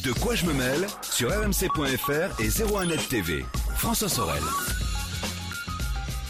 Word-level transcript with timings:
De 0.00 0.10
quoi 0.10 0.34
je 0.34 0.46
me 0.46 0.52
mêle 0.52 0.86
sur 1.02 1.28
rmc.fr 1.28 2.40
et 2.40 2.48
01net 2.48 3.08
TV. 3.08 3.44
François 3.76 4.08
Sorel. 4.08 4.42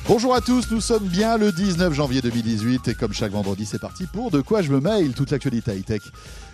Bonjour 0.07 0.35
à 0.35 0.42
tous, 0.42 0.71
nous 0.71 0.81
sommes 0.83 1.07
bien 1.07 1.39
le 1.39 1.53
19 1.53 1.95
janvier 1.95 2.21
2018 2.21 2.89
et 2.89 2.95
comme 2.95 3.15
chaque 3.15 3.33
vendredi 3.33 3.65
c'est 3.65 3.79
parti 3.79 4.07
pour 4.07 4.31
De 4.31 4.43
quoi 4.43 4.61
je 4.61 4.71
me 4.71 4.81
mail, 4.81 5.15
toute 5.15 5.31
l'actualité 5.31 5.75
high-tech. 5.75 6.03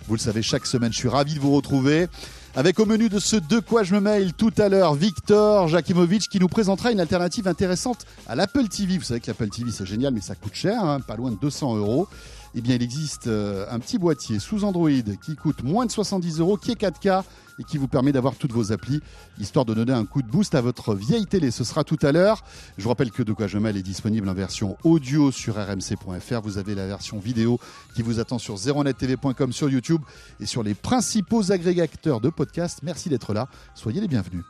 Vous 0.07 0.13
le 0.13 0.19
savez, 0.19 0.41
chaque 0.41 0.65
semaine 0.65 0.93
je 0.93 0.97
suis 0.97 1.09
ravi 1.09 1.33
de 1.33 1.39
vous 1.39 1.53
retrouver 1.53 2.07
avec 2.55 2.79
au 2.79 2.85
menu 2.85 3.09
de 3.09 3.19
ce 3.19 3.35
De 3.35 3.59
quoi 3.59 3.83
je 3.83 3.95
me 3.95 3.99
mail 3.99 4.33
tout 4.33 4.53
à 4.57 4.69
l'heure 4.69 4.93
Victor 4.93 5.67
Jakimovic 5.67 6.29
qui 6.29 6.39
nous 6.39 6.47
présentera 6.47 6.91
une 6.91 7.01
alternative 7.01 7.47
intéressante 7.49 8.05
à 8.27 8.35
l'Apple 8.35 8.67
TV. 8.69 8.97
Vous 8.97 9.03
savez 9.03 9.19
que 9.19 9.27
l'Apple 9.27 9.49
TV 9.49 9.71
c'est 9.71 9.85
génial 9.85 10.13
mais 10.13 10.21
ça 10.21 10.35
coûte 10.35 10.55
cher, 10.55 10.81
hein, 10.81 11.01
pas 11.01 11.17
loin 11.17 11.31
de 11.31 11.37
200 11.37 11.75
euros 11.75 12.07
eh 12.55 12.61
bien, 12.61 12.75
il 12.75 12.81
existe 12.81 13.27
euh, 13.27 13.65
un 13.69 13.79
petit 13.79 13.97
boîtier 13.97 14.39
sous 14.39 14.63
Android 14.63 14.89
qui 15.23 15.35
coûte 15.35 15.63
moins 15.63 15.85
de 15.85 15.91
70 15.91 16.39
euros, 16.39 16.57
qui 16.57 16.71
est 16.71 16.81
4K 16.81 17.23
et 17.59 17.63
qui 17.63 17.77
vous 17.77 17.87
permet 17.87 18.11
d'avoir 18.11 18.35
toutes 18.35 18.53
vos 18.53 18.71
applis, 18.71 19.01
histoire 19.37 19.65
de 19.65 19.73
donner 19.73 19.91
un 19.91 20.05
coup 20.05 20.21
de 20.21 20.27
boost 20.27 20.55
à 20.55 20.61
votre 20.61 20.95
vieille 20.95 21.25
télé. 21.25 21.51
Ce 21.51 21.63
sera 21.63 21.83
tout 21.83 21.97
à 22.01 22.11
l'heure. 22.11 22.43
Je 22.77 22.83
vous 22.83 22.89
rappelle 22.89 23.11
que 23.11 23.21
De 23.21 23.33
quoi 23.33 23.47
je 23.47 23.57
mêle 23.57 23.77
est 23.77 23.83
disponible 23.83 24.29
en 24.29 24.33
version 24.33 24.77
audio 24.83 25.31
sur 25.31 25.55
rmc.fr. 25.55 26.41
Vous 26.41 26.57
avez 26.57 26.73
la 26.73 26.87
version 26.87 27.19
vidéo 27.19 27.59
qui 27.95 28.01
vous 28.01 28.19
attend 28.19 28.39
sur 28.39 28.57
zeronettv.com, 28.57 29.51
sur 29.51 29.69
YouTube 29.69 30.01
et 30.39 30.45
sur 30.45 30.63
les 30.63 30.73
principaux 30.73 31.51
agrégateurs 31.51 32.21
de 32.21 32.29
podcasts. 32.29 32.81
Merci 32.81 33.09
d'être 33.09 33.33
là. 33.33 33.47
Soyez 33.75 33.99
les 33.99 34.07
bienvenus. 34.07 34.43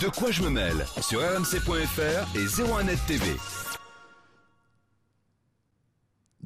De 0.00 0.08
quoi 0.08 0.30
je 0.30 0.42
me 0.42 0.50
mêle 0.50 0.86
sur 1.00 1.20
rmc.fr 1.20 2.36
et 2.36 2.46
01net 2.46 2.98
TV. 3.06 3.36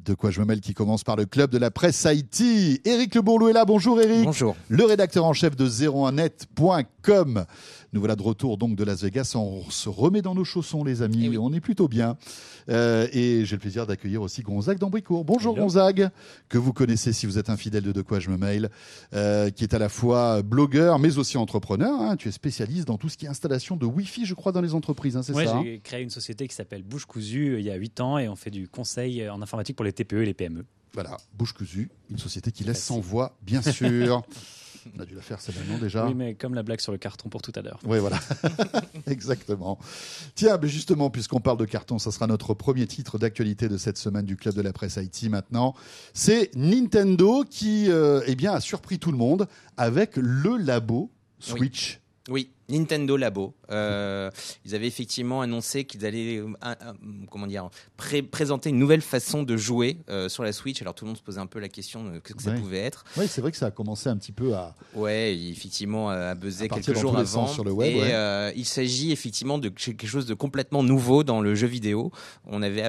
De 0.07 0.13
quoi 0.13 0.31
je 0.31 0.39
me 0.39 0.45
mêle 0.45 0.61
qui 0.61 0.73
commence 0.73 1.03
par 1.03 1.17
le 1.17 1.25
club 1.25 1.51
de 1.51 1.57
la 1.57 1.69
presse 1.69 2.05
Haïti. 2.05 2.79
Éric 2.85 3.13
Le 3.13 3.21
Bourlou 3.21 3.49
est 3.49 3.53
là. 3.53 3.65
Bonjour 3.65 3.99
Éric. 3.99 4.23
Bonjour. 4.23 4.55
Le 4.69 4.85
rédacteur 4.85 5.25
en 5.25 5.33
chef 5.33 5.57
de 5.57 5.67
01net.com. 5.67 7.45
Nous 7.93 7.99
voilà 7.99 8.15
de 8.15 8.21
retour 8.21 8.57
donc 8.57 8.75
de 8.75 8.83
Las 8.83 9.03
Vegas. 9.03 9.33
On 9.35 9.69
se 9.69 9.89
remet 9.89 10.21
dans 10.21 10.35
nos 10.35 10.43
chaussons, 10.43 10.83
les 10.83 11.01
amis. 11.01 11.29
Eh 11.31 11.37
On 11.37 11.53
est 11.53 11.61
plutôt 11.61 11.87
bien. 11.87 12.17
Euh, 12.69 13.07
et 13.13 13.45
j'ai 13.45 13.55
le 13.55 13.59
plaisir 13.61 13.87
d'accueillir 13.87 14.21
aussi 14.21 14.41
Gonzague 14.41 14.77
d'Ambricourt. 14.77 15.23
Bonjour 15.23 15.55
Gonzague, 15.55 16.09
que 16.49 16.57
vous 16.57 16.73
connaissez 16.73 17.13
si 17.13 17.25
vous 17.25 17.37
êtes 17.37 17.49
un 17.49 17.57
fidèle 17.57 17.83
de 17.83 17.91
De 17.91 18.01
quoi 18.01 18.19
je 18.19 18.29
me 18.29 18.37
mail, 18.37 18.69
euh, 19.13 19.49
qui 19.49 19.63
est 19.63 19.73
à 19.73 19.79
la 19.79 19.89
fois 19.89 20.41
blogueur 20.41 20.99
mais 20.99 21.17
aussi 21.17 21.37
entrepreneur. 21.37 21.99
hein. 22.01 22.17
Tu 22.17 22.27
es 22.27 22.31
spécialiste 22.31 22.87
dans 22.87 22.97
tout 22.97 23.09
ce 23.09 23.17
qui 23.17 23.25
est 23.25 23.29
installation 23.29 23.77
de 23.77 23.85
Wi-Fi, 23.85 24.25
je 24.25 24.33
crois, 24.33 24.51
dans 24.51 24.61
les 24.61 24.73
entreprises. 24.73 25.15
hein, 25.15 25.23
c'est 25.23 25.33
ça 25.33 25.57
hein? 25.57 25.61
j'ai 25.63 25.79
créé 25.79 26.03
une 26.03 26.09
société 26.09 26.47
qui 26.47 26.55
s'appelle 26.55 26.83
Bouche 26.83 27.05
Cousue 27.05 27.53
euh, 27.53 27.59
il 27.59 27.65
y 27.65 27.71
a 27.71 27.75
8 27.75 28.01
ans 28.01 28.17
et 28.17 28.27
on 28.27 28.35
fait 28.35 28.51
du 28.51 28.67
conseil 28.67 29.27
en 29.29 29.41
informatique 29.41 29.75
pour 29.75 29.85
les 29.85 29.93
TPE 29.93 30.21
et 30.21 30.25
les 30.25 30.33
PME. 30.33 30.65
Voilà, 30.93 31.17
Bouche 31.37 31.53
cousue, 31.53 31.89
une 32.09 32.17
société 32.17 32.51
qui 32.51 32.63
laisse 32.63 32.83
sans 32.83 32.99
voix, 32.99 33.37
bien 33.43 33.61
sûr. 33.61 34.23
On 34.95 35.01
a 35.01 35.05
dû 35.05 35.15
la 35.15 35.21
faire 35.21 35.41
celle 35.41 35.55
non 35.69 35.77
déjà. 35.77 36.05
Oui, 36.05 36.13
mais 36.13 36.35
comme 36.35 36.53
la 36.53 36.63
blague 36.63 36.79
sur 36.79 36.91
le 36.91 36.97
carton 36.97 37.29
pour 37.29 37.41
tout 37.41 37.51
à 37.55 37.61
l'heure. 37.61 37.79
Oui, 37.85 37.99
voilà. 37.99 38.19
Exactement. 39.07 39.79
Tiens, 40.35 40.57
mais 40.61 40.67
justement, 40.67 41.09
puisqu'on 41.09 41.39
parle 41.39 41.57
de 41.57 41.65
carton, 41.65 41.99
ça 41.99 42.11
sera 42.11 42.27
notre 42.27 42.53
premier 42.53 42.87
titre 42.87 43.17
d'actualité 43.17 43.69
de 43.69 43.77
cette 43.77 43.97
semaine 43.97 44.25
du 44.25 44.37
Club 44.37 44.55
de 44.55 44.61
la 44.61 44.73
Presse 44.73 44.97
Haïti 44.97 45.29
maintenant. 45.29 45.75
C'est 46.13 46.55
Nintendo 46.55 47.43
qui 47.49 47.89
euh, 47.89 48.21
eh 48.27 48.35
bien, 48.35 48.53
a 48.53 48.59
surpris 48.59 48.99
tout 48.99 49.11
le 49.11 49.17
monde 49.17 49.47
avec 49.77 50.15
le 50.15 50.57
labo 50.57 51.11
Switch. 51.39 51.99
Oui, 52.29 52.49
Nintendo 52.69 53.15
Labo. 53.17 53.53
Euh, 53.71 54.29
ils 54.65 54.75
avaient 54.75 54.87
effectivement 54.87 55.41
annoncé 55.41 55.85
qu'ils 55.85 56.05
allaient 56.05 56.37
euh, 56.37 56.47
un- 56.61 56.75
comment 57.31 57.47
dire, 57.47 57.69
pré- 57.95 58.21
présenter 58.21 58.69
une 58.69 58.79
nouvelle 58.79 59.01
façon 59.01 59.43
de 59.43 59.55
jouer 59.57 59.97
euh, 60.09 60.29
sur 60.29 60.43
la 60.43 60.51
Switch. 60.53 60.81
Alors 60.81 60.93
tout 60.95 61.05
le 61.05 61.09
monde 61.09 61.17
se 61.17 61.23
posait 61.23 61.39
un 61.39 61.45
peu 61.47 61.59
la 61.59 61.69
question 61.69 62.03
de 62.03 62.15
ce 62.15 62.33
que 62.33 62.41
ça 62.41 62.51
pouvait 62.51 62.79
être. 62.79 63.05
Oui, 63.17 63.27
c'est 63.27 63.41
vrai 63.41 63.51
que 63.51 63.57
ça 63.57 63.67
a 63.67 63.71
commencé 63.71 64.09
un 64.09 64.17
petit 64.17 64.31
peu 64.31 64.53
à. 64.55 64.75
Ouais, 64.95 65.35
effectivement, 65.37 66.09
à 66.09 66.35
buzzer 66.35 66.65
À 66.65 66.67
quelques 66.79 66.97
jours 66.97 67.17
avant. 67.17 67.47
sur 67.47 67.63
le 67.63 67.71
web, 67.71 67.95
et 67.95 67.99
ouais. 68.01 68.13
euh, 68.13 68.51
il 68.55 68.65
s'agit 68.65 69.11
effectivement 69.11 69.57
de 69.57 69.69
quelque 69.69 70.07
chose 70.07 70.25
de 70.25 70.33
complètement 70.33 70.83
nouveau 70.83 71.23
dans 71.23 71.41
le 71.41 71.55
jeu 71.55 71.67
vidéo. 71.67 72.11
On 72.45 72.61
avait 72.61 72.81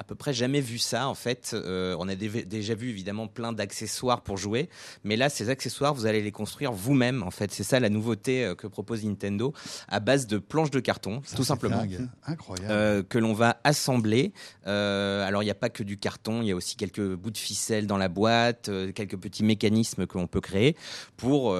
à, 0.00 0.04
peu 0.04 0.14
près 0.14 0.32
jamais 0.32 0.60
vu 0.60 0.78
ça 0.78 1.08
en 1.08 1.14
fait. 1.14 1.52
Euh, 1.54 1.94
on 1.98 2.08
a 2.08 2.14
dé- 2.14 2.44
déjà 2.44 2.74
vu 2.74 2.88
évidemment 2.88 3.28
plein 3.28 3.52
d'accessoires 3.52 4.22
pour 4.22 4.36
jouer, 4.36 4.68
mais 5.04 5.16
là, 5.16 5.28
ces 5.28 5.50
accessoires, 5.50 5.94
vous 5.94 6.06
allez 6.06 6.22
les 6.22 6.32
construire 6.32 6.72
vous-même. 6.72 7.22
En 7.22 7.30
fait, 7.30 7.52
c'est 7.52 7.62
ça 7.62 7.78
la 7.80 7.88
nouveauté 7.88 8.44
euh, 8.44 8.54
que 8.54 8.66
propose 8.66 9.04
Nintendo 9.04 9.52
à 9.88 10.00
base 10.00 10.26
de 10.26 10.38
planches 10.38 10.70
de 10.70 10.80
carton, 10.80 11.20
Ça, 11.24 11.36
tout 11.36 11.44
simplement. 11.44 11.82
Incroyable. 12.26 12.68
Euh, 12.70 13.02
que 13.02 13.18
l'on 13.18 13.34
va 13.34 13.60
assembler. 13.64 14.32
Euh, 14.66 15.26
alors 15.26 15.42
il 15.42 15.46
n'y 15.46 15.50
a 15.50 15.54
pas 15.56 15.68
que 15.68 15.82
du 15.82 15.98
carton, 15.98 16.42
il 16.42 16.48
y 16.48 16.50
a 16.52 16.56
aussi 16.56 16.76
quelques 16.76 17.14
bouts 17.14 17.30
de 17.30 17.38
ficelle 17.38 17.86
dans 17.86 17.98
la 17.98 18.08
boîte, 18.08 18.70
quelques 18.94 19.16
petits 19.16 19.44
mécanismes 19.44 20.06
que 20.06 20.18
l'on 20.18 20.26
peut 20.26 20.40
créer 20.40 20.76
pour 21.16 21.56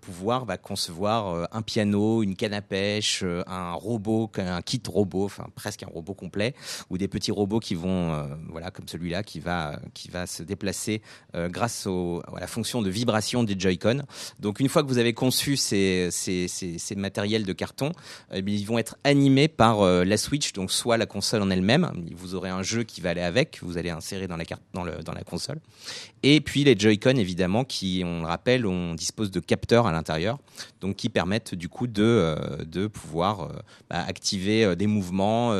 pouvoir 0.00 0.46
bah, 0.46 0.56
concevoir 0.56 1.48
un 1.52 1.62
piano, 1.62 2.22
une 2.22 2.36
canne 2.36 2.54
à 2.54 2.62
pêche, 2.62 3.24
un 3.46 3.72
robot, 3.74 4.30
un 4.38 4.62
kit 4.62 4.82
robot, 4.86 5.24
enfin 5.24 5.46
presque 5.54 5.82
un 5.82 5.88
robot 5.88 6.14
complet, 6.14 6.54
ou 6.90 6.98
des 6.98 7.08
petits 7.08 7.32
robots 7.32 7.60
qui 7.60 7.73
vont, 7.76 8.12
euh, 8.12 8.24
voilà, 8.48 8.70
comme 8.70 8.88
celui-là, 8.88 9.22
qui 9.22 9.40
va, 9.40 9.78
qui 9.94 10.08
va 10.08 10.26
se 10.26 10.42
déplacer 10.42 11.02
euh, 11.34 11.48
grâce 11.48 11.86
au, 11.86 12.22
à 12.34 12.40
la 12.40 12.46
fonction 12.46 12.82
de 12.82 12.90
vibration 12.90 13.42
des 13.42 13.58
Joy-Con. 13.58 14.02
Donc 14.40 14.60
une 14.60 14.68
fois 14.68 14.82
que 14.82 14.88
vous 14.88 14.98
avez 14.98 15.12
conçu 15.12 15.56
ces, 15.56 16.08
ces, 16.10 16.48
ces, 16.48 16.94
matériels 16.94 17.44
de 17.44 17.52
carton, 17.52 17.92
eh 18.32 18.42
ils 18.46 18.64
vont 18.64 18.78
être 18.78 18.96
animés 19.04 19.48
par 19.48 19.82
euh, 19.82 20.04
la 20.04 20.16
Switch, 20.16 20.52
donc 20.52 20.70
soit 20.70 20.96
la 20.96 21.06
console 21.06 21.42
en 21.42 21.50
elle-même, 21.50 21.90
vous 22.14 22.34
aurez 22.34 22.50
un 22.50 22.62
jeu 22.62 22.84
qui 22.84 23.00
va 23.00 23.10
aller 23.10 23.20
avec, 23.20 23.58
vous 23.62 23.78
allez 23.78 23.90
insérer 23.90 24.26
dans 24.26 24.36
la, 24.36 24.44
carte, 24.44 24.62
dans, 24.72 24.84
le, 24.84 25.02
dans 25.02 25.12
la 25.12 25.24
console, 25.24 25.58
et 26.22 26.40
puis 26.40 26.64
les 26.64 26.78
Joy-Con 26.78 27.16
évidemment 27.16 27.64
qui, 27.64 28.02
on 28.04 28.20
le 28.20 28.26
rappelle, 28.26 28.66
on 28.66 28.94
dispose 28.94 29.30
de 29.30 29.40
capteurs 29.40 29.86
à 29.86 29.92
l'intérieur, 29.92 30.38
donc 30.80 30.96
qui 30.96 31.08
permettent 31.08 31.54
du 31.54 31.68
coup 31.68 31.86
de, 31.86 32.36
de 32.64 32.86
pouvoir 32.86 33.48
bah, 33.90 34.04
activer 34.06 34.76
des 34.76 34.86
mouvements, 34.86 35.54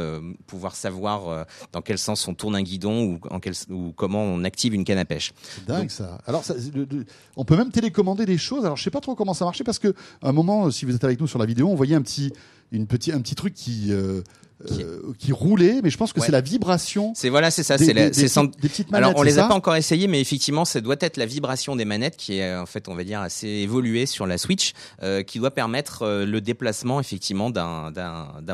pouvoir 0.47 0.77
savoir 0.77 1.47
dans 1.73 1.83
quel 1.83 1.99
sens 2.05 2.29
on 2.29 2.35
tourne 2.35 2.55
un 2.57 2.63
guidon 2.63 3.05
ou, 3.05 3.19
en 3.31 3.41
quel, 3.41 3.55
ou 3.71 3.93
comment 3.97 4.23
on 4.23 4.45
active 4.45 4.75
une 4.75 4.85
canne 4.85 4.99
à 4.99 5.05
pêche. 5.05 5.33
C'est 5.57 5.65
dingue 5.67 5.81
Donc- 5.83 5.91
ça. 5.91 6.19
Alors, 6.27 6.45
ça, 6.45 6.55
le- 6.75 6.87
le- 6.91 7.05
on 7.37 7.45
peut 7.45 7.57
même 7.57 7.71
télécommander 7.71 8.27
des 8.27 8.39
choses. 8.39 8.65
Alors, 8.65 8.77
je 8.77 8.83
sais 8.85 8.91
pas 8.91 9.01
trop 9.01 9.15
comment 9.15 9.35
ça 9.35 9.45
marchait 9.45 9.65
parce 9.65 9.79
que 9.79 9.95
à 10.23 10.29
un 10.29 10.33
moment, 10.33 10.71
si 10.71 10.85
vous 10.85 10.95
êtes 10.95 11.05
avec 11.05 11.21
nous 11.21 11.27
sur 11.27 11.39
la 11.39 11.47
vidéo, 11.47 11.69
on 11.69 11.75
voyait 11.75 11.95
un 11.97 12.03
petit, 12.03 12.33
une 12.73 12.87
petit, 12.87 13.13
un 13.13 13.21
petit 13.21 13.35
truc 13.35 13.55
qui, 13.55 13.89
euh, 13.93 14.21
Qui- 14.23 14.44
euh, 14.71 15.01
qui 15.19 15.33
roulait, 15.33 15.81
mais 15.83 15.91
je 15.91 15.97
pense 15.99 16.13
que 16.13 16.21
Ouais. 16.21 16.27
c'est 16.27 16.33
la 16.33 16.41
vibration. 16.41 17.13
C'est 17.15 17.29
voilà, 17.29 17.51
c'est 17.51 17.63
ça, 17.63 17.77
c'est 17.77 17.93
des- 17.93 18.13
c'est 18.13 18.23
des 18.23 18.29
sans- 18.29 18.47
petites, 18.47 18.61
des 18.63 18.69
petites 18.69 18.91
manettes. 18.91 19.07
Alors, 19.09 19.19
on 19.21 19.23
les 19.23 19.39
a 19.39 19.49
pas 19.49 19.55
encore 19.55 19.75
essayés, 19.77 20.07
mais 20.07 20.21
effectivement, 20.21 20.65
ça 20.65 20.81
doit 20.81 20.97
être 21.01 21.17
la 21.17 21.27
vibration 21.27 21.77
des 21.77 21.85
manettes 21.85 22.17
qui 22.17 22.39
est, 22.39 22.55
en 22.57 22.67
fait, 22.67 22.89
on 22.89 22.95
va 22.95 23.05
dire, 23.05 23.21
assez 23.21 23.49
évoluée 23.49 24.07
sur 24.07 24.27
la 24.27 24.39
Switch, 24.39 24.73
euh, 25.03 25.23
qui 25.23 25.39
doit 25.39 25.51
permettre 25.51 26.03
euh, 26.03 26.25
le 26.25 26.41
déplacement, 26.41 27.01
effectivement, 27.01 27.51
d'un, 27.51 27.91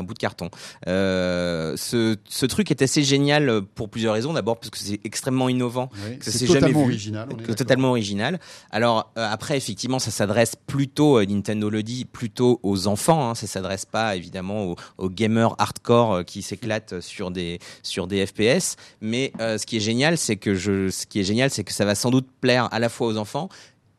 bout 0.03 0.13
de 0.13 0.19
carton. 0.19 0.49
Euh, 0.87 1.75
ce, 1.77 2.17
ce 2.27 2.45
truc 2.45 2.71
est 2.71 2.81
assez 2.81 3.03
génial 3.03 3.61
pour 3.75 3.89
plusieurs 3.89 4.13
raisons. 4.15 4.33
D'abord, 4.33 4.57
parce 4.59 4.69
que 4.71 4.77
c'est 4.79 4.99
extrêmement 5.03 5.49
innovant. 5.49 5.89
Oui, 6.09 6.17
que 6.17 6.29
c'est 6.31 6.47
jamais 6.47 6.71
vu. 6.71 6.75
original. 6.81 7.27
que 7.45 7.51
totalement 7.53 7.89
original. 7.89 8.39
Alors 8.71 9.11
euh, 9.17 9.27
après, 9.31 9.55
effectivement, 9.57 9.99
ça 9.99 10.11
s'adresse 10.11 10.55
plutôt, 10.67 11.19
euh, 11.19 11.25
Nintendo 11.25 11.69
le 11.69 11.83
dit, 11.83 12.05
plutôt 12.05 12.59
aux 12.63 12.87
enfants. 12.87 13.29
Hein, 13.29 13.35
ça 13.35 13.47
s'adresse 13.47 13.85
pas 13.85 14.15
évidemment 14.15 14.63
aux, 14.65 14.75
aux 14.97 15.09
gamers 15.09 15.55
hardcore 15.59 15.90
euh, 15.91 16.23
qui 16.23 16.41
s'éclatent 16.41 16.99
sur 17.01 17.31
des 17.31 17.59
sur 17.83 18.07
des 18.07 18.25
FPS. 18.25 18.75
Mais 19.01 19.31
euh, 19.39 19.57
ce 19.57 19.65
qui 19.65 19.77
est 19.77 19.81
génial, 19.81 20.17
c'est 20.17 20.37
que 20.37 20.55
je, 20.55 20.89
ce 20.89 21.05
qui 21.05 21.19
est 21.19 21.23
génial, 21.23 21.49
c'est 21.49 21.63
que 21.63 21.73
ça 21.73 21.85
va 21.85 21.95
sans 21.95 22.11
doute 22.11 22.27
plaire 22.41 22.67
à 22.71 22.79
la 22.79 22.89
fois 22.89 23.07
aux 23.07 23.17
enfants 23.17 23.49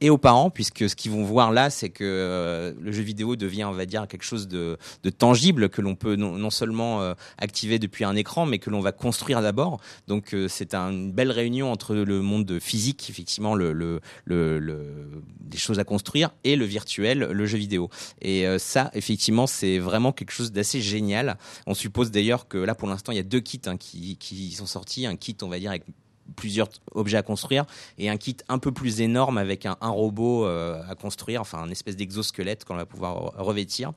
et 0.02 0.10
aux 0.10 0.18
parents, 0.18 0.50
puisque 0.50 0.90
ce 0.90 0.96
qu'ils 0.96 1.12
vont 1.12 1.22
voir 1.22 1.52
là, 1.52 1.70
c'est 1.70 1.88
que 1.88 2.02
euh, 2.02 2.72
le 2.80 2.90
jeu 2.90 3.04
vidéo 3.04 3.36
devient, 3.36 3.62
on 3.64 3.72
va 3.72 3.86
dire, 3.86 4.08
quelque 4.08 4.24
chose 4.24 4.48
de, 4.48 4.76
tangible 5.16 5.68
que 5.68 5.80
l'on 5.80 5.94
peut 5.94 6.16
non, 6.16 6.50
seulement 6.50 7.00
euh, 7.02 7.14
activer 7.38 7.78
depuis 7.78 8.04
un 8.04 8.16
écran, 8.16 8.44
mais 8.44 8.58
que 8.58 8.68
l'on 8.68 8.80
va 8.80 8.90
construire 8.90 9.40
d'abord. 9.42 9.80
Donc 10.08 10.34
euh, 10.34 10.48
c'est 10.48 10.74
un- 10.74 10.90
une 10.90 11.12
belle 11.12 11.30
réunion 11.30 11.70
entre 11.70 11.94
le 11.94 12.20
monde 12.20 12.44
de 12.44 12.58
physique, 12.58 13.08
effectivement, 13.10 13.54
le, 13.54 14.00
des 14.26 15.58
choses 15.58 15.78
à 15.78 15.84
construire, 15.84 16.30
et 16.42 16.56
le 16.56 16.64
virtuel, 16.64 17.20
le 17.20 17.46
jeu 17.46 17.58
vidéo. 17.58 17.88
Et 18.20 18.44
ça, 18.58 18.90
effectivement, 18.94 19.46
c'est 19.46 19.78
vraiment 19.78 20.10
quelque 20.10 20.32
chose 20.32 20.50
d'assez 20.50 20.80
génial. 20.80 21.38
On 21.68 21.74
suppose 21.74 22.10
d'ailleurs 22.10 22.48
que 22.48 22.58
là, 22.58 22.74
pour 22.74 22.88
l'instant, 22.88 23.12
il 23.12 23.16
y 23.16 23.20
a 23.20 23.22
deux 23.24 23.40
kits 23.40 23.60
hein, 23.66 23.76
qui, 23.76 24.16
qui 24.16 24.50
sont 24.50 24.66
sortis. 24.66 25.06
Un 25.06 25.14
kit, 25.14 25.36
on 25.42 25.48
va 25.48 25.60
dire, 25.60 25.70
avec 25.70 25.84
plusieurs 26.32 26.68
objets 26.94 27.16
à 27.18 27.22
construire 27.22 27.64
et 27.98 28.08
un 28.08 28.16
kit 28.16 28.36
un 28.48 28.58
peu 28.58 28.72
plus 28.72 29.00
énorme 29.00 29.38
avec 29.38 29.66
un, 29.66 29.76
un 29.80 29.90
robot 29.90 30.46
euh, 30.46 30.80
à 30.88 30.94
construire, 30.94 31.40
enfin 31.40 31.58
un 31.58 31.70
espèce 31.70 31.96
d'exosquelette 31.96 32.64
qu'on 32.64 32.76
va 32.76 32.86
pouvoir 32.86 33.16
re- 33.16 33.42
revêtir. 33.42 33.92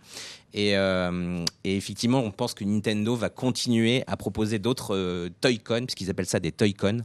Et, 0.58 0.78
euh, 0.78 1.44
et 1.66 1.76
effectivement, 1.76 2.20
on 2.22 2.32
pense 2.32 2.54
que 2.54 2.64
Nintendo 2.64 3.14
va 3.14 3.30
continuer 3.30 4.06
à 4.08 4.16
proposer 4.16 4.58
d'autres 4.58 4.96
euh, 4.96 5.30
Toy-Con, 5.42 5.82
puisqu'ils 5.88 6.10
appellent 6.10 6.26
ça 6.28 6.40
des 6.40 6.54
Toy-Con, 6.54 7.00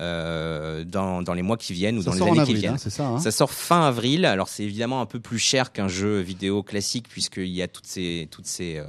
euh, 0.00 0.84
dans, 0.84 1.20
dans 1.22 1.34
les 1.34 1.42
mois 1.42 1.56
qui 1.56 1.72
viennent 1.72 1.98
ou 1.98 2.02
Ça 2.02 2.10
dans 2.10 2.16
les 2.16 2.22
années 2.22 2.40
avril, 2.40 2.54
qui 2.54 2.60
viennent. 2.60 2.74
hein, 2.74 2.78
c'est 2.78 2.90
ça. 2.90 3.06
hein 3.08 3.18
Ça 3.18 3.32
sort 3.32 3.50
fin 3.50 3.82
avril. 3.88 4.24
Alors 4.24 4.48
c'est 4.48 4.62
évidemment 4.62 5.00
un 5.00 5.06
peu 5.06 5.18
plus 5.18 5.38
cher 5.40 5.72
qu'un 5.72 5.88
jeu 5.88 6.20
vidéo 6.20 6.62
classique 6.62 7.08
puisqu'il 7.08 7.48
y 7.48 7.62
a 7.62 7.66
toutes 7.66 7.86
ces, 7.86 8.28
toutes 8.30 8.46
ces, 8.46 8.80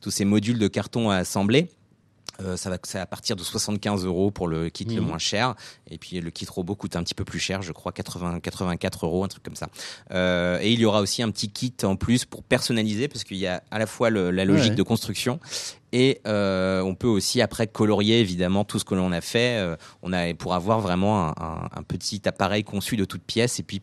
tous 0.00 0.10
ces 0.10 0.24
modules 0.24 0.58
de 0.58 0.68
carton 0.68 1.10
à 1.10 1.16
assembler. 1.16 1.68
Euh, 2.40 2.56
ça 2.56 2.70
va 2.70 2.78
c'est 2.84 2.98
à 2.98 3.06
partir 3.06 3.36
de 3.36 3.42
75 3.42 4.04
euros 4.04 4.30
pour 4.30 4.48
le 4.48 4.70
kit 4.70 4.84
le 4.84 5.00
Mhm. 5.00 5.06
moins 5.08 5.18
cher 5.18 5.54
et 5.90 5.98
puis 5.98 6.20
le 6.20 6.30
kit 6.30 6.46
robot 6.48 6.74
coûte 6.74 6.96
un 6.96 7.02
petit 7.02 7.14
peu 7.14 7.24
plus 7.24 7.38
cher 7.38 7.60
je 7.62 7.72
crois 7.72 7.92
80 7.92 8.40
84 8.40 9.04
euros 9.06 9.24
un 9.24 9.28
truc 9.28 9.42
comme 9.42 9.56
ça 9.56 9.68
Euh, 10.12 10.58
et 10.60 10.72
il 10.72 10.80
y 10.80 10.84
aura 10.84 11.00
aussi 11.00 11.22
un 11.22 11.30
petit 11.30 11.50
kit 11.50 11.74
en 11.82 11.96
plus 11.96 12.24
pour 12.24 12.42
personnaliser 12.42 13.08
parce 13.08 13.24
qu'il 13.24 13.36
y 13.36 13.46
a 13.46 13.62
à 13.70 13.78
la 13.78 13.86
fois 13.86 14.10
le- 14.10 14.30
la 14.30 14.44
logique 14.44 14.70
Ouais. 14.70 14.76
de 14.76 14.82
construction 14.82 15.38
et 15.92 16.20
euh, 16.26 16.80
on 16.82 16.94
peut 16.94 17.08
aussi 17.08 17.40
après 17.42 17.66
colorier 17.66 18.20
évidemment 18.20 18.64
tout 18.64 18.78
ce 18.78 18.84
que 18.84 18.94
l'on 18.94 19.10
a 19.12 19.20
fait 19.20 19.58
Euh, 19.58 19.76
on 20.02 20.12
a 20.12 20.32
pour 20.34 20.54
avoir 20.54 20.80
vraiment 20.80 21.28
un, 21.28 21.34
un- 21.38 21.68
un 21.74 21.82
petit 21.82 22.22
appareil 22.28 22.62
conçu 22.64 22.96
de 22.96 23.04
toutes 23.04 23.22
pièces 23.24 23.58
et 23.58 23.62
puis 23.64 23.82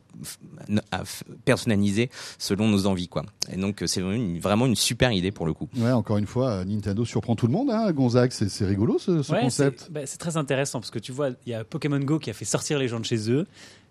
personnaliser 1.46 2.10
selon 2.38 2.68
nos 2.68 2.86
envies 2.88 3.08
quoi 3.08 3.24
et 3.52 3.58
donc 3.58 3.82
euh, 3.82 3.88
c'est 3.88 4.02
vraiment 4.02 4.16
une, 4.24 4.40
vraiment 4.40 4.66
une 4.66 4.76
super 4.76 5.12
idée 5.12 5.32
pour 5.32 5.46
le 5.46 5.54
coup 5.54 5.68
Ouais, 5.78 5.92
encore 5.92 6.18
une 6.18 6.26
fois, 6.28 6.64
Nintendo 6.66 7.06
surprend 7.06 7.36
tout 7.36 7.46
le 7.48 7.54
monde, 7.54 7.70
hein, 7.70 7.92
Gonzague. 7.92 8.32
C'est 8.32 8.50
c'est 8.50 8.66
rigolo 8.66 8.98
ce, 9.00 9.22
ce 9.22 9.32
Ouais, 9.32 9.42
concept. 9.42 9.82
c'est 9.86 9.92
bah, 9.92 10.02
c'est 10.06 10.18
très 10.18 10.38
intéressant 10.38 10.80
parce 10.80 10.92
que 10.92 11.00
tu 11.00 11.12
vois, 11.12 11.30
il 11.46 11.52
y 11.52 11.54
a 11.54 11.64
Pokémon 11.64 12.00
Go 12.00 12.20
qui 12.20 12.30
a 12.30 12.34
fait 12.34 12.46
sortir 12.46 12.80
les 12.80 12.88
gens 12.88 13.00
de 13.00 13.06
chez 13.06 13.30
eux. 13.32 13.46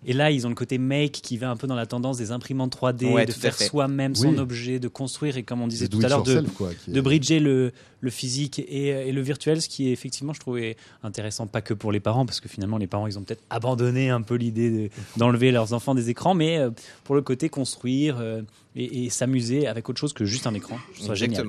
Et 0.08 0.12
là, 0.12 0.30
ils 0.30 0.46
ont 0.46 0.48
le 0.48 0.54
côté 0.54 0.78
make 0.78 1.12
qui 1.12 1.36
va 1.36 1.50
un 1.50 1.56
peu 1.56 1.66
dans 1.66 1.74
la 1.74 1.84
tendance 1.86 2.16
des 2.16 2.30
imprimantes 2.30 2.72
3D, 2.76 3.06
Ouais, 3.12 3.26
de 3.26 3.32
faire 3.32 3.54
soi-même 3.68 4.14
son 4.14 4.38
objet, 4.38 4.78
de 4.78 4.86
construire 4.88 5.36
et 5.36 5.42
comme 5.42 5.60
on 5.60 5.66
disait 5.66 5.88
tout 5.88 5.98
à 6.04 6.08
l'heure, 6.08 6.22
de, 6.22 6.32
yourself, 6.34 6.54
quoi, 6.54 6.70
qui 6.72 6.90
est- 6.90 6.94
de 6.94 7.00
bridger 7.00 7.40
le, 7.40 7.72
le 8.00 8.10
physique 8.10 8.60
et, 8.60 8.86
et 8.88 9.10
le 9.12 9.20
virtuel, 9.20 9.60
ce 9.60 9.68
qui 9.68 9.88
est 9.88 9.92
effectivement, 9.92 10.32
je 10.32 10.38
trouvais 10.40 10.76
intéressant, 11.02 11.46
pas 11.48 11.60
que 11.60 11.74
pour 11.74 11.90
les 11.90 11.98
parents, 12.00 12.24
parce 12.24 12.38
que 12.40 12.48
finalement, 12.48 12.78
les 12.78 12.86
parents, 12.86 13.06
ils 13.08 13.18
ont 13.18 13.22
peut-être 13.22 13.42
abandonné 13.50 14.08
un 14.10 14.22
peu 14.22 14.36
l'idée 14.36 14.70
de- 14.70 14.90
d'enlever 15.16 15.50
leurs 15.50 15.72
enfants 15.72 15.94
des 15.96 16.08
écrans, 16.08 16.34
mais 16.34 16.58
euh, 16.58 16.70
pour 17.04 17.16
le 17.16 17.22
côté 17.22 17.48
construire 17.48 18.18
euh, 18.20 18.42
et, 18.76 19.04
et 19.06 19.10
s'amuser 19.10 19.66
avec 19.66 19.88
autre 19.88 19.98
chose 19.98 20.12
que 20.12 20.24
juste 20.24 20.46
un 20.46 20.54
écran. 20.54 20.78
Je 20.94 21.02
ça 21.02 21.14
génial. 21.14 21.40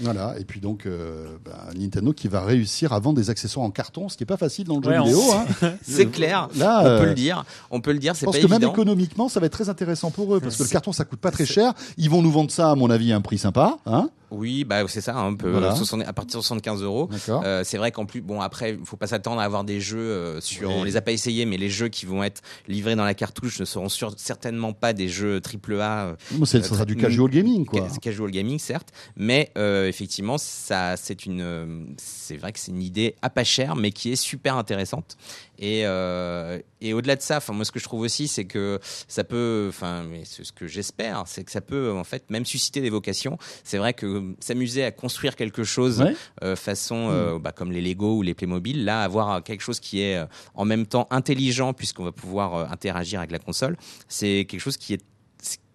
Voilà, 0.00 0.34
et 0.38 0.44
puis 0.44 0.60
donc 0.60 0.86
euh, 0.86 1.36
bah, 1.44 1.68
Nintendo 1.76 2.12
qui 2.12 2.28
va 2.28 2.42
réussir 2.42 2.92
à 2.92 3.00
vendre 3.00 3.16
des 3.16 3.30
accessoires 3.30 3.64
en 3.64 3.70
carton, 3.70 4.08
ce 4.08 4.16
qui 4.16 4.24
est 4.24 4.26
pas 4.26 4.36
facile 4.36 4.66
dans 4.66 4.78
le 4.78 4.82
jeu 4.82 4.90
Ouais, 4.90 5.02
vidéo. 5.02 5.20
Hein. 5.32 5.72
c'est 5.82 6.06
clair 6.06 6.48
Là, 6.56 6.80
on 6.80 6.82
peut 6.82 6.88
euh, 6.88 7.06
le 7.06 7.14
dire 7.14 7.44
on 7.70 7.80
peut 7.80 7.92
le 7.92 7.98
dire 7.98 8.14
Je 8.14 8.20
c'est 8.20 8.26
pense 8.26 8.36
pas 8.36 8.42
que 8.42 8.46
même 8.46 8.62
économiquement, 8.62 9.28
ça 9.28 9.40
va 9.40 9.46
être 9.46 9.52
très 9.52 9.68
intéressant 9.68 10.10
pour 10.10 10.34
eux, 10.34 10.40
parce 10.40 10.56
que 10.56 10.62
le 10.62 10.68
carton, 10.68 10.92
ça 10.92 11.04
coûte 11.04 11.20
pas 11.20 11.30
très 11.30 11.46
cher. 11.46 11.74
Ils 11.96 12.10
vont 12.10 12.22
nous 12.22 12.32
vendre 12.32 12.50
ça, 12.50 12.70
à 12.70 12.74
mon 12.74 12.90
avis, 12.90 13.12
à 13.12 13.16
un 13.16 13.20
prix 13.20 13.38
sympa. 13.38 13.78
Hein 13.86 14.10
Oui, 14.32 14.64
bah 14.64 14.82
c'est 14.88 15.00
ça, 15.00 15.16
un 15.16 15.34
peu 15.34 15.50
Voilà. 15.50 15.74
60 15.74 16.02
à 16.06 16.12
partir 16.12 16.38
de 16.38 16.42
75 16.44 16.82
euros. 16.82 17.08
Euh, 17.44 17.62
c'est 17.64 17.76
vrai 17.78 17.92
qu'en 17.92 18.06
plus, 18.06 18.20
bon 18.20 18.40
après, 18.40 18.70
il 18.78 18.84
faut 18.86 18.96
pas 18.96 19.06
s'attendre 19.06 19.40
à 19.40 19.44
avoir 19.44 19.62
des 19.64 19.80
jeux 19.80 19.98
euh, 19.98 20.40
sur. 20.40 20.70
Oui. 20.70 20.74
On 20.78 20.84
les 20.84 20.96
a 20.96 21.02
pas 21.02 21.12
essayés, 21.12 21.44
mais 21.44 21.56
les 21.58 21.68
jeux 21.68 21.88
qui 21.88 22.06
vont 22.06 22.24
être 22.24 22.40
livrés 22.66 22.96
dans 22.96 23.04
la 23.04 23.14
cartouche 23.14 23.60
ne 23.60 23.64
seront 23.64 23.88
certainement 24.16 24.72
pas 24.72 24.92
des 24.92 25.08
jeux 25.08 25.40
triple 25.40 25.80
A. 25.80 26.06
euh, 26.06 26.44
ça 26.44 26.62
sera 26.62 26.84
du 26.84 26.96
casual 26.96 27.30
gaming, 27.30 27.64
quoi. 27.66 27.88
ca- 27.88 27.98
Casual 27.98 28.30
gaming, 28.30 28.58
certes, 28.58 28.88
mais 29.16 29.50
effectivement, 29.56 30.38
ça, 30.38 30.96
c'est 30.96 31.26
une, 31.26 31.94
c'est 31.98 32.36
vrai 32.36 32.52
que 32.52 32.58
c'est 32.58 32.72
une 32.72 32.82
idée 32.82 33.14
à 33.22 33.30
pas 33.30 33.44
cher, 33.44 33.76
mais 33.76 33.90
qui 33.92 34.12
est 34.12 34.16
super 34.16 34.56
intéressante. 34.56 35.16
Et, 35.62 35.86
euh, 35.86 36.58
et 36.80 36.92
au-delà 36.92 37.14
de 37.14 37.22
ça, 37.22 37.36
enfin 37.36 37.52
moi, 37.52 37.64
ce 37.64 37.70
que 37.70 37.78
je 37.78 37.84
trouve 37.84 38.00
aussi, 38.00 38.26
c'est 38.26 38.46
que 38.46 38.80
ça 39.06 39.22
peut, 39.22 39.66
enfin, 39.68 40.02
mais 40.02 40.22
c'est 40.24 40.42
ce 40.42 40.50
que 40.52 40.66
j'espère, 40.66 41.22
c'est 41.26 41.44
que 41.44 41.52
ça 41.52 41.60
peut 41.60 41.92
en 41.92 42.02
fait 42.02 42.28
même 42.30 42.44
susciter 42.44 42.80
des 42.80 42.90
vocations. 42.90 43.38
C'est 43.62 43.78
vrai 43.78 43.94
que 43.94 44.34
s'amuser 44.40 44.82
à 44.84 44.90
construire 44.90 45.36
quelque 45.36 45.62
chose 45.62 46.00
Ouais. 46.02 46.16
euh, 46.42 46.56
façon 46.56 47.10
euh, 47.12 47.38
bah, 47.38 47.52
comme 47.52 47.70
les 47.70 47.80
Lego 47.80 48.16
ou 48.16 48.22
les 48.22 48.34
Playmobil, 48.34 48.84
là, 48.84 49.04
avoir 49.04 49.42
quelque 49.44 49.60
chose 49.62 49.78
qui 49.78 50.00
est 50.02 50.20
en 50.56 50.64
même 50.64 50.84
temps 50.84 51.06
intelligent 51.10 51.72
puisqu'on 51.72 52.04
va 52.04 52.12
pouvoir 52.12 52.72
interagir 52.72 53.20
avec 53.20 53.30
la 53.30 53.38
console, 53.38 53.76
c'est 54.08 54.46
quelque 54.48 54.60
chose 54.60 54.76
qui 54.76 54.94
est 54.94 55.04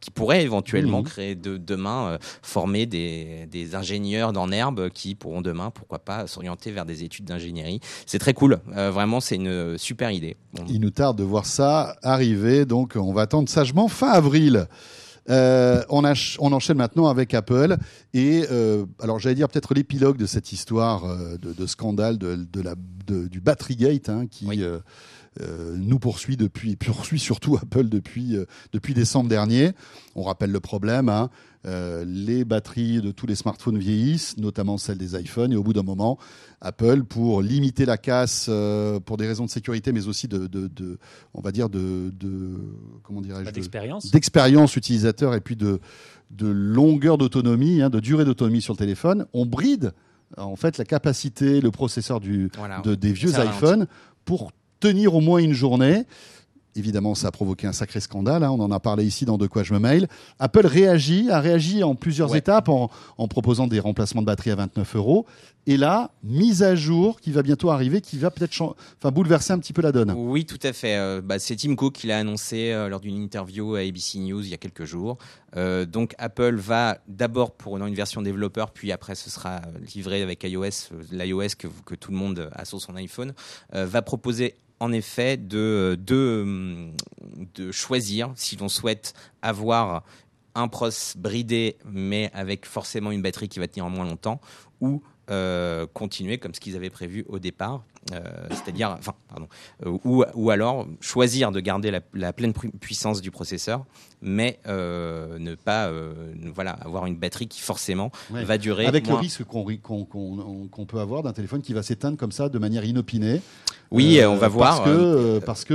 qui 0.07 0.11
pourrait 0.11 0.41
éventuellement 0.41 0.99
Mhm. 0.99 1.03
créer 1.05 1.35
de, 1.35 1.57
demain 1.57 2.11
euh, 2.11 2.17
former 2.41 2.85
des, 2.85 3.45
des 3.51 3.75
ingénieurs 3.75 4.31
dans 4.31 4.49
herbe 4.51 4.89
qui 4.89 5.15
pourront 5.15 5.41
demain 5.41 5.69
pourquoi 5.69 5.99
pas 5.99 6.27
s'orienter 6.27 6.71
vers 6.71 6.85
des 6.85 7.03
études 7.03 7.25
d'ingénierie 7.25 7.81
c'est 8.05 8.19
très 8.19 8.33
cool 8.33 8.59
Euh, 8.77 8.89
vraiment 8.89 9.19
c'est 9.19 9.35
une 9.35 9.77
super 9.77 10.11
idée 10.11 10.37
Bon. 10.53 10.63
Il 10.69 10.79
nous 10.79 10.91
tarde 10.91 11.17
de 11.17 11.23
voir 11.25 11.45
ça 11.45 11.97
arriver, 12.03 12.65
donc 12.65 12.93
on 12.95 13.11
va 13.11 13.23
attendre 13.23 13.49
sagement 13.49 13.89
fin 13.89 14.07
avril. 14.09 14.67
Euh, 15.29 15.83
on, 15.89 16.03
on 16.39 16.53
enchaîne 16.53 16.77
maintenant 16.77 17.07
avec 17.07 17.33
Apple 17.33 17.75
et 18.13 18.45
euh, 18.49 18.85
alors 19.01 19.19
j'allais 19.19 19.35
dire 19.35 19.49
peut-être 19.49 19.73
l'épilogue 19.73 20.15
de 20.15 20.25
cette 20.25 20.53
histoire 20.53 21.03
euh, 21.03 21.37
de, 21.37 21.51
de 21.51 21.65
scandale 21.67 22.17
de, 22.17 22.35
de 22.49 22.61
la, 22.61 22.75
de- 23.05 23.27
du 23.27 23.41
Batterygate 23.41 24.07
hein, 24.07 24.25
qui 24.31 24.45
Oui. 24.47 24.63
Euh, 25.41 25.75
nous 25.77 25.99
poursuit 25.99 26.37
depuis, 26.37 26.75
poursuit 26.77 27.19
surtout 27.19 27.55
Apple 27.57 27.89
depuis, 27.89 28.35
euh, 28.35 28.45
depuis 28.73 28.93
décembre 28.93 29.29
dernier. 29.29 29.71
On 30.15 30.23
rappelle 30.23 30.51
le 30.51 30.59
problème. 30.59 31.09
hein. 31.09 31.29
Euh, 31.65 32.05
les 32.07 32.45
batteries 32.45 33.01
de 33.01 33.11
tous 33.11 33.27
les 33.27 33.35
smartphones 33.35 33.77
vieillissent, 33.77 34.37
notamment 34.37 34.77
celles 34.77 34.97
des 34.97 35.19
iPhones, 35.19 35.51
et 35.51 35.57
au 35.57 35.63
bout 35.63 35.73
d'un 35.73 35.83
moment, 35.83 36.17
Apple, 36.61 37.03
pour 37.03 37.41
limiter 37.41 37.85
la 37.85 37.97
casse, 37.97 38.45
euh, 38.47 39.01
pour 39.01 39.17
des 39.17 39.27
raisons 39.27 39.43
de 39.43 39.49
sécurité, 39.49 39.91
mais 39.91 40.07
aussi 40.07 40.29
de, 40.29 40.47
de, 40.47 40.67
de- 40.67 40.97
on 41.33 41.41
va 41.41 41.51
dire 41.51 41.67
de, 41.69 42.13
de 42.17 42.57
comment 43.03 43.19
dirais-je, 43.21 43.49
de- 43.49 43.51
d'expérience. 43.55 44.11
d'expérience 44.11 44.75
utilisateur 44.77 45.33
et 45.33 45.41
puis 45.41 45.57
de, 45.57 45.81
de 46.31 46.47
longueur 46.47 47.17
d'autonomie, 47.17 47.81
hein, 47.81 47.89
de 47.89 47.99
durée 47.99 48.23
d'autonomie 48.23 48.61
sur 48.61 48.73
le 48.73 48.77
téléphone, 48.77 49.25
on 49.33 49.45
bride 49.45 49.91
en 50.37 50.55
fait 50.55 50.77
la 50.77 50.85
capacité, 50.85 51.59
le 51.59 51.71
processeur 51.71 52.21
du, 52.21 52.49
Voilà. 52.57 52.79
de, 52.81 52.95
des 52.95 53.11
vieux 53.11 53.31
ralentit. 53.31 53.57
iPhones 53.57 53.87
pour 54.23 54.51
tenir 54.79 55.15
au 55.15 55.21
moins 55.21 55.39
une 55.39 55.53
journée. 55.53 56.03
Évidemment, 56.75 57.15
ça 57.15 57.29
a 57.29 57.31
provoqué 57.31 57.65
un 57.65 57.73
sacré 57.73 57.99
scandale. 57.99 58.43
hein, 58.43 58.51
on 58.51 58.59
en 58.59 58.69
a 58.69 58.79
parlé 58.79 59.03
ici 59.03 59.25
dans 59.25 59.39
De 59.39 59.47
quoi 59.47 59.63
je 59.63 59.73
me 59.73 59.79
mail. 59.79 60.07
Apple 60.37 60.67
réagit, 60.67 61.27
a 61.31 61.39
réagi 61.41 61.83
en 61.83 61.95
plusieurs 61.95 62.29
Ouais. 62.33 62.37
étapes 62.37 62.69
en, 62.69 62.91
en 63.17 63.27
proposant 63.27 63.65
des 63.65 63.79
remplacements 63.79 64.21
de 64.21 64.27
batterie 64.27 64.51
à 64.51 64.55
29 64.55 64.95
euros. 64.95 65.25
Et 65.65 65.75
là, 65.75 66.11
mise 66.23 66.61
à 66.61 66.75
jour 66.75 67.19
qui 67.19 67.31
va 67.31 67.41
bientôt 67.41 67.71
arriver, 67.71 67.99
qui 67.99 68.19
va 68.19 68.29
peut-être 68.29 68.61
enfin, 68.61 69.11
bouleverser 69.11 69.53
un 69.53 69.57
petit 69.57 69.73
peu 69.73 69.81
la 69.81 69.91
donne. 69.91 70.11
Oui, 70.15 70.45
tout 70.45 70.59
à 70.61 70.71
fait. 70.71 70.97
Euh, 70.97 71.19
bah, 71.19 71.39
c'est 71.39 71.55
Tim 71.55 71.73
Cook 71.75 71.95
qui 71.95 72.05
l'a 72.05 72.19
annoncé 72.19 72.71
euh, 72.71 72.89
lors 72.89 72.99
d'une 72.99 73.23
interview 73.23 73.73
à 73.73 73.79
ABC 73.79 74.19
News 74.19 74.43
il 74.43 74.49
y 74.49 74.53
a 74.53 74.57
quelques 74.57 74.85
jours. 74.85 75.17
Euh, 75.55 75.83
donc 75.83 76.13
Apple 76.19 76.57
va 76.57 76.99
d'abord 77.07 77.55
pour 77.55 77.75
une 77.83 77.95
version 77.95 78.21
développeur, 78.21 78.69
puis 78.69 78.91
après 78.91 79.15
ce 79.15 79.31
sera 79.31 79.61
livré 79.95 80.21
avec 80.21 80.43
iOS, 80.43 80.93
l'iOS 81.11 81.55
que, 81.57 81.67
que 81.87 81.95
tout 81.95 82.11
le 82.11 82.17
monde 82.17 82.51
a 82.53 82.65
sur 82.65 82.79
son 82.79 82.95
iPhone, 82.95 83.33
va 83.73 84.01
proposer 84.03 84.53
en 84.79 84.91
effet 84.91 85.37
de, 85.37 85.97
de, 85.99 87.71
choisir 87.71 88.31
si 88.35 88.55
l'on 88.57 88.69
souhaite 88.69 89.13
avoir 89.41 90.03
un 90.55 90.67
pros 90.67 90.89
bridé 91.15 91.77
mais 91.85 92.29
avec 92.33 92.65
forcément 92.65 93.11
une 93.11 93.21
batterie 93.21 93.49
qui 93.49 93.59
va 93.59 93.67
tenir 93.67 93.89
moins 93.89 94.05
longtemps 94.05 94.39
ou 94.81 95.01
euh, 95.29 95.85
continuer 95.93 96.37
comme 96.37 96.53
ce 96.53 96.59
qu'ils 96.59 96.75
avaient 96.75 96.89
prévu 96.89 97.25
au 97.27 97.37
départ, 97.39 97.83
c'est-à-dire, 98.51 98.95
enfin, 98.97 99.13
pardon, 99.29 99.47
euh, 99.85 99.97
ou, 100.03 100.23
ou 100.35 100.49
alors 100.49 100.87
choisir 101.01 101.51
de 101.51 101.59
garder 101.59 101.91
la, 101.91 101.99
la 102.13 102.33
pleine 102.33 102.53
pu- 102.53 102.71
puissance 102.71 103.21
du 103.21 103.31
processeur, 103.31 103.85
mais 104.21 104.59
euh, 104.67 105.37
ne 105.39 105.55
pas, 105.55 105.87
euh, 105.87 106.13
voilà, 106.53 106.71
avoir 106.71 107.05
une 107.05 107.15
batterie 107.17 107.47
qui 107.47 107.61
forcément 107.61 108.11
Ouais. 108.31 108.37
Avec 108.37 108.47
va 108.47 108.57
durer. 108.57 108.91
le 108.91 109.01
moins. 109.01 109.19
risque 109.19 109.43
qu'on 109.43 109.63
qu'on- 109.77 110.67
qu'on 110.71 110.85
peut 110.85 110.99
avoir 110.99 111.23
d'un 111.23 111.33
téléphone 111.33 111.61
qui 111.61 111.73
va 111.73 111.83
s'éteindre 111.83 112.17
comme 112.17 112.31
ça 112.31 112.49
de 112.49 112.57
manière 112.59 112.83
inopinée. 112.83 113.41
Oui, 113.89 114.19
Euh, 114.19 114.29
on 114.29 114.35
va 114.35 114.49
voir. 114.49 114.83
Parce 114.83 114.89
que, 114.89 114.93
euh, 114.95 115.17
euh, 115.37 115.39
parce 115.39 115.63
que 115.63 115.73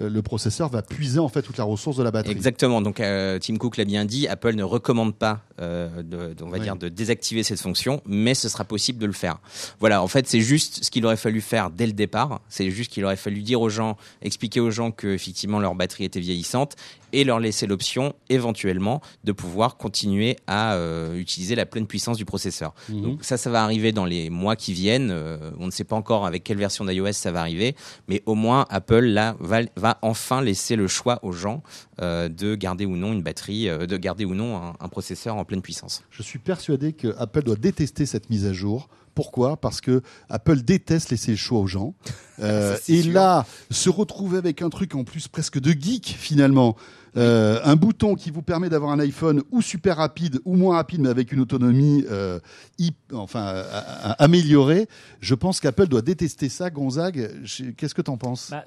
euh, 0.00 0.08
le 0.10 0.20
processeur 0.22 0.68
va 0.68 0.82
puiser 0.82 1.20
en 1.20 1.28
fait 1.28 1.42
toute 1.42 1.58
la 1.58 1.64
ressource 1.64 1.96
de 1.96 2.02
la 2.02 2.10
batterie. 2.10 2.32
Exactement. 2.32 2.80
Donc, 2.82 2.98
euh, 2.98 3.38
Tim 3.38 3.56
Cook 3.56 3.76
l'a 3.76 3.84
bien 3.84 4.04
dit. 4.04 4.26
Apple 4.26 4.54
ne 4.54 4.64
recommande 4.64 5.14
pas, 5.14 5.42
euh, 5.60 6.02
de, 6.02 6.34
de- 6.34 6.42
on 6.42 6.48
va 6.48 6.58
Oui. 6.58 6.64
dire, 6.64 6.74
de 6.74 6.88
désactiver 6.88 7.44
cette 7.44 7.60
fonction, 7.60 8.02
mais 8.04 8.34
ce 8.34 8.48
sera 8.48 8.64
possible 8.64 8.98
de 8.98 9.06
le 9.06 9.12
faire. 9.12 9.38
Voilà. 9.78 10.02
En 10.02 10.08
fait, 10.08 10.26
c'est 10.26 10.40
juste 10.40 10.82
ce 10.84 10.90
qu'il 10.90 11.06
aurait 11.06 11.16
fallu 11.16 11.40
faire 11.40 11.70
dès 11.72 11.86
le 11.86 11.92
départ. 11.92 12.40
C'est 12.48 12.70
juste 12.70 12.92
qu'il 12.92 13.04
aurait 13.04 13.16
fallu 13.16 13.42
dire 13.42 13.60
aux 13.60 13.68
gens, 13.68 13.96
expliquer 14.20 14.60
aux 14.60 14.70
gens 14.70 14.90
que 14.90 15.08
effectivement 15.08 15.60
leur 15.60 15.74
batterie 15.74 16.04
était 16.04 16.20
vieillissante 16.20 16.76
et 17.12 17.24
leur 17.24 17.40
laisser 17.40 17.66
l'option, 17.66 18.14
éventuellement, 18.28 19.00
de 19.24 19.32
pouvoir 19.32 19.76
continuer 19.76 20.36
à 20.46 20.74
euh, 20.74 21.16
utiliser 21.16 21.54
la 21.54 21.66
pleine 21.66 21.86
puissance 21.86 22.16
du 22.16 22.24
processeur. 22.24 22.74
Mhm. 22.88 23.02
Donc 23.02 23.24
ça, 23.24 23.36
ça 23.36 23.50
va 23.50 23.62
arriver 23.62 23.92
dans 23.92 24.04
les 24.04 24.30
mois 24.30 24.56
qui 24.56 24.72
viennent. 24.72 25.10
Euh, 25.10 25.50
on 25.58 25.66
ne 25.66 25.70
sait 25.70 25.84
pas 25.84 25.96
encore 25.96 26.26
avec 26.26 26.44
quelle 26.44 26.58
version 26.58 26.84
d'iOS 26.84 27.12
ça 27.12 27.32
va 27.32 27.40
arriver, 27.40 27.76
mais 28.08 28.22
au 28.26 28.34
moins 28.34 28.66
Apple 28.70 29.04
là 29.04 29.36
va, 29.40 29.60
va 29.76 29.98
enfin 30.02 30.42
laisser 30.42 30.76
le 30.76 30.88
choix 30.88 31.18
aux 31.22 31.32
gens 31.32 31.62
euh, 32.00 32.28
de 32.28 32.54
garder 32.54 32.86
ou 32.86 32.96
non 32.96 33.12
une 33.12 33.22
batterie, 33.22 33.68
euh, 33.68 33.86
de 33.86 33.96
garder 33.96 34.24
ou 34.24 34.34
non 34.34 34.56
un, 34.56 34.74
un 34.80 34.88
processeur 34.88 35.36
en 35.36 35.44
pleine 35.44 35.62
puissance. 35.62 36.02
Je 36.10 36.22
suis 36.22 36.38
persuadé 36.38 36.92
que 36.92 37.14
Apple 37.18 37.42
doit 37.42 37.56
détester 37.56 38.06
cette 38.06 38.30
mise 38.30 38.46
à 38.46 38.52
jour. 38.52 38.88
Pourquoi? 39.14 39.56
Parce 39.56 39.80
que 39.80 40.02
Apple 40.28 40.62
déteste 40.62 41.10
laisser 41.10 41.32
le 41.32 41.36
choix 41.36 41.60
aux 41.60 41.66
gens. 41.66 41.94
Euh, 42.38 42.76
et 42.88 43.02
sûr. 43.02 43.12
là, 43.12 43.46
se 43.70 43.88
retrouver 43.88 44.36
avec 44.36 44.62
un 44.62 44.68
truc 44.68 44.96
en 44.96 45.04
plus 45.04 45.28
presque 45.28 45.60
de 45.60 45.70
geek 45.70 46.16
finalement, 46.18 46.76
Euh, 47.16 47.60
un 47.64 47.76
bouton 47.76 48.14
qui 48.14 48.30
vous 48.30 48.42
permet 48.42 48.68
d'avoir 48.68 48.90
un 48.92 48.98
iPhone 48.98 49.42
ou 49.50 49.60
super 49.60 49.98
rapide 49.98 50.40
ou 50.44 50.56
moins 50.56 50.76
rapide, 50.76 51.00
mais 51.00 51.08
avec 51.10 51.32
une 51.32 51.40
autonomie 51.40 52.04
euh, 52.10 52.40
enfin 53.12 53.64
améliorée. 54.18 54.88
Je 55.20 55.34
pense 55.34 55.60
qu'Apple 55.60 55.88
doit 55.88 56.02
détester 56.02 56.48
ça. 56.48 56.70
Gonzague, 56.70 57.30
qu'est-ce 57.76 57.94
que 57.94 58.02
t'en 58.02 58.16
penses? 58.16 58.48
Bah, 58.50 58.64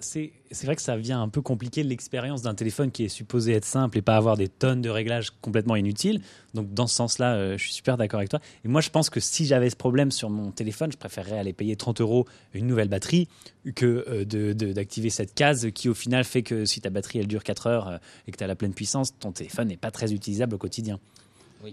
c'est 0.51 0.65
vrai 0.65 0.75
que 0.75 0.81
ça 0.81 0.97
vient 0.97 1.21
un 1.21 1.29
peu 1.29 1.41
compliquer 1.41 1.83
l'expérience 1.83 2.41
d'un 2.41 2.53
téléphone 2.53 2.91
qui 2.91 3.05
est 3.05 3.09
supposé 3.09 3.53
être 3.53 3.65
simple 3.65 3.97
et 3.97 4.01
pas 4.01 4.15
avoir 4.15 4.37
des 4.37 4.47
tonnes 4.47 4.81
de 4.81 4.89
réglages 4.89 5.31
complètement 5.41 5.75
inutiles. 5.75 6.21
Donc 6.53 6.73
dans 6.73 6.87
ce 6.87 6.95
sens-là, 6.95 7.35
euh, 7.35 7.57
je 7.57 7.63
suis 7.63 7.73
super 7.73 7.97
d'accord 7.97 8.19
avec 8.19 8.29
toi. 8.29 8.39
Et 8.63 8.67
moi, 8.67 8.81
je 8.81 8.89
pense 8.89 9.09
que 9.09 9.19
si 9.19 9.45
j'avais 9.45 9.69
ce 9.69 9.75
problème 9.75 10.11
sur 10.11 10.29
mon 10.29 10.51
téléphone, 10.51 10.91
je 10.91 10.97
préférerais 10.97 11.39
aller 11.39 11.53
payer 11.53 11.75
30 11.75 12.01
euros 12.01 12.25
une 12.53 12.67
nouvelle 12.67 12.89
batterie 12.89 13.27
que 13.75 14.05
euh, 14.07 14.53
d'activer 14.53 15.09
cette 15.09 15.33
case 15.33 15.67
qui, 15.73 15.89
au 15.89 15.93
final, 15.93 16.23
fait 16.23 16.43
que 16.43 16.65
si 16.65 16.81
ta 16.81 16.89
batterie 16.89 17.19
elle 17.19 17.27
dure 17.27 17.43
4 17.43 17.67
heures 17.67 17.87
euh, 17.87 17.97
et 18.27 18.31
que 18.31 18.37
tu 18.37 18.43
as 18.43 18.47
la 18.47 18.55
pleine 18.55 18.73
puissance, 18.73 19.17
ton 19.17 19.31
téléphone 19.31 19.67
n'est 19.67 19.77
pas 19.77 19.91
très 19.91 20.13
utilisable 20.13 20.55
au 20.55 20.59
quotidien. 20.59 20.99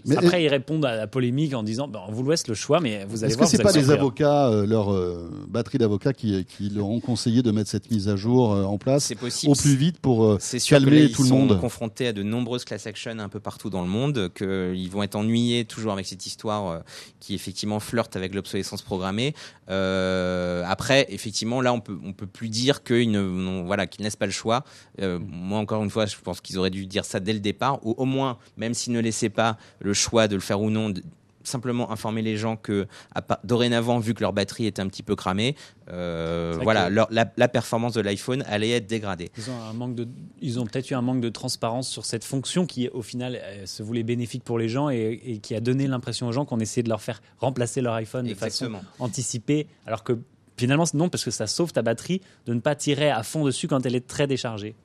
Mais 0.05 0.17
Après, 0.17 0.43
ils 0.43 0.47
répondent 0.47 0.85
à 0.85 0.95
la 0.95 1.07
polémique 1.07 1.53
en 1.53 1.63
disant 1.63 1.87
ben, 1.87 2.01
on 2.07 2.11
vous 2.11 2.29
laisse 2.29 2.47
le 2.47 2.53
choix, 2.53 2.79
mais 2.79 3.05
vous 3.05 3.23
allez 3.23 3.31
Est-ce 3.31 3.37
que 3.37 3.39
voir. 3.39 3.49
c'est 3.49 3.57
vous 3.57 3.63
pas 3.63 3.71
les 3.71 3.91
avocats, 3.91 4.47
euh, 4.47 4.65
leur 4.65 4.91
euh, 4.91 5.29
batterie 5.47 5.77
d'avocats, 5.77 6.13
qui, 6.13 6.45
qui 6.45 6.69
leur 6.69 6.87
ont 6.87 6.99
conseillé 6.99 7.41
de 7.41 7.51
mettre 7.51 7.69
cette 7.69 7.89
mise 7.91 8.09
à 8.09 8.15
jour 8.15 8.53
euh, 8.53 8.63
en 8.63 8.77
place 8.77 9.05
C'est 9.05 9.15
possible. 9.15 9.51
au 9.51 9.55
plus 9.55 9.75
vite 9.75 9.99
pour 9.99 10.23
euh, 10.25 10.37
C'est 10.39 10.59
sûr 10.59 10.77
que 10.77 10.83
calmer 10.83 10.99
là, 10.99 11.05
ils 11.05 11.11
tout 11.11 11.23
le 11.23 11.29
sont 11.29 11.39
monde 11.39 11.59
confrontés 11.59 12.07
à 12.07 12.13
de 12.13 12.23
nombreuses 12.23 12.63
class 12.65 12.87
actions 12.87 13.19
un 13.19 13.29
peu 13.29 13.39
partout 13.39 13.69
dans 13.69 13.81
le 13.81 13.87
monde, 13.89 14.31
qu'ils 14.33 14.89
vont 14.89 15.03
être 15.03 15.15
ennuyés 15.15 15.65
toujours 15.65 15.93
avec 15.93 16.05
cette 16.05 16.25
histoire 16.25 16.67
euh, 16.67 16.79
qui 17.19 17.35
effectivement 17.35 17.79
flirte 17.79 18.15
avec 18.15 18.33
l'obsolescence 18.33 18.81
programmée. 18.81 19.33
Euh, 19.69 20.63
après, 20.67 21.05
effectivement, 21.09 21.61
là, 21.61 21.73
on 21.73 21.79
peut 21.79 21.97
on 22.03 22.13
peut 22.13 22.27
plus 22.27 22.49
dire 22.49 22.83
qu'ils 22.83 23.11
ne 23.11 23.63
voilà 23.65 23.87
qu'ils 23.87 24.01
ne 24.01 24.07
laissent 24.07 24.15
pas 24.15 24.25
le 24.25 24.31
choix. 24.31 24.63
Euh, 25.01 25.19
moi, 25.21 25.59
encore 25.59 25.83
une 25.83 25.89
fois, 25.89 26.05
je 26.05 26.15
pense 26.21 26.41
qu'ils 26.41 26.57
auraient 26.57 26.69
dû 26.69 26.85
dire 26.85 27.05
ça 27.05 27.19
dès 27.19 27.33
le 27.33 27.39
départ, 27.39 27.79
ou 27.85 27.93
au 27.97 28.05
moins, 28.05 28.37
même 28.57 28.73
s'ils 28.73 28.93
ne 28.93 28.99
laissaient 28.99 29.29
pas 29.29 29.57
le 29.83 29.93
choix 29.93 30.27
de 30.27 30.33
le 30.35 30.41
faire 30.41 30.59
ou 30.59 30.69
non. 30.71 30.89
de- 30.89 31.03
simplement 31.45 31.91
informer 31.91 32.21
les 32.21 32.37
gens 32.37 32.55
que 32.55 32.87
à 33.13 33.21
dorénavant 33.43 33.99
vu 33.99 34.13
que 34.13 34.21
leur 34.21 34.31
batterie 34.31 34.65
était 34.65 34.81
un 34.81 34.87
petit 34.87 35.03
peu 35.03 35.13
cramée 35.13 35.57
euh, 35.91 36.57
voilà 36.61 36.89
leur- 36.89 37.09
la, 37.11 37.29
la 37.35 37.47
performance 37.49 37.91
de 37.91 37.99
l'iPhone 37.99 38.45
allait 38.47 38.69
être 38.69 38.87
dégradée 38.87 39.29
Ils 39.37 39.49
ont, 39.49 39.61
un 39.61 39.73
manque 39.73 39.93
de, 39.95 40.07
ils 40.41 40.57
ont 40.61 40.65
peut-être 40.65 40.89
eu 40.89 40.93
un 40.93 41.01
manque 41.01 41.19
de 41.19 41.27
transparence 41.27 41.89
sur 41.89 42.05
cette 42.05 42.23
fonction 42.23 42.65
qui, 42.65 42.87
au 42.87 43.01
final, 43.01 43.37
euh, 43.43 43.65
se 43.65 43.83
voulait 43.83 44.03
bénéfique 44.03 44.45
pour 44.45 44.57
les 44.57 44.69
gens 44.69 44.89
et, 44.89 45.19
et 45.25 45.39
qui 45.39 45.53
a 45.53 45.59
donné 45.59 45.85
l'impression 45.85 46.29
aux 46.29 46.31
gens 46.31 46.45
qu'on 46.45 46.61
essayait 46.61 46.83
de 46.83 46.87
leur 46.87 47.01
faire 47.01 47.21
remplacer 47.39 47.81
leur 47.81 47.95
iPhone 47.95 48.25
de 48.25 48.29
façon 48.39 48.65
anticipée, 48.99 49.67
alors 49.85 50.05
que 50.05 50.17
finalement, 50.55 50.85
non, 50.93 51.09
parce 51.09 51.25
que 51.25 51.31
ça 51.31 51.45
sauve 51.47 51.73
ta 51.73 51.81
batterie 51.81 52.21
de 52.45 52.53
ne 52.53 52.61
pas 52.61 52.75
tirer 52.75 53.09
à 53.11 53.21
fond 53.21 53.43
dessus 53.43 53.67
quand 53.67 53.85
elle 53.85 53.95
est 53.95 54.07
très 54.07 54.27
déchargée. 54.27 54.75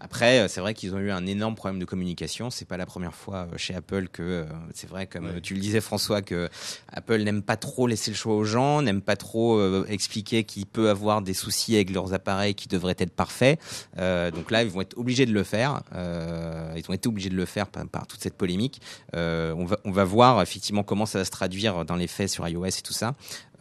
Après, 0.00 0.40
euh, 0.40 0.48
c'est 0.48 0.60
vrai 0.60 0.74
qu'ils 0.74 0.94
ont 0.94 0.98
eu 0.98 1.10
un 1.10 1.26
énorme 1.26 1.54
problème 1.54 1.78
de 1.80 1.84
communication. 1.84 2.50
C'est 2.50 2.64
pas 2.64 2.76
la 2.76 2.86
première 2.86 3.14
fois 3.14 3.48
euh, 3.52 3.56
chez 3.56 3.74
Apple 3.74 4.08
que 4.08 4.22
euh, 4.22 4.44
c'est 4.74 4.88
vrai, 4.88 5.06
comme 5.06 5.40
tu 5.40 5.54
le 5.54 5.60
disais 5.60 5.80
François, 5.80 6.22
que 6.22 6.48
Apple 6.92 7.22
n'aime 7.22 7.42
pas 7.42 7.56
trop 7.56 7.86
laisser 7.86 8.10
le 8.10 8.16
choix 8.16 8.34
aux 8.34 8.44
gens, 8.44 8.82
n'aime 8.82 9.02
pas 9.02 9.16
trop 9.16 9.58
euh, 9.58 9.84
expliquer 9.88 10.44
qu'il 10.44 10.66
peut 10.66 10.90
avoir 10.90 11.22
des 11.22 11.34
soucis 11.34 11.74
avec 11.74 11.90
leurs 11.90 12.12
appareils 12.12 12.54
qui 12.54 12.68
devraient 12.68 12.96
être 12.98 13.12
parfaits. 13.12 13.60
Euh, 13.98 14.30
donc 14.30 14.50
là, 14.50 14.62
ils 14.62 14.68
vont 14.68 14.80
être 14.80 14.96
obligés 14.98 15.26
de 15.26 15.32
le 15.32 15.44
faire. 15.44 15.82
Euh, 15.94 16.72
ils 16.76 16.84
ont 16.88 16.94
été 16.94 17.08
obligés 17.08 17.30
de 17.30 17.36
le 17.36 17.44
faire 17.44 17.66
par, 17.66 17.86
par 17.86 18.06
toute 18.06 18.20
cette 18.20 18.36
polémique. 18.36 18.80
On 19.12 19.64
va 19.64 19.78
on 19.84 19.90
va 19.90 20.04
voir 20.04 20.42
effectivement 20.42 20.82
comment 20.82 21.06
ça 21.06 21.18
va 21.18 21.24
se 21.24 21.30
traduire 21.30 21.84
dans 21.84 21.96
les 21.96 22.06
faits 22.06 22.28
sur 22.28 22.46
iOS 22.46 22.66
et 22.66 22.82
tout 22.82 22.92
ça. 22.92 23.14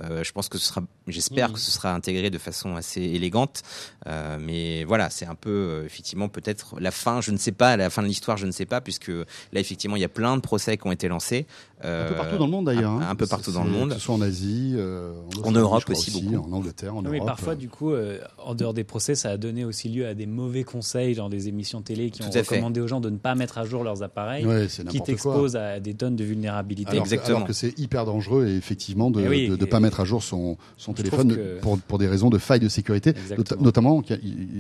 Euh, 0.04 0.24
je 0.24 0.32
pense 0.32 0.50
que 0.50 0.58
ce 0.58 0.68
sera, 0.68 0.82
j'espère 1.08 1.54
que 1.54 1.60
ce 1.60 1.72
sera 1.72 1.94
intégré 1.94 2.30
de 2.30 2.38
façon 2.38 2.76
assez 2.76 3.02
élégante. 3.02 3.62
Euh, 4.08 4.38
mais 4.40 4.84
voilà, 4.84 5.10
c'est 5.10 5.26
un 5.26 5.36
peu 5.36 5.50
euh, 5.50 5.86
effectivement 5.86 6.28
peut-être 6.30 6.76
la 6.80 6.92
fin. 6.92 7.22
Je 7.22 7.32
ne 7.32 7.38
sais 7.38 7.52
pas, 7.52 7.78
la 7.78 7.90
fin 7.90 8.02
de 8.02 8.08
l'histoire, 8.08 8.38
je 8.38 8.46
ne 8.46 8.52
sais 8.52 8.66
pas, 8.66 8.82
puisque 8.82 9.08
là 9.10 9.26
effectivement 9.60 9.96
il 9.96 10.02
y 10.02 10.06
a 10.06 10.10
plein 10.10 10.36
de 10.36 10.42
procès 10.42 10.78
qui 10.78 10.86
ont 10.88 10.92
été 10.92 11.08
lancés. 11.08 11.46
un 11.82 12.08
peu 12.10 12.16
partout 12.16 12.38
dans 12.38 12.46
le 12.46 12.52
monde 12.52 12.66
d'ailleurs. 12.66 12.92
un- 12.92 13.02
hein. 13.02 13.08
un 13.10 13.16
peu 13.16 13.28
partout 13.28 13.52
dans 13.52 13.64
le 13.64 13.70
monde. 13.72 13.90
Que 13.90 13.96
ce 13.96 14.02
soit 14.02 14.16
en 14.16 14.22
Asie, 14.22 14.74
euh, 14.76 15.14
Australie, 15.28 15.58
Europe 15.58 15.90
aussi, 15.90 16.12
beaucoup. 16.30 16.50
en 16.50 16.52
Angleterre, 16.54 16.96
en 16.96 17.02
Non, 17.02 17.10
mais 17.12 17.18
Europe. 17.18 17.28
parfois, 17.30 17.56
du 17.56 17.70
coup, 17.70 17.92
euh, 17.92 18.20
en 18.44 18.56
dehors 18.56 18.74
des 18.74 18.84
procès, 18.84 19.16
ça 19.16 19.30
a 19.30 19.38
donné 19.38 19.64
aussi 19.66 19.88
lieu 19.90 20.08
à 20.08 20.14
des 20.14 20.26
mauvais 20.26 20.64
conseils, 20.64 21.14
genre 21.14 21.30
des 21.30 21.48
émissions 21.48 21.82
télé 21.82 22.10
qui 22.10 22.20
Tout 22.22 22.28
ont 22.28 22.32
fait. 22.32 22.42
recommandé 22.42 22.82
aux 22.82 22.88
gens 22.88 23.00
de 23.02 23.10
ne 23.10 23.18
pas 23.18 23.36
mettre 23.36 23.58
à 23.60 23.66
jour 23.66 23.84
leurs 23.84 24.04
appareils, 24.04 24.46
Ouais, 24.46 24.68
qui 24.90 25.00
t'exposent 25.02 25.56
à 25.56 25.80
des 25.80 25.94
tonnes 25.94 26.16
de 26.16 26.24
vulnérabilité. 26.24 26.92
Alors, 26.92 27.04
Exactement. 27.04 27.38
alors 27.38 27.48
que 27.48 27.54
c'est 27.54 27.78
hyper 27.80 28.06
dangereux 28.06 28.48
et 28.48 28.56
effectivement 28.58 29.12
de 29.12 29.22
oui, 29.28 29.50
ne 29.50 29.56
pas 29.66 29.80
mettre 29.80 29.85
à 30.02 30.06
jour 30.06 30.24
son, 30.24 30.58
téléphone 30.96 31.36
que- 31.36 31.60
pour, 31.60 31.78
pour 31.80 31.98
des 31.98 32.08
raisons 32.08 32.30
de 32.30 32.38
failles 32.38 32.60
de 32.60 32.70
sécurité, 32.70 33.14
notamment, 33.60 34.02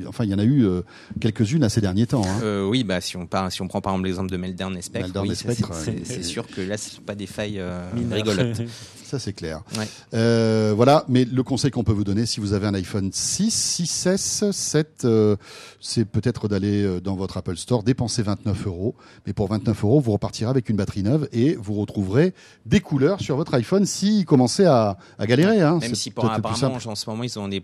enfin 0.07 0.23
il 0.23 0.29
y 0.29 0.33
en 0.33 0.39
a 0.39 0.43
eu 0.43 0.65
euh, 0.65 0.81
quelques-unes 1.19 1.63
à 1.63 1.69
ces 1.69 1.81
derniers 1.81 2.07
temps. 2.07 2.23
hein. 2.25 2.39
Euh, 2.43 2.67
oui, 2.67 2.83
bah 2.83 3.01
si 3.01 3.17
on 3.17 3.25
part, 3.25 3.51
si 3.51 3.61
on 3.61 3.67
prend 3.67 3.81
par 3.81 3.93
exemple 3.93 4.07
l'exemple 4.07 4.31
de 4.31 4.37
Meltdown 4.37 4.77
et 4.77 4.81
Spectre, 4.81 5.07
Meltdown 5.07 5.25
oui, 5.27 5.31
et 5.31 5.35
ça, 5.35 5.43
Spectre, 5.53 5.73
c'est- 5.73 5.91
ouais. 5.91 6.01
c'est 6.03 6.13
c'est 6.15 6.23
sûr 6.23 6.47
que 6.47 6.61
là, 6.61 6.77
ce 6.77 6.89
sont 6.95 7.01
pas 7.01 7.15
des 7.15 7.27
failles 7.27 7.59
euh, 7.59 7.83
rigolotes. 8.11 8.61
Ça 9.05 9.19
c'est 9.19 9.33
clair. 9.33 9.61
Ouais. 9.77 9.85
Euh, 10.15 10.73
voilà, 10.75 11.05
mais 11.07 11.25
le 11.25 11.43
conseil 11.43 11.69
qu'on 11.69 11.83
peut 11.83 11.91
vous 11.91 12.03
donner 12.03 12.25
si 12.25 12.39
vous 12.39 12.53
avez 12.53 12.65
un 12.65 12.73
iPhone 12.73 13.11
6, 13.13 13.81
6S, 13.83 14.51
7, 14.51 15.03
euh, 15.05 15.35
c'est 15.79 16.05
peut-être 16.05 16.47
d'aller 16.47 16.99
dans 17.01 17.15
votre 17.15 17.37
Apple 17.37 17.55
Store, 17.55 17.83
dépenser 17.83 18.23
29 18.23 18.65
euros. 18.65 18.95
Mais 19.27 19.33
pour 19.33 19.47
29 19.47 19.83
euros, 19.83 19.99
vous 20.01 20.11
repartirez 20.11 20.49
avec 20.49 20.69
une 20.69 20.75
batterie 20.77 21.03
neuve 21.03 21.29
et 21.33 21.55
vous 21.55 21.75
retrouverez 21.75 22.33
des 22.65 22.79
couleurs 22.79 23.21
sur 23.21 23.35
votre 23.35 23.53
iPhone 23.53 23.85
s'il 23.85 24.25
commençait 24.25 24.65
à, 24.65 24.97
à 25.17 25.25
galérer. 25.27 25.61
Hein. 25.61 25.79
Même 25.81 25.95
si 25.95 26.11
pour, 26.11 26.29
apparemment 26.29 26.75
en 26.85 26.95
ce 26.95 27.09
moment 27.09 27.23
ils 27.23 27.39
ont 27.39 27.47
des 27.47 27.63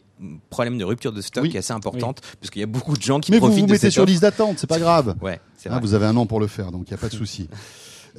problèmes 0.50 0.78
de 0.78 0.84
rupture 0.84 1.12
de 1.12 1.22
stock 1.22 1.44
Oui. 1.44 1.50
qui 1.50 1.56
est 1.58 1.60
assez 1.60 1.74
importante, 1.74 2.22
parce 2.40 2.50
qu'il 2.50 2.60
y 2.60 2.64
a 2.64 2.68
beaucoup 2.68 2.96
de 2.96 3.02
gens 3.02 3.20
qui 3.20 3.32
Mais 3.32 3.38
vous 3.40 3.48
profitent 3.48 3.62
vous 3.62 3.68
de 3.68 3.72
mettez 3.74 3.82
cette 3.88 3.94
sur 3.94 4.04
offre. 4.04 4.10
liste 4.10 4.22
d'attente, 4.24 4.58
c'est 4.60 4.68
pas 4.68 4.80
grave. 4.80 5.16
Ouais, 5.22 5.40
c'est 5.58 5.70
Hein, 5.70 5.74
vrai. 5.74 5.82
vous 5.82 5.94
avez 5.94 6.06
un 6.06 6.16
an 6.18 6.26
pour 6.26 6.40
le 6.40 6.48
faire, 6.48 6.72
donc 6.72 6.84
il 6.88 6.94
n'y 6.94 6.96
a 6.96 6.98
pas 6.98 7.10
de 7.10 7.14
souci. 7.16 7.48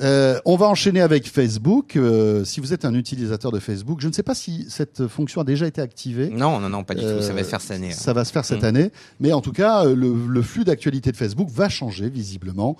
Euh, 0.00 0.38
on 0.44 0.56
va 0.56 0.66
enchaîner 0.68 1.00
avec 1.00 1.28
Facebook. 1.28 1.96
Euh, 1.96 2.44
si 2.44 2.60
vous 2.60 2.72
êtes 2.72 2.84
un 2.84 2.94
utilisateur 2.94 3.52
de 3.52 3.58
Facebook, 3.58 4.00
je 4.00 4.08
ne 4.08 4.12
sais 4.12 4.22
pas 4.22 4.34
si 4.34 4.66
cette 4.68 5.06
fonction 5.06 5.40
a 5.40 5.44
déjà 5.44 5.66
été 5.66 5.80
activée. 5.80 6.30
Non, 6.30 6.60
non, 6.60 6.68
non, 6.68 6.82
pas 6.84 6.94
du 6.94 7.00
tout. 7.02 7.20
Ça 7.22 7.32
va 7.32 7.40
Euh, 7.40 7.44
se 7.44 7.48
faire 7.48 7.60
cette 7.60 7.70
année. 7.72 7.90
hein. 7.90 7.96
Ça 7.96 8.12
va 8.12 8.24
se 8.24 8.32
faire 8.32 8.44
cette 8.44 8.62
Mm. 8.62 8.66
année. 8.66 8.90
Mais 9.20 9.32
en 9.32 9.40
tout 9.40 9.52
cas, 9.52 9.84
euh, 9.84 9.94
le, 9.94 10.14
le 10.28 10.42
flux 10.42 10.64
d'actualité 10.64 11.12
de 11.12 11.16
Facebook 11.16 11.48
va 11.50 11.68
changer 11.68 12.08
visiblement. 12.08 12.76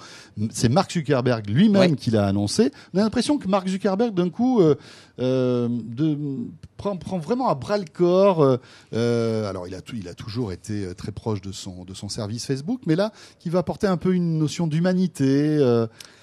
C'est 0.50 0.69
Mark 0.69 0.90
Zuckerberg 0.92 1.49
lui-même 1.49 1.90
Ouais. 1.92 1.97
qui 1.97 2.11
l'a 2.11 2.26
annoncé. 2.26 2.71
On 2.95 2.99
a 2.99 3.02
l'impression 3.02 3.38
que 3.38 3.49
Mark 3.49 3.69
Zuckerberg, 3.69 4.14
d'un 4.14 4.31
coup, 4.31 4.61
euh, 4.62 4.75
euh, 5.21 5.69
de, 5.71 6.16
prend, 6.76 6.97
prend 6.97 7.19
vraiment 7.19 7.49
à 7.49 7.54
bras 7.54 7.78
le 7.78 7.85
corps. 7.92 8.42
euh, 8.42 8.57
euh, 8.95 9.49
alors, 9.50 9.69
il 9.69 9.75
a, 9.75 9.81
tout, 9.83 9.97
il 9.97 10.09
a 10.09 10.14
toujours 10.14 10.52
été 10.52 10.85
euh, 10.87 10.95
très 10.95 11.12
proche 11.12 11.40
de 11.42 11.52
son, 11.52 11.85
de 11.85 11.92
son 11.95 12.09
service 12.09 12.47
Facebook, 12.47 12.81
mais 12.87 12.97
là, 12.97 13.12
qui 13.38 13.50
va 13.50 13.59
apporter 13.59 13.87
un 13.87 13.97
peu 13.99 14.14
une 14.14 14.38
notion 14.38 14.66
d'humanité. 14.66 15.59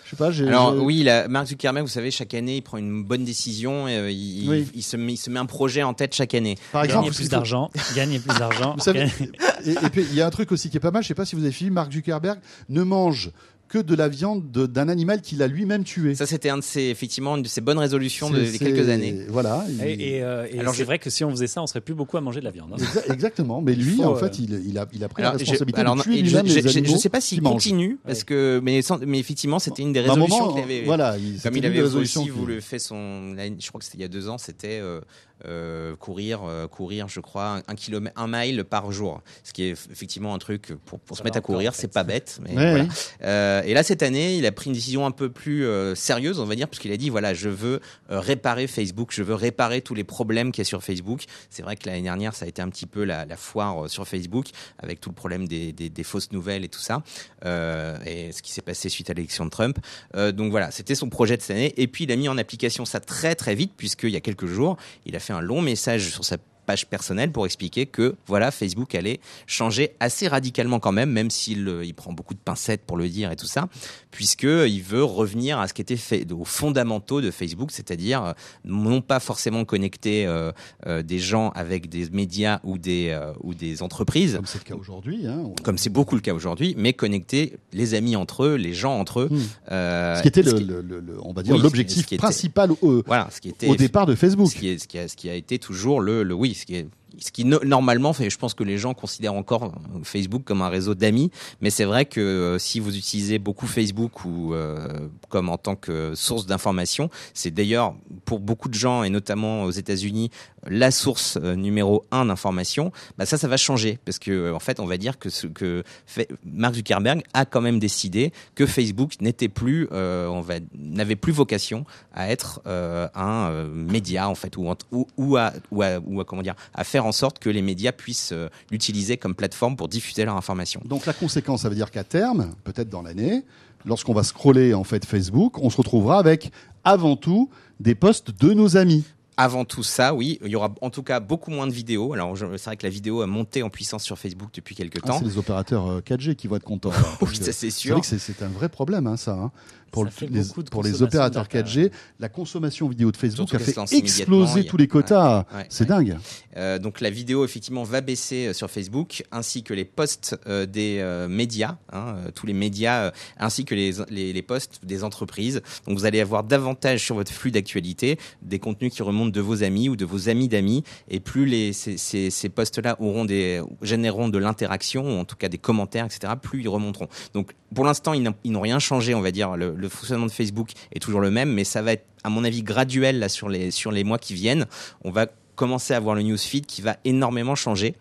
Je 0.09 0.15
sais 0.15 0.17
pas, 0.17 0.31
j'ai. 0.31 0.47
Alors 0.47 0.73
j'ai- 0.73 0.79
oui, 0.79 1.03
la, 1.03 1.27
Mark 1.27 1.45
Zuckerberg, 1.47 1.85
vous 1.85 1.91
savez, 1.91 2.09
chaque 2.09 2.33
année, 2.33 2.57
il 2.57 2.61
prend 2.61 2.77
une 2.77 3.03
bonne 3.03 3.23
décision. 3.23 3.87
Et, 3.87 3.95
euh, 3.95 4.09
il, 4.11 4.49
Oui. 4.49 4.67
il 4.73 4.81
se 4.81 4.97
met, 4.97 5.13
il 5.13 5.17
se 5.17 5.29
met 5.29 5.39
un 5.39 5.45
projet 5.45 5.83
en 5.83 5.93
tête 5.93 6.15
chaque 6.15 6.33
année. 6.33 6.57
par 6.71 6.81
Gagner 6.87 6.93
exemple, 7.07 7.15
plus 7.15 7.29
d'argent, 7.29 7.69
gagner 7.95 8.17
plus 8.19 8.35
d'argent. 8.39 8.73
Vous 8.75 8.83
savez, 8.83 9.01
et, 9.65 9.71
et 9.71 9.89
puis 9.91 10.03
il 10.09 10.15
y 10.15 10.21
a 10.21 10.25
un 10.25 10.31
truc 10.31 10.51
aussi 10.51 10.69
qui 10.71 10.77
est 10.77 10.79
pas 10.79 10.89
mal, 10.91 11.03
je 11.03 11.09
sais 11.09 11.13
pas 11.13 11.25
si 11.25 11.35
vous 11.35 11.43
avez 11.43 11.51
suivi, 11.51 11.69
Mark 11.69 11.91
Zuckerberg 11.93 12.39
ne 12.69 12.81
mange 12.81 13.29
que 13.69 13.77
de 13.77 13.95
la 13.95 14.07
viande 14.09 14.51
de- 14.51 14.65
d'un 14.65 14.89
animal 14.89 15.21
qu'il 15.21 15.41
a 15.43 15.47
lui-même 15.47 15.83
tué. 15.83 16.15
Ça, 16.15 16.25
c'était 16.25 16.49
un 16.49 16.57
de 16.57 16.63
ses, 16.63 16.81
effectivement, 16.85 17.37
une 17.37 17.43
de 17.43 17.47
ses 17.47 17.61
bonnes 17.61 17.77
résolutions 17.77 18.29
de, 18.29 18.39
des 18.41 18.57
quelques 18.59 18.89
années. 18.89 19.25
Voilà. 19.29 19.63
il- 19.69 19.81
Et, 19.83 20.15
et, 20.17 20.23
euh, 20.23 20.47
et 20.51 20.59
Alors, 20.59 20.73
c'est 20.73 20.79
je- 20.79 20.85
vrai 20.85 20.97
que 20.99 21.09
si 21.09 21.23
on 21.23 21.29
faisait 21.29 21.47
ça, 21.47 21.61
on 21.61 21.67
serait 21.67 21.79
plus 21.81 21.93
beaucoup 21.93 22.17
à 22.17 22.21
manger 22.21 22.39
de 22.39 22.45
la 22.45 22.51
viande. 22.51 22.73
hein. 22.73 22.77
Exa- 22.77 23.13
Exactement. 23.13 23.61
Mais 23.61 23.75
lui, 23.75 23.97
faut, 23.97 24.03
en 24.05 24.15
euh, 24.15 24.19
fait, 24.19 24.39
il, 24.39 24.61
il 24.67 24.77
a, 24.77 24.87
il 24.91 25.03
a 25.03 25.07
pris 25.07 25.21
Alors, 25.21 25.33
la 25.33 25.37
je- 25.37 25.43
responsabilité 25.43 25.81
alors, 25.81 25.95
de 25.95 26.01
tuer 26.01 26.21
lui-même 26.21 26.47
je- 26.47 26.55
les 26.55 26.61
je- 26.63 26.67
je 26.67 26.77
animaux 26.79 26.97
sais 26.97 27.09
pas 27.09 27.21
s'il 27.21 27.41
mange. 27.43 27.53
continue, 27.53 27.99
parce 28.03 28.23
que, 28.23 28.59
mais, 28.63 28.81
sans- 28.81 28.99
mais 29.05 29.19
effectivement, 29.19 29.59
c'était 29.59 29.83
une 29.83 29.93
des 29.93 29.99
À 29.99 30.03
un 30.03 30.13
résolutions 30.13 30.39
moment, 30.39 30.53
qu'il 30.55 30.63
avait. 30.63 30.81
voilà, 30.83 31.17
il- 31.17 31.39
Comme 31.39 31.55
il 31.55 31.65
avait 31.65 31.81
aussi 31.83 32.27
voulu 32.29 32.61
fait 32.61 32.79
son, 32.79 33.33
l'année- 33.35 33.55
je 33.59 33.67
crois 33.69 33.79
que 33.79 33.85
c'était 33.85 33.99
il 33.99 34.01
y 34.01 34.05
a 34.05 34.07
deux 34.07 34.29
ans, 34.29 34.37
c'était 34.39 34.79
euh, 34.81 34.99
euh, 35.45 35.95
courir, 35.95 36.41
euh, 36.43 36.67
courir, 36.67 37.07
je 37.07 37.19
crois, 37.19 37.57
un, 37.57 37.63
un 37.67 37.75
kilomètre, 37.75 38.19
un 38.19 38.27
mile 38.27 38.63
par 38.63 38.91
jour, 38.91 39.21
ce 39.43 39.53
qui 39.53 39.63
est 39.63 39.73
eff- 39.73 39.87
effectivement 39.91 40.33
un 40.33 40.37
truc 40.37 40.73
pour, 40.85 40.99
pour 40.99 41.17
se 41.17 41.23
mettre 41.23 41.37
à 41.37 41.41
courir, 41.41 41.71
en 41.71 41.73
c'est 41.73 41.81
fait. 41.83 41.87
pas 41.93 42.03
bête. 42.03 42.39
Mais 42.41 42.49
Ouais, 42.55 42.69
voilà. 42.69 42.83
oui. 42.83 42.89
Euh, 43.23 43.61
et 43.63 43.73
là 43.73 43.83
cette 43.83 44.03
année, 44.03 44.35
il 44.37 44.45
a 44.45 44.51
pris 44.51 44.67
une 44.67 44.73
décision 44.73 45.05
un 45.05 45.11
peu 45.11 45.29
plus 45.29 45.65
euh, 45.65 45.95
sérieuse, 45.95 46.39
on 46.39 46.45
va 46.45 46.55
dire, 46.55 46.67
parce 46.67 46.79
qu'il 46.79 46.91
a 46.91 46.97
dit 46.97 47.09
voilà, 47.09 47.33
je 47.33 47.49
veux 47.49 47.79
euh, 48.11 48.19
réparer 48.19 48.67
Facebook, 48.67 49.09
je 49.11 49.23
veux 49.23 49.35
réparer 49.35 49.81
tous 49.81 49.95
les 49.95 50.03
problèmes 50.03 50.51
qu'il 50.51 50.61
y 50.61 50.63
a 50.63 50.65
sur 50.65 50.83
Facebook. 50.83 51.23
C'est 51.49 51.61
vrai 51.63 51.75
que 51.75 51.87
l'année 51.87 52.01
dernière, 52.01 52.35
ça 52.35 52.45
a 52.45 52.47
été 52.47 52.61
un 52.61 52.69
petit 52.69 52.85
peu 52.85 53.03
la, 53.03 53.25
la 53.25 53.37
foire 53.37 53.85
euh, 53.85 53.87
sur 53.87 54.07
Facebook, 54.07 54.47
avec 54.77 54.99
tout 54.99 55.09
le 55.09 55.15
problème 55.15 55.47
des, 55.47 55.71
des- 55.73 55.89
des 55.89 56.03
fausses 56.03 56.31
nouvelles 56.31 56.63
et 56.65 56.69
tout 56.69 56.79
ça, 56.81 57.01
euh, 57.45 57.97
et 58.05 58.31
ce 58.31 58.41
qui 58.41 58.51
s'est 58.51 58.61
passé 58.61 58.89
suite 58.89 59.09
à 59.09 59.13
l'élection 59.13 59.45
de 59.45 59.49
Trump. 59.49 59.77
Euh, 60.15 60.31
donc 60.31 60.51
voilà, 60.51 60.71
c'était 60.71 60.95
son 60.95 61.09
projet 61.09 61.37
de 61.37 61.41
cette 61.41 61.51
année. 61.55 61.73
Et 61.77 61.87
puis 61.87 62.03
il 62.03 62.11
a 62.11 62.15
mis 62.15 62.27
en 62.29 62.37
application 62.37 62.85
ça 62.85 62.99
très 62.99 63.35
très 63.35 63.55
vite, 63.55 63.73
puisqu'il 63.77 64.09
y 64.09 64.15
a 64.15 64.21
quelques 64.21 64.45
jours, 64.45 64.77
il 65.05 65.15
a 65.15 65.19
fait 65.19 65.28
un 65.31 65.41
long 65.41 65.61
message 65.61 66.09
sur 66.09 66.25
sa 66.25 66.37
page 66.69 66.85
personnelle 66.87 67.31
pour 67.31 67.45
expliquer 67.47 67.87
que 67.87 68.15
voilà 68.27 68.51
Facebook 68.51 68.93
allait 68.93 69.19
changer 69.47 69.85
assez 69.99 70.27
radicalement 70.27 70.79
quand 70.79 70.91
même, 70.91 71.09
même 71.11 71.31
s'il 71.31 71.67
euh, 71.67 71.83
il 71.83 71.95
prend 71.95 72.13
beaucoup 72.13 72.35
de 72.35 72.39
pincettes 72.49 72.83
pour 72.85 72.95
le 72.97 73.09
dire 73.09 73.31
et 73.31 73.35
tout 73.35 73.47
ça, 73.47 73.67
puisque 74.11 74.43
il 74.43 74.81
veut 74.83 75.03
revenir 75.03 75.57
à 75.59 75.67
ce 75.67 75.73
qui 75.73 75.81
était 75.81 75.97
fait 75.97 76.31
aux 76.31 76.45
fondamentaux 76.45 77.21
de 77.21 77.31
Facebook, 77.31 77.71
c'est-à-dire 77.71 78.23
euh, 78.23 78.33
non 78.65 79.01
pas 79.01 79.19
forcément 79.19 79.65
connecter 79.65 80.27
euh, 80.27 80.51
euh, 80.85 81.01
des 81.01 81.17
gens 81.17 81.49
avec 81.55 81.89
des 81.89 82.07
médias 82.11 82.59
ou 82.63 82.77
des 82.77 83.07
euh, 83.09 83.33
ou 83.41 83.55
des 83.55 83.81
entreprises, 83.81 84.35
Comme 84.35 84.45
c'est 84.45 84.59
le 84.59 84.63
cas 84.65 84.75
aujourd'hui. 84.75 85.25
hein. 85.25 85.41
comme 85.63 85.79
c'est 85.79 85.89
beaucoup 85.89 86.13
le 86.15 86.21
cas 86.21 86.33
aujourd'hui, 86.35 86.75
mais 86.77 86.93
connecter 86.93 87.57
les 87.73 87.95
amis 87.95 88.15
entre 88.15 88.43
eux, 88.43 88.55
les 88.55 88.73
gens 88.75 88.95
entre 88.99 89.21
eux. 89.21 89.29
Hmm. 89.31 89.39
Ce 89.69 90.21
qui 90.21 90.27
était, 90.27 90.43
ce 90.43 90.51
le, 90.51 90.57
qui- 90.59 90.65
le- 90.65 90.81
le- 90.81 90.99
le- 90.99 91.17
on 91.23 91.33
va 91.33 91.41
dire, 91.41 91.55
Oui, 91.55 91.61
l'objectif 91.61 92.05
qui 92.05 92.13
était- 92.15 92.21
principal 92.21 92.71
au, 92.81 93.01
voilà, 93.07 93.27
ce 93.31 93.41
qui 93.41 93.49
était 93.49 93.67
au 93.67 93.75
départ 93.75 94.05
de 94.05 94.13
Facebook. 94.15 94.49
ce 94.51 94.55
qui, 94.55 94.67
est, 94.69 94.77
ce, 94.77 94.87
qui 94.87 94.99
a, 94.99 95.07
ce 95.07 95.15
qui 95.15 95.29
a 95.29 95.33
été 95.33 95.57
toujours 95.59 96.01
le, 96.01 96.21
le 96.23 96.33
oui, 96.33 96.53
ce 96.59 96.65
qui 96.65 96.75
est 96.75 96.87
ce 97.19 97.31
qui 97.31 97.45
no- 97.45 97.63
normalement 97.63 98.13
fait, 98.13 98.29
je 98.29 98.37
pense 98.37 98.53
que 98.53 98.63
les 98.63 98.77
gens 98.77 98.93
considèrent 98.93 99.33
encore 99.33 99.65
euh, 99.65 99.99
Facebook 100.03 100.43
comme 100.43 100.61
un 100.61 100.69
réseau 100.69 100.95
d'amis, 100.95 101.31
mais 101.61 101.69
c'est 101.69 101.85
vrai 101.85 102.05
que 102.05 102.19
euh, 102.19 102.59
si 102.59 102.79
vous 102.79 102.95
utilisez 102.97 103.39
beaucoup 103.39 103.67
Facebook 103.67 104.25
ou 104.25 104.53
euh, 104.53 104.87
comme 105.29 105.49
en 105.49 105.57
tant 105.57 105.75
que 105.75 106.13
source 106.15 106.45
d'information, 106.45 107.09
c'est 107.33 107.51
d'ailleurs 107.51 107.93
pour 108.25 108.39
beaucoup 108.39 108.69
de 108.69 108.73
gens 108.73 109.03
et 109.03 109.09
notamment 109.09 109.63
aux 109.63 109.71
États-Unis 109.71 110.29
la 110.67 110.91
source 110.91 111.37
numéro 111.37 112.05
un 112.11 112.25
d'information. 112.25 112.91
Bah 113.17 113.25
ça, 113.25 113.37
ça 113.37 113.47
va 113.47 113.55
changer 113.55 113.97
parce 114.03 114.19
que 114.19 114.51
en 114.53 114.59
fait, 114.59 114.79
on 114.81 114.85
va 114.85 114.97
dire 114.97 115.17
que 115.17 115.29
ce 115.29 115.47
que 115.47 115.83
fait 116.05 116.27
Mark 116.43 116.75
Zuckerberg 116.75 117.23
a 117.33 117.45
quand 117.45 117.61
même 117.61 117.79
décidé 117.79 118.33
que 118.55 118.65
Facebook 118.65 119.13
n'était 119.21 119.47
plus, 119.47 119.87
on 119.91 120.41
va, 120.41 120.55
n'avait 120.75 121.15
plus 121.15 121.31
vocation 121.31 121.85
à 122.13 122.29
être 122.29 122.61
un 122.65 123.51
média 123.73 124.27
en 124.27 124.35
fait, 124.35 124.57
ou, 124.57 124.69
ou, 125.17 125.37
à, 125.37 125.53
ou, 125.71 125.81
à, 125.81 125.99
ou 126.05 126.19
à, 126.19 126.25
comment 126.25 126.41
dire, 126.41 126.55
à 126.73 126.83
faire 126.83 127.05
sorte 127.11 127.39
que 127.39 127.49
les 127.49 127.61
médias 127.61 127.91
puissent 127.91 128.31
euh, 128.33 128.49
l'utiliser 128.71 129.17
comme 129.17 129.35
plateforme 129.35 129.75
pour 129.75 129.87
diffuser 129.87 130.25
leur 130.25 130.35
information. 130.37 130.81
Donc 130.85 131.05
la 131.05 131.13
conséquence, 131.13 131.61
ça 131.63 131.69
veut 131.69 131.75
dire 131.75 131.91
qu'à 131.91 132.03
terme, 132.03 132.51
peut-être 132.63 132.89
dans 132.89 133.01
l'année, 133.01 133.43
lorsqu'on 133.85 134.13
va 134.13 134.23
scroller 134.23 134.73
en 134.73 134.83
fait 134.83 135.05
Facebook, 135.05 135.57
on 135.59 135.69
se 135.69 135.77
retrouvera 135.77 136.19
avec 136.19 136.51
avant 136.83 137.15
tout 137.15 137.49
des 137.79 137.95
posts 137.95 138.31
de 138.39 138.53
nos 138.53 138.77
amis. 138.77 139.03
Avant 139.41 139.63
tout 139.63 139.83
ça, 139.83 140.13
oui, 140.13 140.37
il 140.43 140.49
y 140.51 140.55
aura 140.57 140.73
en 140.81 140.89
tout 140.89 141.01
cas 141.01 141.21
beaucoup 141.21 141.49
moins 141.49 141.65
de 141.65 141.71
vidéos. 141.71 142.11
Alors, 142.11 142.37
c'est 142.37 142.65
vrai 142.65 142.75
que 142.75 142.85
la 142.85 142.89
vidéo 142.89 143.21
a 143.21 143.25
monté 143.25 143.63
en 143.63 143.69
puissance 143.69 144.03
sur 144.03 144.19
Facebook 144.19 144.49
depuis 144.53 144.75
quelques 144.75 144.99
Ah, 145.03 145.07
temps. 145.07 145.19
c'est 145.19 145.23
les 145.23 145.37
opérateurs 145.37 145.87
euh, 145.89 146.01
4G 146.01 146.35
qui 146.35 146.47
vont 146.47 146.57
être 146.57 146.65
contents. 146.65 146.89
parce 147.21 147.31
oui, 147.31 147.37
ça 147.37 147.45
c'est 147.45 147.53
C'est 147.53 147.71
sûr. 147.71 147.93
vrai 147.93 148.01
que 148.01 148.07
c'est- 148.07 148.19
c'est 148.19 148.43
un 148.43 148.49
vrai 148.49 148.67
problème, 148.67 149.07
hein, 149.07 149.15
ça. 149.15 149.31
hein. 149.35 149.51
Pour, 149.91 150.03
le- 150.05 150.11
les, 150.29 150.43
pour 150.71 150.83
opérateurs 151.01 151.43
de 151.43 151.49
data. 151.49 151.61
4G, 151.61 151.91
la 152.19 152.29
consommation 152.29 152.87
vidéo 152.87 153.11
de 153.11 153.17
Facebook 153.17 153.53
a 153.53 153.59
fait 153.59 153.75
exploser 153.91 154.65
tous 154.65 154.77
les 154.77 154.87
quotas. 154.87 155.39
Ouais, 155.51 155.57
ouais, 155.59 155.65
c'est 155.69 155.83
ouais. 155.83 155.87
dingue. 155.89 156.17
Euh, 156.57 156.77
donc 156.79 156.99
la 157.01 157.09
vidéo 157.09 157.45
effectivement 157.45 157.83
va 157.83 158.01
baisser 158.01 158.47
euh, 158.47 158.53
sur 158.53 158.69
Facebook, 158.69 159.23
ainsi 159.31 159.63
que 159.63 159.73
les 159.73 159.85
posts 159.85 160.37
euh, 160.47 160.65
des 160.65 160.97
euh, 160.99 161.27
médias, 161.27 161.77
hein, 161.93 162.15
tous 162.35 162.45
les 162.45 162.53
médias, 162.53 163.11
ainsi 163.37 163.65
que 163.65 163.75
les, 163.75 163.93
les, 164.09 164.33
les 164.33 164.41
posts 164.41 164.79
des 164.83 165.03
entreprises. 165.03 165.61
Donc 165.87 165.97
vous 165.97 166.05
allez 166.05 166.19
avoir 166.19 166.43
davantage 166.43 167.03
sur 167.03 167.15
votre 167.15 167.31
flux 167.31 167.51
d'actualité 167.51 168.17
des 168.41 168.59
contenus 168.59 168.93
qui 168.93 169.01
remontent 169.03 169.31
de 169.31 169.41
vos 169.41 169.63
amis 169.63 169.89
ou 169.89 169.95
de 169.95 170.05
vos 170.05 170.29
amis 170.29 170.47
d'amis, 170.47 170.83
et 171.09 171.19
plus 171.19 171.45
les, 171.45 171.73
ces, 171.73 171.97
ces, 171.97 172.29
ces 172.29 172.49
posts-là 172.49 172.95
auront 172.99 173.25
des 173.25 173.61
généreront 173.81 174.29
de 174.29 174.37
l'interaction, 174.37 175.03
ou 175.17 175.19
en 175.19 175.25
tout 175.25 175.35
cas 175.35 175.49
des 175.49 175.57
commentaires, 175.57 176.05
etc. 176.05 176.33
Plus 176.41 176.61
ils 176.61 176.67
remonteront. 176.69 177.07
Donc 177.33 177.53
pour 177.73 177.85
l'instant 177.85 178.13
ils 178.13 178.23
n'ont- 178.23 178.33
ils 178.43 178.51
n'ont 178.51 178.61
rien 178.61 178.79
changé, 178.79 179.13
on 179.15 179.21
va 179.21 179.31
dire. 179.31 179.55
Le, 179.55 179.73
le 179.79 179.89
fonctionnement 179.89 180.25
de 180.25 180.31
Facebook 180.31 180.71
est 180.93 180.99
toujours 180.99 181.21
le 181.21 181.31
même, 181.31 181.53
mais 181.53 181.63
ça 181.63 181.81
va 181.81 181.93
être 181.93 182.05
à 182.23 182.29
mon 182.29 182.43
avis 182.43 182.63
graduel 182.63 183.29
sur 183.29 183.49
les 183.49 183.71
sur 183.71 183.91
les 183.91 184.03
mois 184.03 184.19
qui 184.19 184.33
viennent. 184.33 184.65
On 185.03 185.11
va 185.11 185.27
commencer 185.59 185.93
à 185.93 185.99
voir 185.99 186.15
le 186.15 186.21
newsfeed 186.21 186.65
qui 186.65 186.81
va 186.81 186.95
énormément 187.03 187.53
changer. 187.53 187.95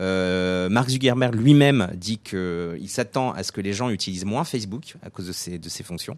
Euh, 0.00 0.68
Mark 0.68 0.88
Zuckerberg 0.90 1.36
lui-même 1.36 1.88
dit 1.94 2.18
qu'il 2.18 2.88
s'attend 2.88 3.30
à 3.32 3.44
ce 3.44 3.52
que 3.52 3.60
les 3.60 3.72
gens 3.72 3.88
utilisent 3.90 4.24
moins 4.24 4.42
Facebook 4.42 4.94
à 5.04 5.10
cause 5.10 5.28
de 5.28 5.32
ses, 5.32 5.60
de 5.60 5.68
ses 5.68 5.84
fonctions, 5.84 6.16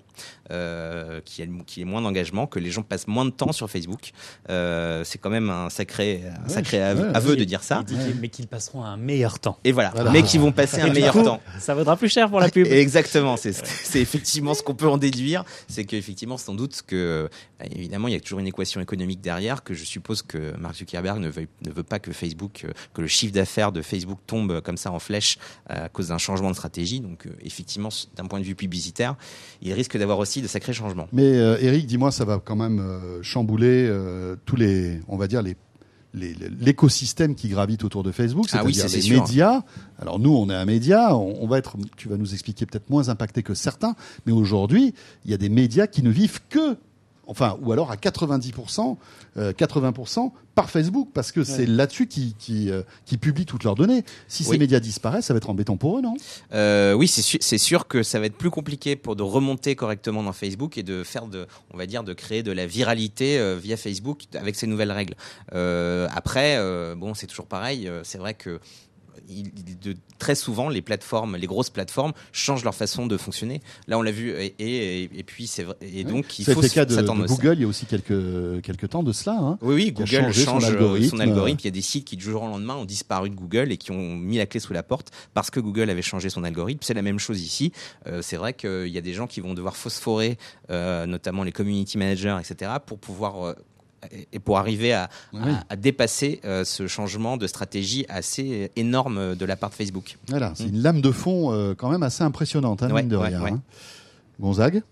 euh, 0.51 1.21
qu'il 1.27 1.45
y, 1.45 1.47
ait- 1.49 1.65
qu'il 1.67 1.81
y 1.81 1.87
ait 1.87 1.91
moins 1.91 2.01
d'engagement, 2.01 2.47
que 2.47 2.59
les 2.59 2.71
gens 2.71 2.81
passent 2.83 3.07
moins 3.09 3.27
de 3.27 3.31
temps 3.31 3.53
sur 3.53 3.69
Facebook. 3.69 4.13
Euh, 4.49 5.05
c'est 5.05 5.19
quand 5.19 5.29
même 5.29 5.51
un 5.51 5.69
sacré, 5.69 6.23
un 6.27 6.45
Ouais, 6.49 6.55
sacré 6.55 6.81
aveu, 6.83 7.09
ouais, 7.09 7.15
aveu 7.17 7.31
ouais. 7.33 7.37
de 7.37 7.45
dire 7.45 7.63
ça. 7.63 7.85
Il 7.87 7.95
dit 7.97 8.03
qu'ils- 8.03 8.21
mais 8.21 8.29
qu'ils 8.31 8.47
passeront 8.47 8.83
un 8.83 8.97
meilleur 8.97 9.39
temps. 9.39 9.59
Et 9.65 9.73
voilà, 9.73 9.91
Voilà. 9.95 10.11
mais 10.13 10.23
qui 10.23 10.39
vont 10.39 10.53
passer 10.53 10.81
un 10.81 10.91
meilleur 10.91 11.13
coup, 11.13 11.23
temps. 11.23 11.43
Ça 11.59 11.75
vaudra 11.75 11.99
plus 11.99 12.09
cher 12.09 12.31
pour 12.31 12.41
la 12.41 12.49
pub. 12.49 12.67
Exactement, 12.71 13.37
c'est 13.37 13.53
c'est 13.53 14.01
effectivement 14.01 14.55
ce 14.55 14.63
qu'on 14.63 14.75
peut 14.75 14.89
en 14.89 14.97
déduire, 14.97 15.45
c'est 15.69 15.85
qu'effectivement 15.85 16.39
sans 16.39 16.55
doute 16.55 16.81
que 16.87 17.29
évidemment 17.65 18.09
il 18.09 18.15
y 18.15 18.17
a 18.17 18.21
toujours 18.21 18.41
une 18.41 18.47
équation 18.47 18.81
économique 18.81 19.21
derrière 19.21 19.65
que 19.65 19.75
je 19.75 19.85
suppose 19.85 20.23
que 20.23 20.57
Mark 20.59 20.77
Zuckerberg 20.77 21.19
ne 21.21 21.29
veut, 21.29 21.47
ne 21.65 21.71
veut 21.71 21.83
pas 21.83 21.99
que 21.99 22.13
Facebook, 22.13 22.65
euh, 22.65 22.73
que 22.95 23.01
le 23.01 23.07
chiffre 23.07 23.33
d'affaires 23.33 23.73
de 23.73 23.83
Facebook 23.83 24.19
tombe 24.27 24.61
comme 24.61 24.77
ça 24.77 24.93
en 24.93 24.99
flèche 24.99 25.39
euh, 25.71 25.87
à 25.87 25.89
cause 25.89 26.09
d'un 26.09 26.19
changement 26.19 26.51
de 26.51 26.57
stratégie. 26.57 27.01
Donc 27.01 27.27
euh, 27.27 27.31
effectivement 27.43 27.89
d'un 28.17 28.27
point 28.27 28.41
de 28.41 28.45
vue 28.45 28.55
publicitaire, 28.55 29.17
il 29.63 29.73
risque 29.73 29.97
d'avoir 29.97 30.19
aussi 30.19 30.43
de 30.43 30.47
sacrés 30.47 30.73
changements. 30.73 31.09
Mais 31.13 31.37
euh, 31.39 31.59
Eric, 31.61 31.87
dis-moi, 31.87 32.11
ça 32.13 32.25
va 32.25 32.41
quand 32.45 32.57
même 32.57 32.79
euh, 32.81 33.23
chambouler 33.23 33.87
euh, 33.89 34.37
tous 34.45 34.57
les, 34.57 35.01
on 35.09 35.17
va 35.17 35.27
dire 35.27 35.43
les 35.43 35.57
l'écosystème 36.15 37.35
qui 37.35 37.49
gravite 37.49 37.85
autour 37.85 38.03
de 38.03 38.11
Facebook, 38.11 38.47
Ah 38.53 38.65
oui, 38.65 38.73
c'est-à-dire 38.75 38.97
les 38.97 39.03
sûr. 39.03 39.23
médias. 39.23 39.63
Alors 39.99 40.19
nous, 40.19 40.35
on 40.35 40.49
est 40.49 40.55
un 40.55 40.65
média, 40.65 41.15
on, 41.15 41.37
on 41.43 41.47
va 41.47 41.59
être, 41.59 41.77
tu 41.99 42.09
vas 42.09 42.17
nous 42.17 42.33
expliquer 42.33 42.65
peut-être 42.65 42.89
moins 42.89 43.11
impacté 43.11 43.43
que 43.43 43.53
certains, 43.53 43.95
mais 44.25 44.33
aujourd'hui, 44.33 44.95
il 45.27 45.31
y 45.31 45.35
a 45.35 45.37
des 45.37 45.51
médias 45.51 45.87
qui 45.87 46.03
ne 46.03 46.09
vivent 46.11 46.41
que, 46.49 46.79
enfin, 47.27 47.59
ou 47.63 47.73
alors 47.73 47.91
à 47.91 47.97
90%, 47.97 48.97
euh, 49.37 49.53
80% 49.53 50.33
par 50.55 50.71
Facebook, 50.71 51.11
parce 51.13 51.33
que 51.33 51.45
c'est 51.45 51.67
là-dessus 51.67 52.07
qui, 52.07 52.35
qui, 52.39 52.71
euh, 52.71 52.83
qui 53.05 53.19
publient 53.19 53.45
toutes 53.45 53.65
leurs 53.65 53.75
données. 53.75 54.05
Si 54.27 54.43
ces 54.43 54.57
médias 54.57 54.81
disparaissent, 54.81 55.27
ça 55.27 55.35
va 55.35 55.39
être 55.39 55.51
embêtant 55.51 55.77
pour 55.77 55.99
eux, 55.99 56.01
non? 56.01 56.17
Euh, 56.55 56.95
oui, 56.95 57.09
c'est 57.09 57.21
sûr, 57.21 57.39
c'est 57.43 57.59
sûr 57.59 57.87
que 57.87 58.03
ça 58.03 58.21
va 58.21 58.27
être 58.27 58.39
plus 58.39 58.51
compliqué 58.51 58.97
pour 58.97 59.17
de 59.17 59.23
remonter 59.23 59.77
correctement 59.77 60.23
dans 60.23 60.33
Facebook 60.33 60.79
et 60.79 60.83
de 60.83 61.05
faire 61.05 61.27
de, 61.27 61.47
on 61.75 61.77
va 61.77 61.85
dire, 61.87 62.05
de 62.05 62.15
créer 62.15 62.43
de 62.43 62.53
la 62.53 62.67
viralité 62.67 63.39
euh, 63.39 63.57
via 63.63 63.77
Facebook 63.77 64.23
avec 64.35 64.55
ces 64.57 64.67
nouvelles 64.67 64.93
règles. 64.93 65.15
Euh, 65.53 66.09
après, 66.15 66.57
euh, 66.57 66.95
bon, 66.97 67.13
c'est 67.13 67.27
toujours 67.27 67.47
pareil. 67.47 67.87
euh, 67.87 68.01
c'est 68.03 68.19
vrai 68.19 68.33
que 68.35 68.61
il- 69.29 69.53
il- 69.57 69.79
de, 69.79 69.95
très 70.19 70.35
souvent, 70.35 70.69
les 70.69 70.83
plateformes, 70.83 71.37
les 71.37 71.47
grosses 71.47 71.71
plateformes, 71.71 72.13
changent 72.33 72.65
leur 72.65 72.75
façon 72.75 73.07
de 73.07 73.17
fonctionner. 73.17 73.61
Là, 73.89 73.99
on 73.99 74.03
l'a 74.03 74.11
vu, 74.11 74.31
et, 74.31 74.55
et, 74.59 75.03
et 75.05 75.23
puis 75.23 75.47
c'est 75.47 75.63
vrai. 75.65 75.77
Et 75.83 76.05
donc, 76.05 76.39
il 76.39 76.45
faut 76.45 76.53
été 76.53 76.69
le 76.69 76.69
cas 76.75 76.85
de, 76.85 76.95
s'attendre 76.95 77.25
à. 77.25 77.27
Google 77.27 77.55
il 77.55 77.61
y 77.61 77.65
a 77.65 77.67
aussi 77.69 77.87
quelques, 77.87 78.63
quelques 78.63 78.89
temps 78.91 79.03
de 79.03 79.13
cela. 79.13 79.37
Hein. 79.39 79.59
Oui, 79.63 79.75
oui, 79.75 79.93
Google 79.93 80.33
son 80.35 80.45
change 80.45 80.65
euh, 80.65 80.69
algorithme. 80.69 81.11
son 81.17 81.21
algorithme. 81.21 81.61
Il 81.63 81.67
y 81.67 81.69
a 81.69 81.73
des 81.73 81.81
sites 81.83 82.05
qui, 82.05 82.17
du 82.17 82.25
jour 82.25 82.43
au 82.43 82.47
lendemain, 82.49 82.75
ont 82.77 82.85
disparu 82.85 83.31
de 83.31 83.35
Google 83.35 83.73
et 83.73 83.77
qui 83.77 83.91
ont 83.91 84.17
mis 84.17 84.39
la 84.39 84.47
clé 84.47 84.61
sous 84.61 84.73
la 84.73 84.83
porte 84.83 85.11
parce 85.35 85.51
que 85.51 85.61
Google 85.61 85.91
avait 85.91 86.03
changé 86.03 86.31
son 86.31 86.45
algorithme. 86.45 86.81
C'est 86.83 86.95
la 86.95 87.03
même 87.03 87.19
chose 87.19 87.41
ici. 87.43 87.73
Euh, 88.07 88.23
c'est 88.23 88.37
vrai 88.37 88.55
qu'il 88.55 88.89
y 88.89 88.99
a 88.99 89.03
des 89.03 89.13
gens 89.13 89.27
qui 89.27 89.41
vont 89.41 89.55
devoir 89.55 89.77
phosphorer, 89.77 90.39
euh, 90.71 91.07
notamment 91.07 91.43
les 91.45 91.53
community 91.53 91.99
managers, 91.99 92.37
etc., 92.41 92.73
pour 92.85 92.99
pouvoir. 92.99 93.55
Et 94.33 94.39
pour 94.39 94.59
arriver 94.59 94.93
à, 94.93 95.09
Oui. 95.33 95.41
à- 95.45 95.65
à 95.71 95.77
dépasser 95.77 96.41
euh, 96.45 96.65
ce 96.65 96.87
changement 96.87 97.37
de 97.37 97.47
stratégie 97.47 98.05
assez 98.09 98.71
énorme 98.77 99.35
de 99.35 99.45
la 99.45 99.57
part 99.57 99.71
de 99.71 99.75
Facebook. 99.75 100.17
Voilà, 100.29 100.53
c'est 100.55 100.65
une 100.69 100.83
lame 100.83 101.01
de 101.01 101.11
fond 101.11 101.53
euh, 101.53 101.75
quand 101.75 101.91
même 101.91 102.03
assez 102.03 102.23
impressionnante, 102.25 102.83
hein, 102.83 102.89
Mm. 102.89 102.93
Ouais, 102.93 103.03
mine 103.03 103.11
de 103.11 103.17
ouais, 103.17 103.29
rien. 103.29 103.43
ouais. 103.43 103.51
hein. 103.53 103.63
Gonzague 104.41 104.83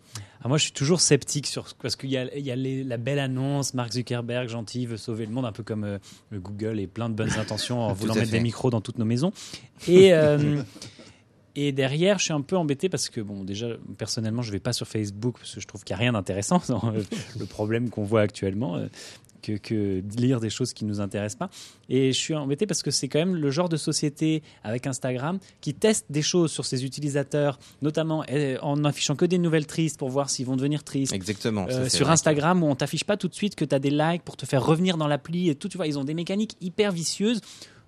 Ah, 0.42 0.48
moi, 0.48 0.58
je 0.58 0.64
suis 0.64 0.72
toujours 0.72 1.00
sceptique 1.00 1.46
sur 1.46 1.66
parce 1.82 1.96
qu'il 1.96 2.10
y 2.10 2.16
a, 2.18 2.34
il 2.36 2.44
y 2.44 2.50
a 2.50 2.56
les- 2.56 2.84
la 2.84 2.96
belle 2.98 3.18
annonce, 3.18 3.72
Mark 3.74 3.92
Zuckerberg 3.92 4.48
gentil 4.48 4.84
veut 4.86 4.96
sauver 4.98 5.24
le 5.26 5.32
monde, 5.32 5.44
un 5.46 5.52
peu 5.52 5.62
comme 5.62 5.84
euh, 5.84 5.98
le 6.30 6.38
Google 6.40 6.78
et 6.80 6.86
plein 6.86 7.08
de 7.08 7.14
bonnes 7.14 7.32
intentions 7.38 7.80
en 7.80 7.92
voulant 7.94 8.14
mettre 8.14 8.26
fait. 8.26 8.36
des 8.38 8.42
micros 8.42 8.70
dans 8.70 8.80
toutes 8.80 8.98
nos 8.98 9.04
maisons. 9.06 9.32
Et 9.88 10.12
euh, 10.12 10.62
et 11.56 11.72
derrière, 11.72 12.18
je 12.18 12.24
suis 12.24 12.32
un 12.32 12.40
peu 12.40 12.56
embêté 12.56 12.88
parce 12.88 13.08
que 13.08 13.20
bon, 13.20 13.44
déjà 13.44 13.68
personnellement, 13.98 14.42
je 14.42 14.52
vais 14.52 14.60
pas 14.60 14.72
sur 14.72 14.86
Facebook 14.86 15.36
parce 15.38 15.54
que 15.54 15.60
je 15.60 15.66
trouve 15.66 15.84
qu'il 15.84 15.94
y 15.94 15.96
a 15.96 16.00
rien 16.00 16.12
d'intéressant 16.12 16.60
dans 16.68 16.92
euh, 16.92 17.02
le 17.38 17.46
problème 17.46 17.90
qu'on 17.90 18.04
voit 18.04 18.22
actuellement. 18.22 18.76
euh, 18.76 18.86
que, 19.44 19.52
que 19.58 20.00
de 20.00 20.16
lire 20.16 20.40
des 20.40 20.50
choses 20.50 20.72
qui 20.72 20.84
nous 20.84 21.00
intéressent 21.00 21.38
pas. 21.38 21.50
Et 21.88 22.12
je 22.12 22.18
suis 22.18 22.34
embêté 22.34 22.66
parce 22.66 22.82
que 22.82 22.90
c'est 22.90 23.08
quand 23.08 23.18
même 23.18 23.36
le 23.36 23.50
genre 23.50 23.68
de 23.68 23.76
société 23.76 24.42
avec 24.62 24.86
Instagram 24.86 25.38
qui 25.60 25.74
teste 25.74 26.06
des 26.10 26.22
choses 26.22 26.50
sur 26.50 26.64
ses 26.64 26.84
utilisateurs, 26.84 27.58
notamment 27.82 28.24
euh, 28.30 28.56
en 28.62 28.84
affichant 28.84 29.16
que 29.16 29.24
des 29.26 29.38
nouvelles 29.38 29.66
tristes 29.66 29.98
pour 29.98 30.08
voir 30.08 30.30
s'ils 30.30 30.46
vont 30.46 30.56
devenir 30.56 30.82
tristes. 30.82 31.12
Exactement. 31.12 31.66
Euh, 31.68 31.88
sur 31.88 32.10
Instagram 32.10 32.62
où 32.62 32.66
on 32.66 32.74
t'affiche 32.74 33.04
pas 33.04 33.16
tout 33.16 33.28
de 33.28 33.34
suite 33.34 33.54
que 33.54 33.64
tu 33.64 33.74
as 33.74 33.78
des 33.78 33.90
likes 33.90 34.22
pour 34.22 34.36
te 34.36 34.46
faire 34.46 34.64
revenir 34.64 34.96
dans 34.96 35.06
l'appli 35.08 35.50
et 35.50 35.54
tout, 35.54 35.68
tu 35.68 35.76
vois, 35.76 35.86
ils 35.86 35.98
ont 35.98 36.04
des 36.04 36.14
mécaniques 36.14 36.56
hyper 36.60 36.90
vicieuses. 36.90 37.40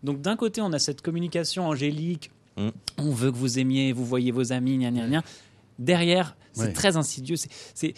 Donc 0.02 0.20
d'un 0.20 0.37
côté, 0.37 0.61
on 0.61 0.72
a 0.72 0.79
cette 0.79 1.00
communication 1.00 1.66
angélique, 1.66 2.31
Mm. 2.56 2.68
on 2.98 3.10
veut 3.10 3.30
que 3.30 3.36
vous 3.36 3.58
aimiez, 3.58 3.92
vous 3.92 4.04
voyez 4.04 4.30
vos 4.32 4.52
amis, 4.52 4.78
gna 4.78 4.90
gna 4.90 5.06
gna. 5.08 5.22
Derrière, 5.78 6.36
c'est 6.52 6.62
Ouais. 6.66 6.72
très 6.72 6.96
insidieux. 6.96 7.36
C'est, 7.74 7.92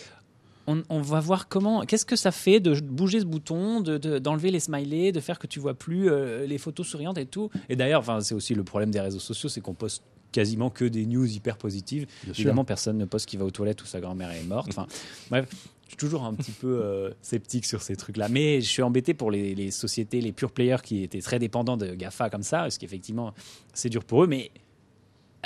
on, 0.67 0.83
on 0.91 1.01
va 1.01 1.21
voir 1.21 1.49
comment, 1.49 1.83
qu'est-ce 1.87 2.05
que 2.05 2.17
ça 2.17 2.33
fait 2.33 2.59
de 2.61 2.79
bouger 2.81 3.21
ce 3.21 3.25
bouton, 3.25 3.81
de, 3.81 3.99
de- 3.99 4.19
d'enlever 4.19 4.51
les 4.51 4.61
smileys, 4.61 5.13
de 5.13 5.21
faire 5.21 5.39
que 5.39 5.47
tu 5.47 5.61
vois 5.61 5.75
plus 5.75 6.11
euh, 6.11 6.45
les 6.47 6.59
photos 6.59 6.87
souriantes 6.89 7.19
et 7.19 7.27
tout. 7.27 7.51
Et 7.69 7.77
d'ailleurs, 7.77 8.05
c'est 8.23 8.35
aussi 8.35 8.55
le 8.55 8.65
problème 8.65 8.91
des 8.91 9.01
réseaux 9.01 9.21
sociaux, 9.21 9.49
c'est 9.49 9.61
qu'on 9.61 9.75
poste 9.75 10.03
quasiment 10.33 10.71
que 10.71 10.85
des 10.85 11.07
news 11.07 11.27
hyper 11.27 11.57
positives. 11.57 12.07
Bien 12.25 12.35
sûr. 12.35 12.41
Évidemment, 12.43 12.65
personne 12.65 12.99
ne 12.99 13.05
poste 13.05 13.27
qu'il 13.27 13.39
va 13.39 13.45
aux 13.45 13.51
toilettes 13.51 13.83
ou 13.83 13.87
sa 13.87 14.01
grand-mère 14.01 14.31
est 14.31 14.45
morte. 14.45 14.69
Enfin, 14.69 14.87
bref, 15.31 15.47
je 15.85 15.89
suis 15.89 15.97
toujours 15.97 16.25
un 16.25 16.35
petit 16.35 16.53
peu 16.53 16.81
euh, 16.83 17.11
sceptique 17.23 17.65
sur 17.65 17.83
ces 17.83 17.97
trucs-là. 17.97 18.29
Mais 18.29 18.61
je 18.61 18.69
suis 18.69 18.83
embêté 18.83 19.15
pour 19.15 19.31
les, 19.31 19.55
les 19.55 19.71
sociétés, 19.71 20.21
les 20.21 20.33
pure 20.33 20.53
players 20.53 20.83
qui 20.83 21.03
étaient 21.03 21.21
très 21.21 21.39
dépendants 21.39 21.77
de 21.77 21.95
GAFA 21.95 22.31
comme 22.31 22.43
ça, 22.43 22.59
parce 22.59 22.79
qu'effectivement, 22.79 23.33
c'est 23.73 23.89
dur 23.89 24.05
pour 24.05 24.25
eux. 24.25 24.27
Mais 24.27 24.51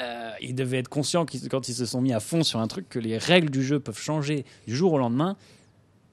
euh, 0.01 0.33
ils 0.41 0.55
devaient 0.55 0.79
être 0.79 0.89
conscients 0.89 1.27
quand 1.51 1.69
ils 1.69 1.75
se 1.75 1.87
sont 1.87 2.01
mis 2.01 2.13
à 2.13 2.21
fond 2.21 2.43
sur 2.43 2.61
un 2.61 2.67
truc 2.67 2.89
que 2.89 2.99
les 2.99 3.19
règles 3.19 3.51
du 3.51 3.63
jeu 3.63 3.79
peuvent 3.79 4.01
changer 4.01 4.45
du 4.67 4.75
jour 4.75 4.93
au 4.93 4.99
lendemain. 4.99 5.37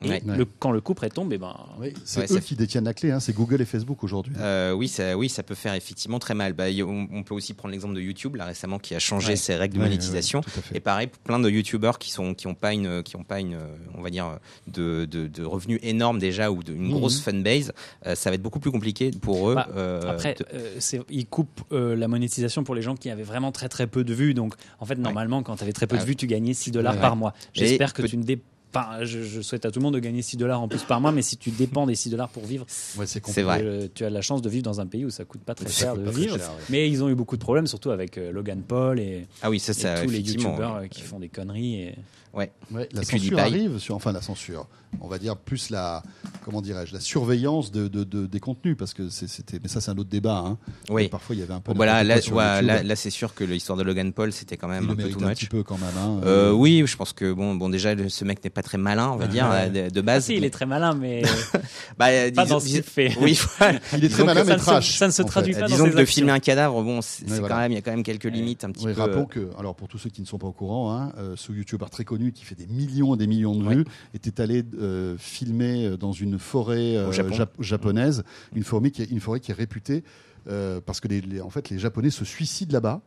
Et 0.02 0.10
Ouais. 0.10 0.22
le, 0.26 0.46
quand 0.46 0.72
le 0.72 0.80
couperet 0.80 1.10
tombe, 1.10 1.34
eh 1.34 1.38
ben, 1.38 1.54
Oui, 1.78 1.94
c'est 2.06 2.22
Ouais, 2.22 2.26
eux 2.32 2.36
ça- 2.36 2.40
qui 2.40 2.56
détiennent 2.56 2.86
la 2.86 2.94
clé, 2.94 3.12
hein, 3.12 3.20
c'est 3.20 3.34
Google 3.34 3.62
et 3.62 3.66
Facebook 3.66 4.02
aujourd'hui. 4.04 4.34
Euh, 4.40 4.72
oui, 4.72 4.88
ça, 4.88 5.18
oui, 5.18 5.28
ça 5.28 5.44
peut 5.44 5.56
faire 5.56 5.74
effectivement 5.74 6.20
très 6.20 6.34
mal. 6.36 6.54
Bah, 6.54 6.70
y- 6.70 6.82
on, 6.84 7.10
on 7.12 7.24
peut 7.24 7.36
aussi 7.36 7.54
prendre 7.54 7.74
l'exemple 7.74 7.96
de 7.96 8.00
YouTube 8.02 8.38
là 8.38 8.46
récemment 8.46 8.80
qui 8.80 8.96
a 8.96 9.00
changé 9.00 9.32
Ouais. 9.32 9.36
ses 9.36 9.56
règles 9.56 9.74
de 9.76 9.80
Ouais, 9.82 9.88
monétisation. 9.88 10.40
Et 10.74 10.80
pareil, 10.80 11.10
plein 11.26 11.38
de 11.38 11.50
youtubeurs 11.50 12.00
qui 12.00 12.12
sont 12.12 12.34
qui 12.34 12.48
ont 12.48 12.54
pas 12.56 12.74
une 12.74 13.04
qui 13.04 13.18
ont 13.18 13.26
pas 13.26 13.42
une 13.42 13.58
on 13.98 14.02
va 14.02 14.10
dire 14.10 14.40
de, 14.68 15.04
de, 15.04 15.28
de 15.28 15.44
revenus 15.44 15.80
énormes 15.84 16.20
déjà 16.20 16.50
ou 16.50 16.64
de, 16.64 16.72
une 16.74 16.84
Mhm. 16.86 16.92
grosse 16.92 17.20
fanbase, 17.20 17.74
euh, 18.06 18.16
ça 18.16 18.30
va 18.30 18.36
être 18.36 18.42
beaucoup 18.42 18.62
plus 18.62 18.72
compliqué 18.72 19.12
pour 19.12 19.50
eux. 19.50 19.56
Bah, 19.56 19.68
euh, 19.76 20.02
Après, 20.12 20.34
de- 20.36 20.46
euh, 20.54 21.04
ils 21.10 21.26
coupent 21.26 21.62
euh, 21.74 21.98
la 21.98 22.08
monétisation 22.08 22.64
pour 22.64 22.74
les 22.74 22.82
gens 22.82 22.96
qui 22.96 23.10
avaient 23.10 23.24
vraiment 23.24 23.52
très 23.52 23.68
très 23.68 23.86
peu 23.88 24.06
de 24.06 24.14
vues. 24.14 24.34
Donc, 24.34 24.54
en 24.80 24.86
fait, 24.86 24.96
normalement, 24.96 25.44
quand 25.44 25.58
tu 25.58 25.64
avais 25.64 25.74
très 25.74 25.88
peu 25.88 25.98
Ah 25.98 26.02
de 26.02 26.06
vues, 26.06 26.16
tu 26.16 26.26
gagnais 26.28 26.54
6 26.54 26.72
dollars 26.72 26.96
Ouais. 26.96 27.02
par 27.02 27.18
mois. 27.18 27.34
J'espère 27.54 27.94
que 27.94 28.02
peut- 28.04 28.08
tu 28.08 28.16
ne 28.16 28.24
dé- 28.24 28.42
Enfin, 28.74 29.04
je, 29.04 29.24
je 29.24 29.42
souhaite 29.42 29.66
à 29.66 29.72
tout 29.72 29.80
le 29.80 29.84
monde 29.84 29.96
de 29.96 30.00
gagner 30.00 30.22
6 30.22 30.38
dollars 30.38 30.62
en 30.62 30.68
plus 30.68 30.84
par 30.84 31.02
mois, 31.02 31.12
mais 31.12 31.24
si 31.24 31.38
tu 31.38 31.50
dépends 31.50 31.88
des 31.88 31.96
6 31.96 32.12
dollars 32.12 32.30
pour 32.30 32.46
vivre, 32.46 32.66
Ouais, 32.98 33.08
c'est 33.08 33.26
c'est 33.28 33.42
vrai. 33.42 33.62
euh, 33.64 33.88
tu 33.94 34.06
as 34.06 34.10
la 34.12 34.22
chance 34.22 34.42
de 34.44 34.50
vivre 34.50 34.64
dans 34.64 34.80
un 34.80 34.86
pays 34.86 35.06
où 35.06 35.10
ça 35.10 35.26
coûte 35.26 35.42
pas 35.42 35.56
très 35.56 35.68
Ça 35.70 35.72
cher 35.86 35.98
de 35.98 36.10
vivre. 36.10 36.38
cher, 36.38 36.48
ouais. 36.50 36.64
Mais 36.70 36.90
ils 36.90 37.04
ont 37.04 37.10
eu 37.10 37.16
beaucoup 37.16 37.36
de 37.36 37.42
problèmes, 37.42 37.66
surtout 37.68 37.90
avec 37.90 38.18
euh, 38.20 38.32
Logan 38.32 38.62
Paul 38.62 39.00
et, 39.00 39.26
Ah 39.42 39.50
oui, 39.50 39.60
ça, 39.60 39.72
et 39.72 39.76
ça 39.76 40.04
tous 40.04 40.10
les 40.12 40.20
youtubeurs 40.20 40.76
ouais. 40.78 40.86
euh, 40.86 40.88
qui 40.88 41.02
font 41.02 41.20
des 41.20 41.30
conneries. 41.30 41.82
Et... 41.82 41.96
Ouais. 42.34 42.52
Ouais, 42.72 42.88
la 42.94 43.02
Et 43.02 43.06
censure 43.06 43.40
arrive, 43.40 43.80
sur, 43.80 43.96
enfin 43.96 44.12
la 44.12 44.22
censure, 44.22 44.68
on 45.02 45.08
va 45.08 45.20
dire 45.20 45.38
plus 45.38 45.70
la, 45.70 46.04
comment 46.44 46.62
dirais-je, 46.62 46.94
la 46.94 47.00
surveillance 47.00 47.72
de, 47.72 47.88
de- 47.88 48.04
de- 48.04 48.26
des 48.26 48.40
contenus, 48.40 48.76
parce 48.78 48.94
que 48.94 49.10
c'était, 49.10 49.60
mais 49.62 49.68
ça 49.70 49.82
c'est 49.82 49.92
un 49.92 49.98
autre 49.98 50.10
débat. 50.10 50.44
Hein. 50.46 50.58
Oui. 50.90 51.08
Parfois 51.10 51.36
il 51.36 51.40
y 51.40 51.44
avait 51.44 51.54
un 51.54 51.60
peu. 51.62 51.74
Voilà, 51.76 52.04
là, 52.04 52.16
ouais, 52.16 52.62
là, 52.62 52.84
là, 52.84 52.96
c'est 52.96 53.10
sûr 53.10 53.34
que 53.34 53.44
l'histoire 53.44 53.78
de 53.78 53.84
Logan 53.84 54.12
Paul, 54.14 54.32
c'était 54.34 54.58
quand 54.58 54.68
il 54.68 54.72
même 54.72 54.86
le 54.88 54.92
un 54.94 54.96
peu 54.96 55.10
too 55.10 55.24
un 55.24 55.30
much. 55.30 55.38
petit 55.40 55.46
peu 55.48 55.64
quand 55.64 55.78
même. 55.78 55.90
Hein. 55.98 56.22
Euh, 56.26 56.52
oui, 56.52 56.84
je 56.86 56.96
pense 56.98 57.14
que 57.14 57.32
bon, 57.32 57.56
bon 57.56 57.70
déjà, 57.70 57.94
ce 58.10 58.26
mec 58.26 58.44
n'est 58.44 58.50
pas 58.50 58.64
très 58.64 58.78
malin, 58.78 59.10
on 59.12 59.18
va 59.18 59.28
dire, 59.28 59.48
Ouais. 59.50 59.72
euh, 59.76 59.90
de, 59.90 60.00
Ah 60.00 60.04
base. 60.04 60.26
si, 60.26 60.36
il 60.36 60.44
est 60.44 60.50
très 60.50 60.66
malin, 60.66 60.94
mais 60.96 61.22
Bah, 61.98 62.08
pas 62.08 62.30
disons- 62.32 62.46
dans 62.56 62.60
ce 62.60 62.66
qu'il 62.68 62.84
fait. 62.84 63.16
Oui. 63.22 63.40
Il 63.98 64.06
est 64.06 64.10
très 64.10 64.24
malin 64.24 64.44
mais 64.44 64.48
ça 64.50 64.54
ne 64.56 64.60
se- 64.60 64.64
trash. 64.66 64.98
ça 64.98 65.08
ne 65.08 65.12
se 65.12 65.22
en 65.22 65.26
fait. 65.26 65.30
traduit 65.32 65.54
pas 65.54 65.68
disons 65.68 65.90
que 65.90 65.96
de 65.98 66.06
filmer 66.06 66.32
un 66.32 66.40
cadavre, 66.40 66.82
bon, 66.84 67.02
c'est 67.02 67.26
quand 67.42 67.58
même, 67.58 67.72
il 67.72 67.76
y 67.76 67.78
a 67.78 67.82
quand 67.82 67.92
même 67.92 68.04
quelques 68.04 68.24
limites 68.26 68.64
un 68.64 68.72
petit 68.72 68.86
peu. 68.86 68.92
rappelons 68.94 69.26
que, 69.26 69.50
alors 69.58 69.76
pour 69.76 69.88
tous 69.88 69.98
ceux 69.98 70.10
qui 70.10 70.22
ne 70.22 70.26
sont 70.28 70.38
pas 70.38 70.48
au 70.48 70.52
courant, 70.52 70.94
hein, 70.94 71.12
euh, 71.18 71.34
ce 71.36 71.52
youtubeur 71.52 71.90
très 71.90 72.04
connu 72.06 72.32
qui 72.32 72.46
fait 72.46 72.56
des 72.56 72.68
millions 72.68 73.16
et 73.16 73.18
des 73.18 73.28
millions 73.28 73.56
de 73.56 73.68
vues 73.68 73.86
était 74.14 74.42
allé 74.42 74.64
euh, 74.80 75.16
filmer 75.18 75.86
euh, 75.88 75.98
dans 75.98 76.12
une 76.12 76.40
forêt 76.40 76.96
euh, 76.98 77.12
Japon. 77.12 77.36
japonaise, 77.60 78.24
une 78.56 78.64
forêt 78.64 78.92
qui 78.92 79.02
est, 79.04 79.12
une 79.12 79.20
forêt 79.20 79.40
qui 79.40 79.52
est 79.52 79.56
réputée 79.56 80.04
euh, 80.48 80.80
parce 80.84 81.02
que 81.02 81.10
les, 81.10 81.20
les- 81.20 81.42
en 81.42 81.50
fait 81.50 81.70
les 81.70 81.78
Japonais 81.78 82.10
se 82.10 82.24
suicident 82.24 82.72
là-bas 82.72 83.02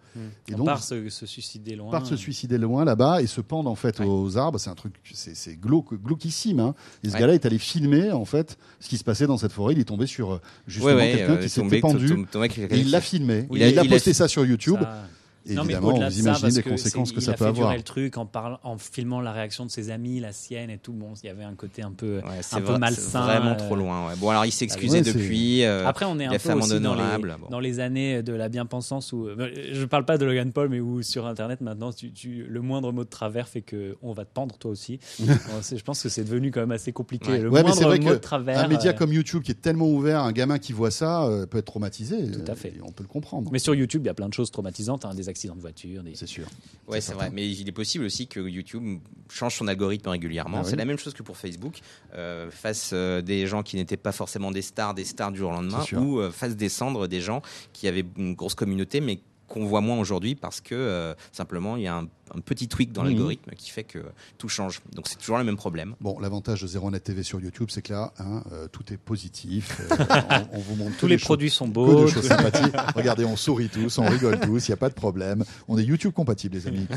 et 0.48 0.54
on 0.54 0.58
donc 0.58 0.66
part 0.66 0.82
se, 0.82 1.08
se 1.08 1.24
suicider 1.24 1.74
loin. 1.74 1.90
partent 1.90 2.06
se 2.06 2.14
suicider 2.16 2.58
loin 2.58 2.84
là-bas 2.84 3.22
et 3.22 3.26
se 3.26 3.40
pendent 3.40 3.68
en 3.68 3.74
fait 3.74 4.00
Ouais. 4.00 4.06
aux 4.06 4.36
arbres. 4.36 4.58
C'est 4.60 4.68
un 4.68 4.74
truc, 4.74 4.94
c'est 5.14 5.56
glauque, 5.56 5.94
glauquissime. 5.94 6.60
Hein. 6.60 6.74
Et 7.02 7.08
ce 7.08 7.14
Ouais. 7.14 7.20
gars-là 7.20 7.34
est 7.34 7.46
allé 7.46 7.58
filmer 7.58 8.12
en 8.12 8.26
fait 8.26 8.58
ce 8.80 8.88
qui 8.90 8.98
se 8.98 9.02
passait 9.04 9.26
dans 9.26 9.38
cette 9.38 9.52
forêt. 9.52 9.72
Il 9.72 9.80
est 9.80 9.84
tombé 9.84 10.06
sur 10.06 10.40
justement 10.66 10.94
ouais, 10.94 11.12
quelqu'un 11.16 11.32
euh, 11.32 11.42
qui 11.42 11.48
s'était 11.48 11.80
pendu. 11.80 12.26
tombé 12.30 12.48
Et 12.70 12.78
il 12.78 12.90
l'a 12.90 13.00
filmé. 13.00 13.46
Il, 13.50 13.62
a, 13.62 13.68
il 13.68 13.78
a- 13.78 13.82
il 13.82 13.88
a 13.88 13.90
posté 13.90 14.12
ça 14.12 14.28
sur 14.28 14.44
YouTube. 14.44 14.76
Ça- 14.80 15.02
Non, 15.50 15.64
évidemment, 15.64 15.88
au-delà 15.88 16.08
vous 16.08 16.14
de 16.16 16.22
ça, 16.22 16.28
imaginez 16.30 16.40
parce 16.42 16.56
les 16.56 16.62
que 16.62 16.68
conséquences 16.70 17.08
c'est- 17.08 17.14
que 17.14 17.20
il 17.20 17.24
ça 17.24 17.30
a 17.32 17.34
peut 17.34 17.44
fait 17.44 17.48
avoir. 17.50 17.68
durer 17.68 17.76
le 17.78 17.82
truc 17.82 18.16
en, 18.16 18.26
parlant, 18.26 18.58
en 18.62 18.78
filmant 18.78 19.20
la 19.20 19.32
réaction 19.32 19.66
de 19.66 19.70
ses 19.70 19.90
amis, 19.90 20.20
la 20.20 20.32
sienne 20.32 20.70
et 20.70 20.78
tout. 20.78 20.92
Bon, 20.92 21.14
il 21.22 21.26
y 21.26 21.30
avait 21.30 21.44
un 21.44 21.54
côté 21.54 21.82
un 21.82 21.92
peu. 21.92 22.16
Ouais, 22.18 22.40
un 22.52 22.60
peu 22.60 22.64
vrai- 22.66 22.78
malsain, 22.78 23.00
c'est 23.26 23.32
Vraiment 23.38 23.50
euh, 23.52 23.54
trop 23.56 23.76
loin. 23.76 24.06
ouais. 24.08 24.14
Bon, 24.18 24.30
alors 24.30 24.44
il 24.46 24.52
s'est 24.52 24.64
excusé 24.64 24.98
Ouais, 24.98 25.04
c'est- 25.04 25.12
depuis. 25.12 25.64
euh, 25.64 25.86
Après, 25.86 26.04
on 26.04 26.18
est 26.18 26.26
un 26.26 26.30
peu 26.38 26.52
aussi 26.52 26.80
dans 26.80 26.94
les, 26.94 27.02
bon. 27.38 27.48
dans 27.50 27.60
les 27.60 27.80
années 27.80 28.22
de 28.22 28.32
la 28.32 28.48
bien-pensance 28.48 29.12
où. 29.12 29.26
euh, 29.26 29.50
Je 29.72 29.84
parle 29.84 30.04
pas 30.04 30.18
de 30.18 30.24
Logan 30.24 30.52
Paul, 30.52 30.68
mais 30.68 30.80
où 30.80 31.02
sur 31.02 31.26
Internet 31.26 31.60
maintenant, 31.60 31.92
tu, 31.92 32.12
tu- 32.12 32.44
le 32.48 32.60
moindre 32.60 32.92
mot 32.92 33.04
de 33.04 33.08
travers 33.10 33.48
fait 33.48 33.62
que 33.62 33.96
on 34.02 34.12
va 34.12 34.24
te 34.24 34.32
pendre 34.32 34.56
toi 34.58 34.70
aussi. 34.70 34.98
Bon, 35.18 35.60
je 35.62 35.82
pense 35.82 36.02
que 36.02 36.08
c'est 36.08 36.24
devenu 36.24 36.50
quand 36.50 36.60
même 36.60 36.72
assez 36.72 36.92
compliqué. 36.92 37.30
Ouais. 37.30 37.38
Le 37.38 37.50
mais 37.50 37.62
moindre 37.62 37.82
vrai 37.82 37.98
mot 37.98 38.08
que 38.10 38.14
de 38.14 38.18
travers. 38.18 38.58
Un 38.60 38.68
média 38.68 38.90
euh, 38.90 38.94
comme 38.94 39.12
YouTube 39.12 39.42
qui 39.42 39.50
est 39.52 39.60
tellement 39.60 39.88
ouvert, 39.88 40.20
un 40.22 40.32
gamin 40.32 40.58
qui 40.58 40.72
voit 40.72 40.90
ça 40.90 41.24
euh, 41.24 41.46
peut 41.46 41.58
être 41.58 41.66
traumatisé. 41.66 42.30
Tout 42.30 42.40
à 42.46 42.52
euh, 42.52 42.54
fait. 42.54 42.74
on 42.84 42.92
peut 42.92 43.02
le 43.02 43.08
comprendre. 43.08 43.50
Mais 43.52 43.58
sur 43.58 43.74
YouTube, 43.74 44.02
il 44.04 44.06
y 44.06 44.10
a 44.10 44.14
plein 44.14 44.28
de 44.28 44.34
choses 44.34 44.50
traumatisantes, 44.50 45.04
hein, 45.04 45.14
des 45.14 45.28
accidents 45.32 45.56
de 45.56 45.60
voiture, 45.60 46.02
des. 46.02 46.14
C'est 46.14 46.26
sûr. 46.26 46.46
Ouais, 46.86 47.00
C'est 47.00 47.14
vrai. 47.14 47.30
Mais 47.32 47.48
il 47.48 47.68
est 47.68 47.72
possible 47.72 48.04
aussi 48.04 48.28
que 48.28 48.40
YouTube 48.40 49.00
change 49.28 49.56
son 49.56 49.66
algorithme 49.66 50.08
régulièrement. 50.08 50.58
Ah 50.58 50.62
oui. 50.62 50.70
C'est 50.70 50.76
la 50.76 50.84
même 50.84 50.98
chose 50.98 51.14
que 51.14 51.22
pour 51.22 51.36
Facebook. 51.36 51.80
Euh, 52.14 52.50
fasse 52.50 52.90
euh, 52.92 53.22
des 53.22 53.46
gens 53.46 53.62
qui 53.62 53.76
n'étaient 53.76 53.96
pas 53.96 54.12
forcément 54.12 54.50
des 54.50 54.62
stars, 54.62 54.94
des 54.94 55.04
stars 55.04 55.32
du 55.32 55.38
jour 55.38 55.50
au 55.50 55.54
lendemain, 55.54 55.84
ou 55.96 56.20
euh, 56.20 56.30
fasse 56.30 56.56
descendre 56.56 57.08
des 57.08 57.20
gens 57.20 57.42
qui 57.72 57.88
avaient 57.88 58.04
une 58.16 58.34
grosse 58.34 58.54
communauté, 58.54 59.00
mais 59.00 59.20
qu'on 59.52 59.66
voit 59.66 59.80
moins 59.82 59.98
aujourd'hui 59.98 60.34
parce 60.34 60.60
que 60.60 60.74
euh, 60.74 61.14
simplement 61.30 61.76
il 61.76 61.82
y 61.82 61.86
a 61.86 61.96
un, 61.96 62.04
un 62.34 62.40
petit 62.40 62.66
tweak 62.68 62.92
dans 62.92 63.02
Mhm. 63.02 63.08
l'algorithme 63.10 63.50
qui 63.56 63.70
fait 63.70 63.84
que 63.84 63.98
tout 64.38 64.48
change. 64.48 64.80
Donc 64.94 65.06
c'est 65.08 65.16
toujours 65.18 65.36
le 65.38 65.44
même 65.44 65.56
problème. 65.56 65.94
Bon, 66.00 66.18
l'avantage 66.18 66.62
de 66.62 66.66
01net 66.68 67.00
TV 67.00 67.22
sur 67.22 67.40
YouTube, 67.40 67.68
c'est 67.70 67.82
que 67.82 67.92
là, 67.92 68.12
hein, 68.18 68.42
euh, 68.52 68.66
tout 68.72 68.90
est 68.92 68.96
positif. 68.96 69.80
Euh, 69.90 69.96
on, 70.52 70.58
on 70.58 70.60
vous 70.60 70.76
montre 70.76 70.96
Tous 70.96 71.06
les 71.06 71.18
produits 71.18 71.50
sont 71.50 71.68
beaux. 71.68 71.94
que 71.96 72.02
de 72.02 72.06
choses 72.06 72.26
sympathiques. 72.28 72.74
Regardez, 72.96 73.24
on 73.26 73.36
sourit 73.36 73.68
tous, 73.68 73.98
on 73.98 74.06
rigole 74.08 74.40
tous, 74.40 74.68
il 74.68 74.70
n'y 74.70 74.74
a 74.74 74.78
pas 74.78 74.88
de 74.88 74.94
problème. 74.94 75.44
On 75.68 75.76
est 75.78 75.84
YouTube 75.84 76.12
compatible, 76.12 76.54
les 76.56 76.66
amis. 76.66 76.86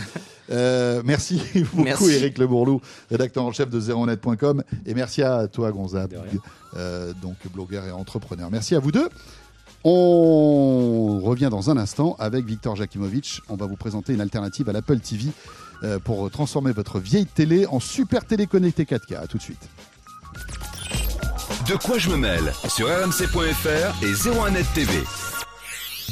Euh, 0.52 1.02
merci 1.04 1.42
beaucoup, 1.74 1.84
Merci. 1.84 2.12
Eric 2.12 2.38
Le 2.38 2.46
Bourlou, 2.46 2.80
rédacteur 3.10 3.44
en 3.44 3.52
chef 3.52 3.68
de 3.68 3.82
01net.com. 3.82 4.64
Et 4.86 4.94
merci 4.94 5.24
à 5.24 5.48
toi, 5.48 5.72
Gonza, 5.72 6.06
De 6.06 6.18
rien. 6.18 6.40
euh, 6.78 7.14
donc 7.20 7.36
blogueur 7.52 7.84
et 7.86 7.92
entrepreneur. 7.92 8.52
Merci 8.52 8.76
à 8.76 8.80
vous 8.80 8.92
deux. 8.92 9.10
On 9.88 11.20
revient 11.24 11.50
dans 11.52 11.70
un 11.70 11.78
instant 11.78 12.16
avec 12.18 12.44
Victor 12.44 12.76
Jakimovic. 12.76 13.42
On 13.50 13.56
va 13.56 13.68
vous 13.68 13.76
présenter 13.76 14.14
une 14.14 14.22
alternative 14.22 14.68
à 14.68 14.74
l'Apple 14.74 15.00
TV 15.00 15.30
euh, 15.84 16.00
pour 16.00 16.32
transformer 16.32 16.72
votre 16.72 17.00
vieille 17.00 17.28
télé 17.28 17.68
en 17.68 17.80
super 17.80 18.26
télé 18.26 18.48
connectée 18.48 18.86
4K. 18.86 19.16
À 19.18 19.28
tout 19.28 19.38
de 19.38 19.44
suite. 19.44 19.70
De 21.70 21.76
quoi 21.76 22.00
je 22.00 22.10
me 22.10 22.18
mêle 22.18 22.52
sur 22.68 22.88
rmc.fr 22.88 24.04
et 24.04 24.14
01net 24.14 24.66
TV. 24.74 24.92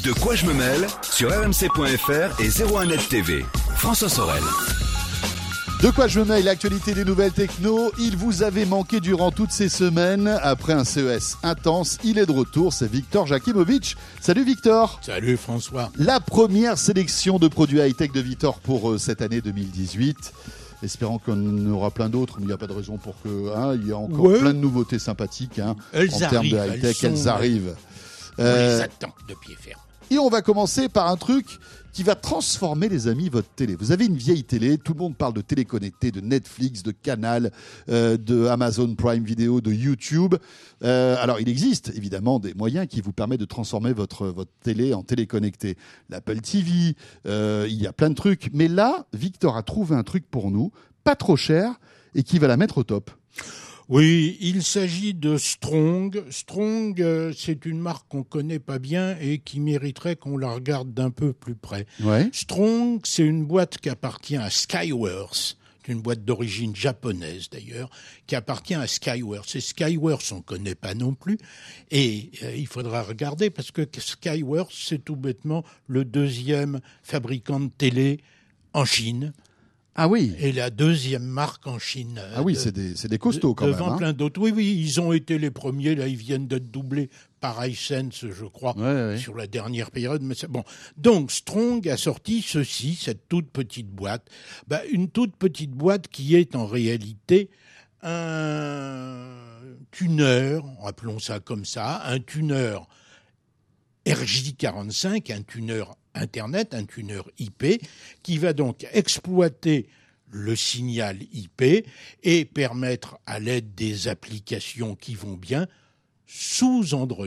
De 0.04 0.12
quoi 0.20 0.36
je 0.36 0.46
me 0.46 0.54
mêle 0.54 0.86
sur 1.02 1.30
rmc.fr 1.30 2.40
et 2.40 2.48
01net 2.48 3.08
TV. 3.08 3.44
François 3.76 4.08
Sorel. 4.08 4.42
De 5.84 5.90
quoi 5.90 6.08
je 6.08 6.18
me 6.20 6.24
mêle 6.24 6.44
l'actualité 6.46 6.94
des 6.94 7.04
nouvelles 7.04 7.32
techno. 7.32 7.92
Il 7.98 8.16
vous 8.16 8.42
avait 8.42 8.64
manqué 8.64 9.00
durant 9.00 9.30
toutes 9.30 9.50
ces 9.52 9.68
semaines. 9.68 10.28
Après 10.42 10.72
un 10.72 10.82
CES 10.82 11.36
intense, 11.42 11.98
il 12.02 12.16
est 12.18 12.24
de 12.24 12.32
retour. 12.32 12.72
C'est 12.72 12.90
Victor 12.90 13.26
Jakimovic. 13.26 13.94
Salut 14.18 14.44
Victor. 14.44 14.98
Salut 15.02 15.36
François. 15.36 15.90
La 15.98 16.20
première 16.20 16.78
sélection 16.78 17.38
de 17.38 17.48
produits 17.48 17.80
high-tech 17.80 18.12
de 18.12 18.20
Victor 18.22 18.60
pour 18.60 18.92
euh, 18.92 18.96
cette 18.98 19.20
année 19.20 19.42
2018. 19.42 20.32
Espérant 20.82 21.18
qu'on 21.18 21.32
en 21.68 21.70
aura 21.70 21.90
plein 21.90 22.08
d'autres, 22.08 22.36
mais 22.38 22.44
il 22.44 22.48
n'y 22.48 22.52
a 22.54 22.58
pas 22.58 22.66
de 22.66 22.72
raison 22.72 22.96
pour 22.96 23.14
que. 23.22 23.54
hein, 23.54 23.74
il 23.74 23.86
y 23.86 23.92
a 23.92 23.98
encore 23.98 24.24
Ouais. 24.24 24.38
plein 24.38 24.54
de 24.54 24.58
nouveautés 24.58 24.98
sympathiques 24.98 25.58
hein, 25.58 25.76
Elles 25.92 26.14
en 26.14 26.18
termes 26.18 26.48
de 26.48 26.56
high-tech. 26.56 27.04
elles 27.04 27.28
arrivent. 27.28 27.74
On 28.38 28.42
Euh, 28.42 28.78
les 28.78 28.82
attend 28.84 29.14
de 29.28 29.34
pied 29.34 29.54
ferme. 29.60 29.80
et 30.10 30.18
on 30.18 30.30
va 30.30 30.40
commencer 30.40 30.88
par 30.88 31.08
un 31.08 31.16
truc 31.16 31.46
qui 31.94 32.02
va 32.02 32.16
transformer, 32.16 32.88
les 32.88 33.06
amis, 33.06 33.28
votre 33.28 33.48
télé. 33.48 33.76
Vous 33.76 33.92
avez 33.92 34.06
une 34.06 34.16
vieille 34.16 34.42
télé, 34.42 34.78
tout 34.78 34.94
le 34.94 34.98
monde 34.98 35.16
parle 35.16 35.32
de 35.32 35.40
télé 35.40 35.64
connectée, 35.64 36.10
de 36.10 36.20
Netflix, 36.20 36.82
de 36.82 36.90
Canal, 36.90 37.52
euh, 37.88 38.16
de 38.16 38.46
Amazon 38.46 38.96
Prime 38.96 39.22
Video, 39.22 39.60
de 39.60 39.72
YouTube. 39.72 40.34
Euh, 40.82 41.16
alors, 41.20 41.40
il 41.40 41.48
existe 41.48 41.92
évidemment 41.94 42.40
des 42.40 42.52
moyens 42.52 42.88
qui 42.88 43.00
vous 43.00 43.12
permettent 43.12 43.40
de 43.40 43.44
transformer 43.44 43.92
votre, 43.92 44.26
votre 44.26 44.50
télé 44.60 44.92
en 44.92 45.04
télé 45.04 45.28
connectée. 45.28 45.76
L'Apple 46.10 46.40
TV, 46.40 46.96
euh, 47.26 47.66
il 47.70 47.80
y 47.80 47.86
a 47.86 47.92
plein 47.92 48.10
de 48.10 48.16
trucs. 48.16 48.50
Mais 48.52 48.66
là, 48.66 49.06
Victor 49.12 49.56
a 49.56 49.62
trouvé 49.62 49.94
un 49.94 50.02
truc 50.02 50.28
pour 50.28 50.50
nous, 50.50 50.72
pas 51.04 51.14
trop 51.14 51.36
cher, 51.36 51.78
et 52.16 52.24
qui 52.24 52.40
va 52.40 52.48
la 52.48 52.56
mettre 52.56 52.78
au 52.78 52.82
top. 52.82 53.12
Oui, 53.88 54.38
il 54.40 54.62
s'agit 54.62 55.12
de 55.12 55.36
Strong. 55.36 56.24
Strong, 56.30 57.00
euh, 57.02 57.32
c'est 57.36 57.66
une 57.66 57.78
marque 57.78 58.08
qu'on 58.08 58.22
connaît 58.22 58.58
pas 58.58 58.78
bien 58.78 59.16
et 59.20 59.38
qui 59.38 59.60
mériterait 59.60 60.16
qu'on 60.16 60.38
la 60.38 60.50
regarde 60.52 60.94
d'un 60.94 61.10
peu 61.10 61.32
plus 61.34 61.54
près. 61.54 61.86
Ouais. 62.00 62.30
Strong, 62.32 63.00
c'est 63.04 63.24
une 63.24 63.44
boîte 63.44 63.78
qui 63.78 63.90
appartient 63.90 64.36
à 64.36 64.48
Skyworth. 64.48 65.58
Une 65.86 66.00
boîte 66.00 66.24
d'origine 66.24 66.74
japonaise 66.74 67.50
d'ailleurs, 67.50 67.90
qui 68.26 68.34
appartient 68.36 68.74
à 68.74 68.86
Skyworth. 68.86 69.54
Et 69.54 69.60
Skyworth, 69.60 70.32
on 70.32 70.36
ne 70.36 70.40
connaît 70.40 70.74
pas 70.74 70.94
non 70.94 71.12
plus. 71.12 71.38
Et 71.90 72.30
euh, 72.42 72.56
il 72.56 72.66
faudra 72.66 73.02
regarder 73.02 73.50
parce 73.50 73.70
que 73.70 73.82
Skyworth, 73.98 74.72
c'est 74.72 75.04
tout 75.04 75.16
bêtement 75.16 75.62
le 75.86 76.06
deuxième 76.06 76.80
fabricant 77.02 77.60
de 77.60 77.68
télé 77.68 78.20
en 78.72 78.86
Chine 78.86 79.34
Ah 79.96 80.08
oui. 80.08 80.34
et 80.38 80.50
la 80.52 80.70
deuxième 80.70 81.22
marque 81.24 81.66
en 81.66 81.78
Chine. 81.78 82.20
Ah 82.34 82.42
oui, 82.42 82.54
de- 82.54 82.58
c'est 82.58 82.72
des, 82.72 82.96
c'est 82.96 83.06
des 83.08 83.18
costauds 83.18 83.54
quand 83.54 83.66
même. 83.66 83.74
devant 83.74 83.92
hein. 83.92 83.96
plein 83.96 84.12
d'autres. 84.12 84.40
Oui, 84.40 84.52
oui, 84.54 84.74
ils 84.76 85.00
ont 85.00 85.12
été 85.12 85.38
les 85.38 85.50
premiers. 85.52 85.94
Là, 85.94 86.08
ils 86.08 86.16
viennent 86.16 86.48
d'être 86.48 86.70
doublés 86.70 87.10
par 87.40 87.64
Hisense, 87.66 88.24
je 88.28 88.44
crois, 88.46 88.76
Ouais, 88.76 88.82
ouais. 89.12 89.18
sur 89.18 89.36
la 89.36 89.46
dernière 89.46 89.90
période. 89.92 90.22
Mais 90.22 90.34
c'est 90.34 90.50
bon. 90.50 90.64
Donc, 90.96 91.30
Strong 91.30 91.88
a 91.88 91.96
sorti 91.96 92.42
ceci, 92.42 92.94
cette 93.00 93.28
toute 93.28 93.50
petite 93.50 93.88
boîte. 93.88 94.28
Bah, 94.66 94.80
une 94.90 95.08
toute 95.10 95.36
petite 95.36 95.70
boîte 95.72 96.08
qui 96.08 96.34
est 96.34 96.56
en 96.56 96.66
réalité 96.66 97.50
un 98.02 99.28
tuner, 99.90 100.58
appelons 100.84 101.18
ça 101.18 101.40
comme 101.40 101.64
ça, 101.64 102.02
un 102.06 102.18
tuner 102.20 102.76
RJ45, 104.06 105.32
un 105.32 105.42
tuner 105.42 105.84
Internet, 106.14 106.74
un 106.74 106.84
tuner 106.84 107.20
IP, 107.38 107.82
qui 108.22 108.38
va 108.38 108.52
donc 108.52 108.86
exploiter 108.92 109.88
le 110.30 110.56
signal 110.56 111.18
IP 111.32 111.86
et 112.22 112.44
permettre 112.44 113.18
à 113.26 113.38
l'aide 113.38 113.74
des 113.74 114.08
applications 114.08 114.96
qui 114.96 115.14
vont 115.14 115.36
bien 115.36 115.66
sous 116.26 116.94
Android 116.94 117.26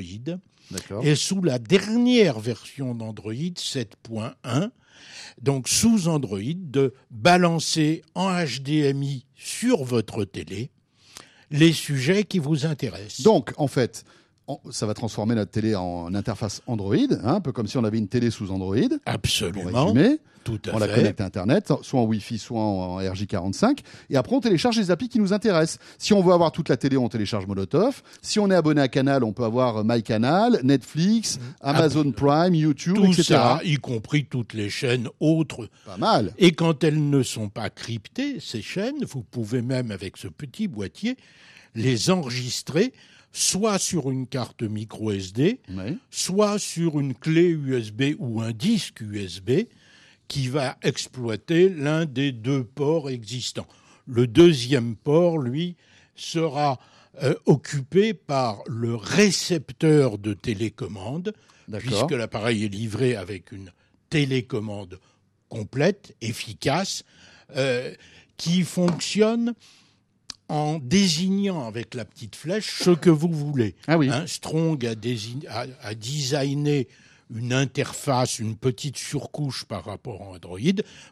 et 1.02 1.16
sous 1.16 1.42
la 1.42 1.60
dernière 1.60 2.40
version 2.40 2.94
d'Android 2.94 3.34
7.1, 3.34 4.70
donc 5.42 5.70
sous 5.70 6.08
Android, 6.08 6.42
de 6.56 6.94
balancer 7.10 8.02
en 8.16 8.44
HDMI 8.44 9.26
sur 9.36 9.84
votre 9.84 10.26
télé 10.26 10.72
les 11.52 11.72
sujets 11.72 12.24
qui 12.24 12.40
vous 12.40 12.66
intéressent. 12.66 13.22
Donc, 13.22 13.54
en 13.58 13.68
fait, 13.68 14.04
ça 14.72 14.86
va 14.86 14.94
transformer 14.94 15.36
notre 15.36 15.52
télé 15.52 15.76
en 15.76 16.14
interface 16.14 16.62
Android, 16.68 16.96
hein, 16.96 17.36
un 17.36 17.42
peu 17.42 17.52
comme 17.52 17.68
si 17.68 17.78
on 17.78 17.84
avait 17.84 17.98
une 17.98 18.08
télé 18.08 18.32
sous 18.32 18.52
Android. 18.52 18.76
Pour 18.78 18.98
Absolument, 19.06 19.86
résumer, 19.86 20.20
tout 20.44 20.60
à 20.68 20.76
on 20.76 20.80
la 20.80 20.88
fait. 20.88 20.96
connecte 20.96 21.20
à 21.22 21.26
Internet, 21.26 21.74
soit 21.82 22.00
en 22.00 22.06
Wi-Fi, 22.06 22.38
soit 22.38 22.62
en 22.62 23.02
RJ45. 23.02 23.80
Et 24.10 24.16
après, 24.16 24.36
on 24.36 24.40
télécharge 24.40 24.78
les 24.78 24.90
applis 24.90 25.10
qui 25.10 25.20
nous 25.20 25.34
intéressent. 25.34 25.80
Si 25.98 26.14
on 26.14 26.22
veut 26.22 26.32
avoir 26.34 26.54
toute 26.54 26.70
la 26.70 26.78
télé, 26.78 26.96
on 26.96 27.10
télécharge 27.10 27.46
Molotov. 27.46 28.02
Si 28.22 28.40
on 28.40 28.50
est 28.50 28.56
abonné 28.56 28.80
à 28.82 28.88
Canal, 28.88 29.26
on 29.26 29.34
peut 29.34 29.44
avoir 29.44 29.84
MyCanal, 29.84 30.62
Netflix, 30.64 31.40
Amazon 31.60 32.12
Prime, 32.12 32.56
YouTube, 32.56 32.96
Tout 32.96 33.06
etc. 33.08 33.24
ça, 33.24 33.60
y 33.66 33.76
compris 33.76 34.26
toutes 34.26 34.54
les 34.54 34.70
chaînes 34.70 35.10
autres. 35.20 35.68
Pas 35.86 35.98
mal. 35.98 36.34
Et 36.38 36.54
quand 36.54 36.86
elles 36.86 37.10
ne 37.10 37.22
sont 37.22 37.50
pas 37.50 37.70
cryptées, 37.70 38.40
ces 38.40 38.62
chaînes, 38.62 39.04
vous 39.04 39.24
pouvez 39.24 39.62
même 39.62 39.92
avec 39.92 40.16
ce 40.16 40.30
petit 40.30 40.70
boîtier 40.70 41.18
les 41.76 42.10
enregistrer 42.10 42.94
soit 43.38 43.78
sur 43.78 44.10
une 44.10 44.26
carte 44.26 44.64
micro 44.64 45.12
SD, 45.12 45.60
Oui. 45.70 45.98
soit 46.10 46.58
sur 46.58 47.00
une 47.00 47.14
clé 47.14 47.44
USB 47.50 48.16
ou 48.18 48.42
un 48.42 48.52
disque 48.52 49.02
USB 49.02 49.52
qui 50.28 50.48
va 50.48 50.76
exploiter 50.82 51.70
l'un 51.70 52.06
des 52.06 52.32
deux 52.32 52.64
ports 52.64 53.12
existants. 53.12 53.68
Le 54.08 54.26
deuxième 54.26 54.96
port, 54.96 55.38
lui, 55.38 55.76
sera 56.16 56.80
euh, 57.22 57.36
occupé 57.46 58.16
par 58.16 58.64
le 58.68 58.96
récepteur 58.96 60.18
de 60.18 60.34
télécommande, 60.34 61.34
puisque 61.78 62.12
l'appareil 62.12 62.66
est 62.66 62.70
livré 62.70 63.16
avec 63.16 63.52
une 63.52 63.72
télécommande 64.10 65.00
complète, 65.48 66.16
efficace, 66.22 67.04
euh, 67.56 67.94
qui 68.38 68.64
fonctionne 68.64 69.54
en 70.50 70.80
désignant 70.80 71.68
avec 71.68 71.94
la 71.94 72.06
petite 72.06 72.36
flèche 72.36 72.82
ce 72.82 72.92
que 72.92 73.10
vous 73.10 73.30
voulez. 73.32 73.76
Ah 73.88 73.98
oui. 73.98 74.10
Hein, 74.10 74.26
Strong 74.28 74.86
a, 74.86 74.96
désign- 74.96 75.46
a- 75.50 75.66
a 75.82 75.94
designé 75.94 76.88
une 77.36 77.52
interface, 77.54 78.40
une 78.40 78.56
petite 78.56 78.98
surcouche 78.98 79.66
par 79.66 79.84
rapport 79.86 80.22
à 80.22 80.36
Android. 80.36 80.60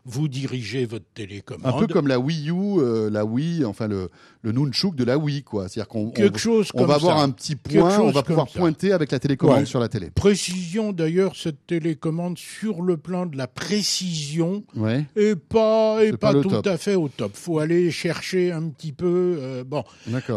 Vous 0.06 0.28
dirigez 0.28 0.86
votre 0.86 1.06
télécommande. 1.14 1.74
Un 1.76 1.78
peu 1.80 1.88
comme 1.88 2.08
la 2.08 2.20
Wii 2.20 2.50
U, 2.50 2.80
euh, 2.80 3.10
la 3.10 3.26
Wii, 3.26 3.66
enfin 3.66 3.88
le, 3.88 4.10
le 4.42 4.52
Nunchuk 4.52 4.96
de 4.96 5.04
la 5.04 5.18
Wii, 5.18 5.44
quoi. 5.44 5.68
C'est-à-dire 5.68 5.88
qu'on 5.90 6.14
on- 6.18 6.38
chose 6.38 6.70
va 6.74 6.96
avoir 6.96 7.20
un 7.20 7.30
petit 7.32 7.56
point, 7.56 8.00
on 8.00 8.12
va 8.12 8.24
pouvoir 8.24 8.50
ça. 8.50 8.60
pointer 8.60 8.92
avec 8.94 9.12
la 9.12 9.20
télécommande 9.20 9.60
Ouais. 9.60 9.66
sur 9.66 9.80
la 9.80 9.90
télé. 9.90 10.10
Précision 10.12 10.94
d'ailleurs, 10.94 11.36
cette 11.36 11.66
télécommande 11.68 12.38
sur 12.38 12.82
le 12.82 12.98
plan 12.98 13.26
de 13.26 13.38
la 13.38 13.48
précision 13.48 14.64
Ouais, 14.76 15.06
est 15.16 15.36
pas, 15.36 16.04
est 16.04 16.16
pas, 16.18 16.34
tout 16.34 16.44
top. 16.50 16.68
à 16.68 16.78
fait 16.78 16.96
au 16.96 17.08
top. 17.10 17.32
Faut 17.36 17.60
aller 17.60 17.92
chercher 17.92 18.52
un 18.52 18.70
petit 18.70 18.92
peu. 18.92 19.38
euh, 19.40 19.64
bon. 19.64 19.84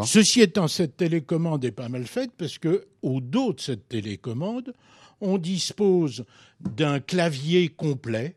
Ceci 0.04 0.40
étant, 0.40 0.68
cette 0.68 0.96
télécommande 0.96 1.64
est 1.64 1.70
pas 1.70 1.88
mal 1.88 2.04
faite 2.06 2.30
parce 2.36 2.58
que 2.58 2.84
au 3.02 3.20
dos 3.20 3.52
de 3.52 3.60
cette 3.60 3.88
télécommande, 3.88 4.72
on 5.20 5.38
dispose 5.38 6.24
d'un 6.61 7.00
clavier 7.00 7.68
complet 7.68 8.37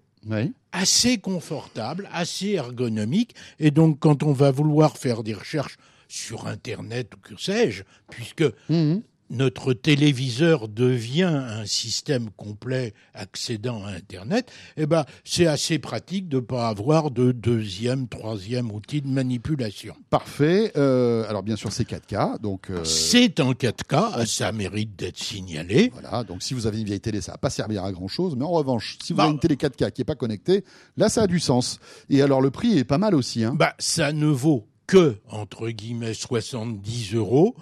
assez 0.71 1.17
confortable, 1.17 2.07
assez 2.13 2.49
ergonomique. 2.51 3.35
Et 3.59 3.71
donc, 3.71 3.99
quand 3.99 4.23
on 4.23 4.31
va 4.33 4.51
vouloir 4.51 4.97
faire 4.97 5.23
des 5.23 5.33
recherches 5.33 5.77
sur 6.07 6.47
Internet 6.47 7.15
ou 7.15 7.17
que 7.19 7.39
sais-je, 7.41 7.83
puisque 8.09 8.43
Mhm. 8.69 9.01
Notre 9.31 9.73
téléviseur 9.73 10.67
devient 10.67 11.23
un 11.23 11.65
système 11.65 12.29
complet 12.31 12.93
accédant 13.13 13.83
à 13.85 13.91
Internet, 13.91 14.51
eh 14.77 14.85
ben, 14.85 15.05
c'est 15.23 15.47
assez 15.47 15.79
pratique 15.79 16.27
de 16.29 16.35
ne 16.35 16.41
pas 16.41 16.67
avoir 16.67 17.09
de 17.11 17.31
deuxième, 17.31 18.07
troisième 18.07 18.71
outil 18.71 19.01
de 19.01 19.07
manipulation. 19.07 19.95
Parfait. 20.09 20.71
Euh, 20.77 21.27
alors 21.29 21.43
bien 21.43 21.55
sûr, 21.55 21.71
c'est 21.71 21.87
4K, 21.89 22.39
donc 22.41 22.69
euh, 22.69 22.83
C'est 22.83 23.39
en 23.39 23.53
4K, 23.53 24.25
ça 24.25 24.51
mérite 24.51 24.95
d'être 24.97 25.17
signalé. 25.17 25.89
voilà. 25.93 26.23
Donc 26.23 26.43
si 26.43 26.53
vous 26.53 26.67
avez 26.67 26.79
une 26.79 26.85
vieille 26.85 26.99
télé, 27.01 27.21
ça 27.21 27.31
va 27.31 27.37
pas 27.37 27.49
servir 27.49 27.83
à 27.85 27.91
grand 27.91 28.07
chose. 28.09 28.35
Mais 28.35 28.43
en 28.45 28.51
revanche, 28.51 28.97
si 29.03 29.13
vous 29.13 29.17
Bah. 29.17 29.23
avez 29.23 29.33
une 29.33 29.39
télé 29.39 29.55
4K 29.55 29.91
qui 29.91 30.01
est 30.01 30.05
pas 30.05 30.15
connectée, 30.15 30.63
là, 30.97 31.09
ça 31.09 31.23
a 31.23 31.27
du 31.27 31.39
sens. 31.39 31.79
Et 32.09 32.21
alors 32.21 32.41
le 32.41 32.51
prix 32.51 32.77
est 32.77 32.83
pas 32.83 32.97
mal 32.97 33.15
aussi. 33.15 33.43
Hein. 33.43 33.55
Bah, 33.57 33.73
ça 33.79 34.11
ne 34.11 34.27
vaut 34.27 34.67
que, 34.87 35.15
entre 35.29 35.69
guillemets, 35.69 36.13
70 36.13 37.15
euros. 37.15 37.55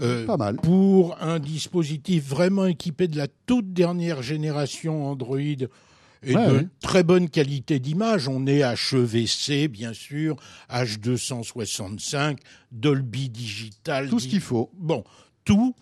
Euh, 0.00 0.26
Pas 0.26 0.36
mal. 0.36 0.56
Pour 0.56 1.16
un 1.20 1.38
dispositif 1.38 2.26
vraiment 2.28 2.66
équipé 2.66 3.08
de 3.08 3.16
la 3.16 3.28
toute 3.46 3.72
dernière 3.72 4.22
génération 4.22 5.06
Android 5.06 5.38
et 5.40 6.34
Ouais, 6.34 6.48
de 6.48 6.52
ouais. 6.56 6.66
très 6.80 7.04
bonne 7.04 7.28
qualité 7.28 7.78
d'image, 7.78 8.26
on 8.28 8.46
est 8.46 8.62
HEVC, 8.62 9.68
bien 9.68 9.92
sûr, 9.92 10.36
H265, 10.68 12.38
Dolby 12.72 13.28
Digital. 13.28 14.08
Tout 14.08 14.18
ce 14.18 14.28
qu'il 14.28 14.40
faut. 14.40 14.70
Bon, 14.76 15.04
tout, 15.44 15.74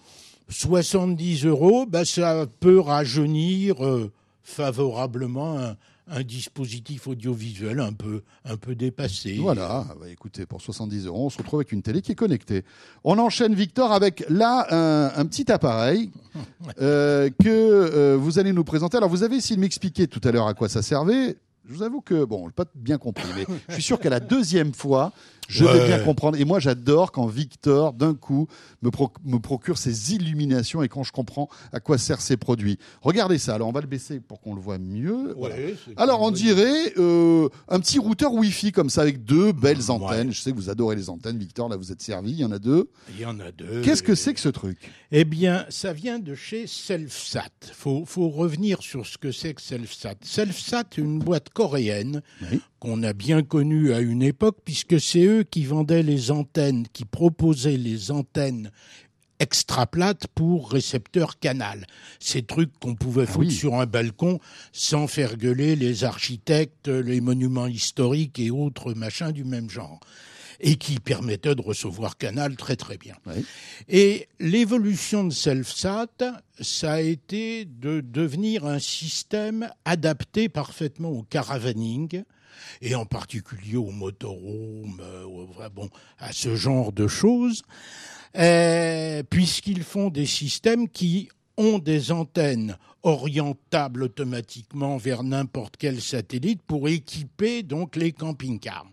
70 0.49 1.47
euros, 1.47 1.87
bah, 1.87 2.05
ça 2.05 2.47
peut 2.61 2.79
rajeunir 2.79 3.85
euh, 3.85 4.13
favorablement 4.43 5.59
un, 5.59 5.77
un 6.09 6.23
dispositif 6.23 7.09
audiovisuel 7.09 7.81
un 7.81 7.93
peu, 7.93 8.23
un 8.45 8.57
peu 8.57 8.75
dépassé. 8.75 9.39
Voilà, 9.41 9.87
bah, 10.01 10.09
écoutez, 10.09 10.47
pour 10.47 10.61
70 10.61 11.07
euros, 11.07 11.27
on 11.27 11.31
se 11.31 11.39
retrouve 11.39 11.61
avec 11.61 11.73
une 11.73 11.83
télé 11.83 12.03
qui 12.03 12.13
est 12.13 12.17
connectée. 12.17 12.63
On 13.05 13.19
enchaîne, 13.19 13.55
Victor, 13.55 13.93
avec 13.93 14.25
là 14.29 14.67
un, 14.71 15.13
un 15.21 15.27
petit 15.27 15.51
appareil 15.51 16.11
euh, 16.81 17.29
que 17.43 17.49
euh, 17.49 18.17
vous 18.19 18.39
allez 18.39 18.53
nous 18.53 18.65
présenter. 18.65 18.97
Alors, 18.97 19.11
vous 19.11 19.23
avez 19.23 19.37
essayé 19.37 19.57
de 19.57 19.61
m'expliquer 19.61 20.07
tout 20.07 20.21
à 20.25 20.31
l'heure 20.31 20.47
à 20.47 20.55
quoi 20.55 20.69
ça 20.69 20.83
servait. 20.83 21.37
Je 21.69 21.75
vous 21.75 21.83
avoue 21.83 22.01
que, 22.01 22.25
bon, 22.25 22.43
je 22.43 22.47
n'ai 22.47 22.53
pas 22.53 22.67
bien 22.77 22.97
compris, 22.97 23.27
mais 23.35 23.45
je 23.69 23.75
suis 23.75 23.83
sûr 23.83 23.99
qu'à 23.99 24.11
la 24.11 24.21
deuxième 24.21 24.73
fois, 24.73 25.13
je 25.49 25.65
vais 25.65 25.71
Ouais. 25.81 25.87
bien 25.87 25.99
comprendre. 26.01 26.39
Et 26.41 26.45
moi, 26.45 26.61
j'adore 26.61 27.13
quand 27.13 27.27
Victor, 27.27 27.93
d'un 27.93 28.15
coup, 28.15 28.47
me, 28.83 28.91
pro- 28.91 29.13
me 29.25 29.39
procure 29.39 29.79
ces 29.79 30.15
illuminations 30.15 30.83
et 30.83 30.89
quand 30.89 31.03
je 31.03 31.13
comprends 31.13 31.49
à 31.73 31.81
quoi 31.81 31.99
servent 31.99 32.21
ces 32.21 32.37
produits. 32.37 32.79
Regardez 33.03 33.39
ça. 33.39 33.55
Alors, 33.55 33.69
on 33.69 33.73
va 33.73 33.81
le 33.81 33.87
baisser 33.87 34.21
pour 34.21 34.41
qu'on 34.41 34.55
le 34.55 34.61
voit 34.61 34.79
mieux. 34.79 35.35
Voilà. 35.37 35.57
Ouais, 35.57 35.75
c'est 35.85 35.99
Alors 35.99 36.23
on 36.23 36.31
dirait 36.31 36.93
euh, 36.99 37.49
un 37.69 37.81
petit 37.81 37.99
routeur 37.99 38.33
Wi-Fi 38.33 38.73
comme 38.73 38.91
ça 38.91 39.03
avec 39.03 39.25
deux 39.25 39.53
belles 39.53 39.77
Ouais. 39.79 39.91
antennes. 39.91 40.33
Je 40.33 40.41
sais 40.41 40.51
que 40.53 40.57
vous 40.57 40.71
adorez 40.71 40.97
les 40.97 41.11
antennes, 41.11 41.39
Victor. 41.39 41.69
Là, 41.69 41.77
vous 41.77 41.93
êtes 41.93 42.03
servi. 42.03 42.33
Il 42.33 42.39
y 42.39 42.45
en 42.45 42.53
a 42.53 42.59
deux. 42.59 42.91
Il 43.15 43.21
y 43.21 43.27
en 43.27 43.39
a 43.41 43.53
deux. 43.53 43.83
Qu'est-ce 43.83 44.03
que 44.03 44.15
c'est 44.15 44.35
que 44.35 44.41
ce 44.41 44.49
truc? 44.49 44.91
Eh 45.13 45.25
bien, 45.25 45.65
ça 45.69 45.93
vient 45.93 46.19
de 46.19 46.35
chez 46.35 46.67
Selfsat. 46.67 47.51
Faut, 47.73 48.05
faut 48.05 48.29
revenir 48.29 48.83
sur 48.83 49.07
ce 49.07 49.19
que 49.19 49.31
c'est 49.33 49.55
que 49.55 49.63
Selfsat. 49.63 50.15
Selfsat, 50.23 50.85
une 50.99 51.19
boîte 51.19 51.51
coréenne 51.51 52.23
Oui. 52.51 52.61
qu'on 52.81 53.03
a 53.03 53.13
bien 53.13 53.43
connue 53.43 53.93
à 53.93 54.01
une 54.01 54.23
époque, 54.23 54.59
puisque 54.65 55.01
c'est 55.01 55.25
eux 55.25 55.36
qui 55.43 55.65
vendaient 55.65 56.03
les 56.03 56.31
antennes, 56.31 56.87
qui 56.93 57.05
proposaient 57.05 57.77
les 57.77 58.11
antennes 58.11 58.71
extra 59.39 59.87
plates 59.87 60.27
pour 60.29 60.71
récepteurs 60.71 61.39
canal. 61.39 61.87
Ces 62.19 62.43
trucs 62.43 62.73
qu'on 62.79 62.95
pouvait 62.95 63.27
foutre 63.27 63.49
oui. 63.49 63.55
sur 63.55 63.75
un 63.75 63.87
balcon 63.87 64.41
sans 64.73 65.07
faire 65.07 65.37
gueuler 65.37 65.77
les 65.77 66.05
architectes, 66.05 66.89
les 66.89 67.21
monuments 67.21 67.67
historiques 67.67 68.39
et 68.39 68.51
autres 68.51 68.95
machins 68.95 69.33
du 69.33 69.45
même 69.45 69.71
genre. 69.71 70.01
Et 70.59 70.77
qui 70.77 71.01
permettaient 71.01 71.55
de 71.55 71.61
recevoir 71.61 72.17
canal 72.17 72.57
très 72.57 72.77
très 72.77 72.97
bien. 72.97 73.15
Oui. 73.27 73.45
Et 73.91 74.27
l'évolution 74.41 75.25
de 75.25 75.31
Selfsat, 75.31 76.07
ça 76.59 76.95
a 76.95 77.01
été 77.01 77.67
de 77.67 78.01
devenir 78.01 78.65
un 78.65 78.79
système 78.79 79.69
adapté 79.85 80.49
parfaitement 80.49 81.11
au 81.11 81.23
caravaning 81.25 82.25
et 82.81 82.95
en 82.95 83.05
particulier 83.07 83.77
au 83.77 83.91
motorhome, 83.91 85.01
euh, 85.01 85.69
bon, 85.75 85.89
à 86.19 86.33
ce 86.33 86.55
genre 86.57 86.93
de 86.93 87.09
choses, 87.09 87.63
euh, 88.39 89.23
puisqu'ils 89.29 89.83
font 89.83 90.09
des 90.11 90.27
systèmes 90.27 90.89
qui 90.89 91.29
ont 91.57 91.79
des 91.79 92.13
antennes 92.13 92.77
orientables 93.03 94.03
automatiquement 94.03 94.97
vers 94.99 95.23
n'importe 95.23 95.77
quel 95.79 96.01
satellite 96.01 96.61
pour 96.63 96.89
équiper 96.89 97.63
donc 97.63 97.97
les 97.97 98.13
camping-cars. 98.13 98.87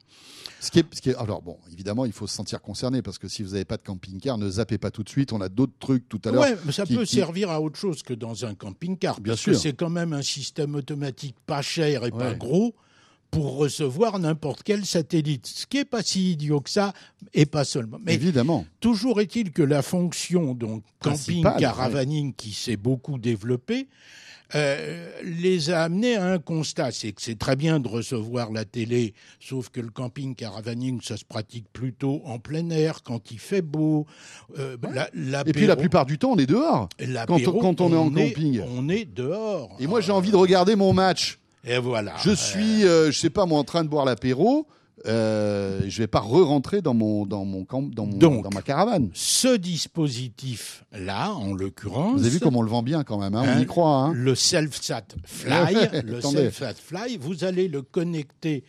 ce 0.62 0.71
qui, 0.71 0.80
est, 0.80 0.86
ce 0.95 1.02
qui 1.02 1.10
est- 1.10 1.15
alors 1.15 1.41
bon, 1.41 1.58
évidemment, 1.73 2.06
il 2.06 2.13
faut 2.13 2.26
se 2.26 2.34
sentir 2.36 2.62
concerné 2.62 3.02
parce 3.02 3.17
que 3.17 3.28
si 3.28 3.43
vous 3.43 3.49
n'avez 3.52 3.65
pas 3.65 3.76
de 3.76 3.82
camping-car, 3.82 4.38
ne 4.38 4.49
zappez 4.49 4.78
pas 4.78 4.91
tout 4.91 5.04
de 5.04 5.10
suite. 5.10 5.34
On 5.34 5.41
a 5.41 5.49
d'autres 5.49 5.73
trucs 5.78 6.08
tout 6.08 6.21
à 6.23 6.32
l'heure. 6.32 6.41
Ouais, 6.41 6.56
mais 6.65 6.71
ça 6.71 6.86
qui- 6.86 6.95
peut 6.95 7.04
qui- 7.04 7.15
servir 7.17 7.49
à 7.49 7.60
autre 7.60 7.78
chose 7.78 8.02
que 8.02 8.13
dans 8.13 8.45
un 8.45 8.54
camping-car. 8.56 9.19
Bien 9.19 9.32
parce 9.34 9.41
sûr. 9.41 9.52
que 9.52 9.58
c'est 9.60 9.73
quand 9.73 9.89
même 9.89 10.13
un 10.13 10.21
système 10.21 10.76
automatique 10.76 11.36
pas 11.45 11.62
cher 11.62 12.06
et 12.06 12.12
pas 12.12 12.34
gros 12.34 12.73
pour 13.33 13.57
recevoir 13.57 14.19
n'importe 14.19 14.61
quel 14.63 14.85
satellite. 14.85 15.47
Ce 15.47 15.65
qui 15.65 15.77
est 15.79 15.85
pas 15.85 16.03
si 16.03 16.31
idiot 16.33 16.61
que 16.61 16.69
ça, 16.69 16.93
et 17.33 17.45
pas 17.45 17.63
seulement. 17.65 17.97
Mais 18.05 18.13
Évidemment. 18.13 18.65
toujours 18.79 19.19
est-il 19.21 19.51
que 19.51 19.63
la 19.63 19.81
fonction 19.81 20.53
donc 20.53 20.83
camping 20.99 21.43
caravaning 21.57 22.33
qui 22.33 22.51
s'est 22.53 22.77
beaucoup 22.77 23.17
développée 23.17 23.87
euh, 24.55 25.09
les 25.23 25.71
a 25.71 25.83
amenés 25.85 26.15
à 26.15 26.25
un 26.33 26.37
constat, 26.37 26.91
c'est 26.91 27.11
que 27.11 27.23
c'est 27.23 27.39
très 27.39 27.55
bien 27.55 27.79
de 27.79 27.87
recevoir 27.87 28.51
la 28.51 28.65
télé, 28.65 29.15
sauf 29.39 29.69
que 29.69 29.81
le 29.81 29.89
camping 29.89 30.35
caravaning, 30.35 31.01
ça 31.01 31.17
se 31.17 31.25
pratique 31.25 31.65
plutôt 31.73 32.21
en 32.25 32.37
plein 32.37 32.69
air, 32.69 33.01
quand 33.03 33.31
il 33.31 33.39
fait 33.39 33.63
beau. 33.63 34.05
Euh, 34.59 34.77
la- 35.15 35.41
Et 35.47 35.53
puis 35.53 35.65
la 35.65 35.75
plupart 35.75 36.05
du 36.05 36.19
temps, 36.19 36.33
on 36.33 36.37
est 36.37 36.45
dehors. 36.45 36.87
l'apéro, 36.99 37.53
quand 37.59 37.81
on 37.81 37.91
est 37.93 37.97
en 37.97 38.11
camping. 38.11 38.61
on 38.77 38.89
est 38.89 39.05
dehors. 39.05 39.75
Et 39.79 39.87
moi, 39.87 40.01
j'ai 40.01 40.11
envie 40.11 40.29
de 40.29 40.35
regarder 40.35 40.75
mon 40.75 40.93
match. 40.93 41.39
Et 41.63 41.78
voilà. 41.78 42.15
Je 42.23 42.32
suis, 42.32 42.86
euh, 42.86 43.12
je 43.12 43.17
sais 43.19 43.30
pas, 43.30 43.45
moi, 43.45 43.60
en 43.60 43.63
train 43.63 43.84
de 43.84 43.89
boire 43.89 44.06
l'apéro. 44.06 44.67
Euh, 45.06 45.82
je 45.88 45.97
vais 45.97 46.08
pas 46.08 46.19
re-rentrer 46.21 46.82
dans 46.82 46.93
mon 46.93 47.26
dans 47.26 47.43
mon 47.45 47.65
camp, 47.65 47.82
dans, 47.82 48.06
mon- 48.06 48.17
Donc, 48.17 48.43
dans 48.43 48.49
ma 48.54 48.62
caravane. 48.62 49.10
Ce 49.13 49.56
dispositif-là, 49.58 51.32
en 51.34 51.54
l'occurrence, 51.54 52.13
Vous 52.19 52.26
avez 52.26 52.30
vu 52.36 52.39
comment 52.39 52.60
on 52.60 52.63
le 52.63 52.69
vend 52.69 52.84
bien 52.84 53.04
quand 53.04 53.17
même, 53.19 53.36
hein, 53.36 53.43
on 53.45 53.49
Hein, 53.49 53.60
y 53.60 53.65
croit. 53.65 53.89
Hein. 53.95 54.13
le 54.13 54.36
self-sat 54.36 55.04
fly, 55.26 55.76
le 56.06 56.21
self-sat 56.21 56.76
fly, 56.76 57.17
vous 57.17 57.43
allez 57.43 57.67
le 57.67 57.82
connecter 57.82 58.63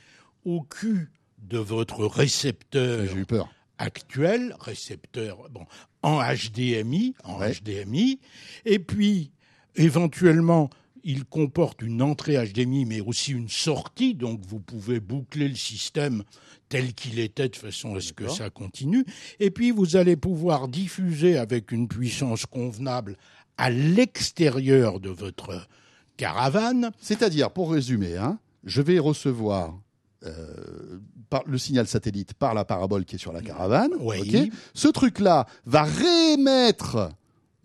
au 0.44 0.62
cul 0.62 1.10
de 1.42 1.58
votre 1.58 2.04
récepteur 2.06 3.06
J'ai 3.06 3.20
eu 3.20 3.26
peur. 3.26 3.48
actuel, 3.78 4.56
récepteur 4.60 5.38
bon, 5.50 5.66
en 6.02 6.20
HDMI, 6.20 7.14
en 7.24 7.38
Ouais. 7.38 7.52
HDMI, 7.52 8.18
et 8.64 8.78
puis 8.78 9.30
éventuellement 9.76 10.70
il 11.04 11.24
comporte 11.24 11.82
une 11.82 12.02
entrée 12.02 12.36
HDMI 12.36 12.86
mais 12.86 13.00
aussi 13.00 13.32
une 13.32 13.48
sortie, 13.48 14.14
donc 14.14 14.40
vous 14.46 14.60
pouvez 14.60 15.00
boucler 15.00 15.48
le 15.48 15.54
système 15.54 16.24
tel 16.68 16.94
qu'il 16.94 17.18
était 17.18 17.48
de 17.48 17.56
façon 17.56 17.94
à 17.94 18.00
ce 18.00 18.12
que 18.12 18.28
ça 18.28 18.50
continue, 18.50 19.04
et 19.38 19.50
puis 19.50 19.70
vous 19.70 19.96
allez 19.96 20.16
pouvoir 20.16 20.68
diffuser 20.68 21.36
avec 21.36 21.70
une 21.70 21.88
puissance 21.88 22.46
convenable 22.46 23.16
à 23.56 23.70
l'extérieur 23.70 24.98
de 24.98 25.10
votre 25.10 25.68
caravane 26.16 26.90
C'est-à-dire, 27.00 27.50
pour 27.50 27.72
résumer, 27.72 28.16
hein, 28.16 28.38
je 28.64 28.82
vais 28.82 28.98
recevoir 28.98 29.78
euh, 30.24 30.98
par 31.28 31.42
le 31.46 31.58
signal 31.58 31.86
satellite 31.86 32.34
par 32.34 32.54
la 32.54 32.64
parabole 32.64 33.04
qui 33.04 33.16
est 33.16 33.18
sur 33.18 33.32
la 33.32 33.42
caravane. 33.42 33.90
Oui. 34.00 34.50
Ce 34.72 34.88
truc-là 34.88 35.46
va 35.66 35.82
réémettre 35.82 37.10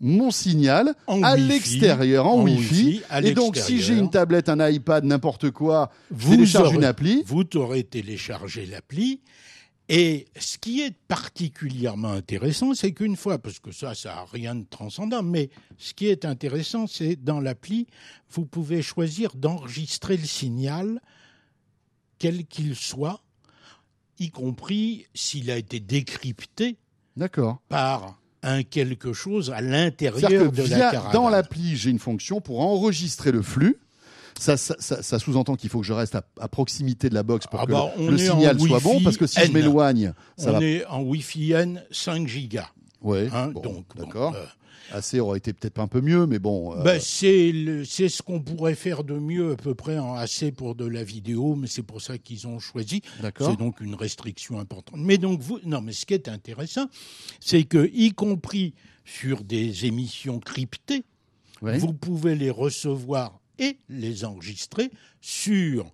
mon 0.00 0.30
signal 0.30 0.94
En 1.06 1.22
à 1.22 1.36
l'extérieur 1.36 2.26
en, 2.26 2.40
en 2.40 2.42
Wi-Fi. 2.44 3.02
Et 3.22 3.32
donc, 3.34 3.56
si 3.56 3.80
j'ai 3.80 3.94
une 3.96 4.10
tablette, 4.10 4.48
un 4.48 4.68
iPad, 4.68 5.04
n'importe 5.04 5.50
quoi, 5.50 5.90
je 6.10 6.16
Vous 6.16 6.30
télécharge 6.32 6.68
aurez- 6.68 6.76
une 6.76 6.84
appli. 6.84 7.22
Vous 7.26 7.44
aurez 7.54 7.84
téléchargé 7.84 8.64
l'appli. 8.66 9.20
Et 9.92 10.28
ce 10.38 10.56
qui 10.56 10.82
est 10.82 10.94
particulièrement 11.08 12.12
intéressant, 12.12 12.74
c'est 12.74 12.92
qu'une 12.92 13.16
fois, 13.16 13.38
parce 13.38 13.58
que 13.58 13.72
ça, 13.72 13.94
ça 13.96 14.10
n'a 14.14 14.24
rien 14.32 14.54
de 14.54 14.64
transcendant, 14.70 15.22
mais 15.24 15.50
ce 15.78 15.94
qui 15.94 16.06
est 16.06 16.24
intéressant, 16.24 16.86
c'est 16.86 17.16
dans 17.16 17.40
l'appli, 17.40 17.88
vous 18.30 18.46
pouvez 18.46 18.82
choisir 18.82 19.34
d'enregistrer 19.34 20.16
le 20.16 20.24
signal, 20.24 21.00
quel 22.20 22.46
qu'il 22.46 22.76
soit, 22.76 23.20
y 24.20 24.30
compris 24.30 25.06
s'il 25.12 25.50
a 25.50 25.56
été 25.56 25.80
décrypté 25.80 26.76
D'accord. 27.16 27.58
par 27.68 28.20
un 28.42 28.62
quelque 28.62 29.12
chose 29.12 29.50
à 29.50 29.60
l'intérieur 29.60 30.50
de 30.52 30.62
la 30.62 30.78
caravane. 30.92 31.12
dans 31.12 31.28
l'appli, 31.28 31.76
j'ai 31.76 31.90
une 31.90 31.98
fonction 31.98 32.40
pour 32.40 32.60
enregistrer 32.60 33.32
le 33.32 33.42
flux. 33.42 33.76
Ça, 34.38 34.56
ça, 34.56 34.74
ça- 34.78 35.02
ça 35.02 35.18
sous-entend 35.18 35.54
qu'il 35.56 35.68
faut 35.68 35.80
que 35.80 35.86
je 35.86 35.92
reste 35.92 36.14
à, 36.14 36.22
à 36.40 36.48
proximité 36.48 37.10
de 37.10 37.14
la 37.14 37.22
box 37.22 37.46
pour 37.46 37.60
Ah 37.60 37.66
que 37.66 37.72
bah, 37.72 37.92
le, 37.98 38.14
en 38.14 38.16
signal 38.16 38.58
soit 38.58 38.80
bon, 38.80 39.00
parce 39.02 39.18
que 39.18 39.26
si 39.26 39.38
je 39.44 39.52
m'éloigne, 39.52 40.14
ça 40.38 40.50
On 40.50 40.52
va. 40.60 40.64
est 40.64 40.86
en 40.86 41.02
Wi-Fi 41.02 41.52
N 41.52 41.82
5 41.90 42.26
gigas. 42.26 42.68
Ouais, 43.02 43.28
hein, 43.32 43.48
bon, 43.48 43.60
donc, 43.62 43.86
bon, 43.96 44.02
d'accord. 44.04 44.34
euh, 44.34 44.44
AC 44.92 45.14
aurait 45.20 45.38
été 45.38 45.52
peut-être 45.52 45.78
un 45.78 45.86
peu 45.86 46.00
mieux, 46.00 46.26
mais 46.26 46.38
bon. 46.38 46.74
euh, 46.76 46.82
Ben, 46.82 47.00
c'est 47.00 48.08
ce 48.08 48.22
qu'on 48.22 48.40
pourrait 48.40 48.74
faire 48.74 49.04
de 49.04 49.14
mieux 49.14 49.52
à 49.52 49.56
peu 49.56 49.74
près 49.74 49.98
en 49.98 50.14
AC 50.14 50.50
pour 50.54 50.74
de 50.74 50.84
la 50.84 51.04
vidéo, 51.04 51.54
mais 51.54 51.66
c'est 51.66 51.82
pour 51.82 52.02
ça 52.02 52.18
qu'ils 52.18 52.46
ont 52.46 52.58
choisi. 52.58 53.02
D'accord. 53.22 53.50
C'est 53.50 53.56
donc 53.58 53.80
une 53.80 53.94
restriction 53.94 54.58
importante. 54.58 54.96
Mais 54.98 55.16
donc 55.18 55.40
vous, 55.40 55.60
non, 55.64 55.80
mais 55.80 55.92
ce 55.92 56.06
qui 56.06 56.14
est 56.14 56.28
intéressant, 56.28 56.86
c'est 57.40 57.64
que 57.64 57.88
y 57.94 58.12
compris 58.12 58.74
sur 59.04 59.44
des 59.44 59.86
émissions 59.86 60.38
cryptées, 60.40 61.04
ouais. 61.62 61.78
vous 61.78 61.92
pouvez 61.92 62.34
les 62.34 62.50
recevoir 62.50 63.40
et 63.58 63.78
les 63.88 64.24
enregistrer 64.24 64.90
sur 65.20 65.92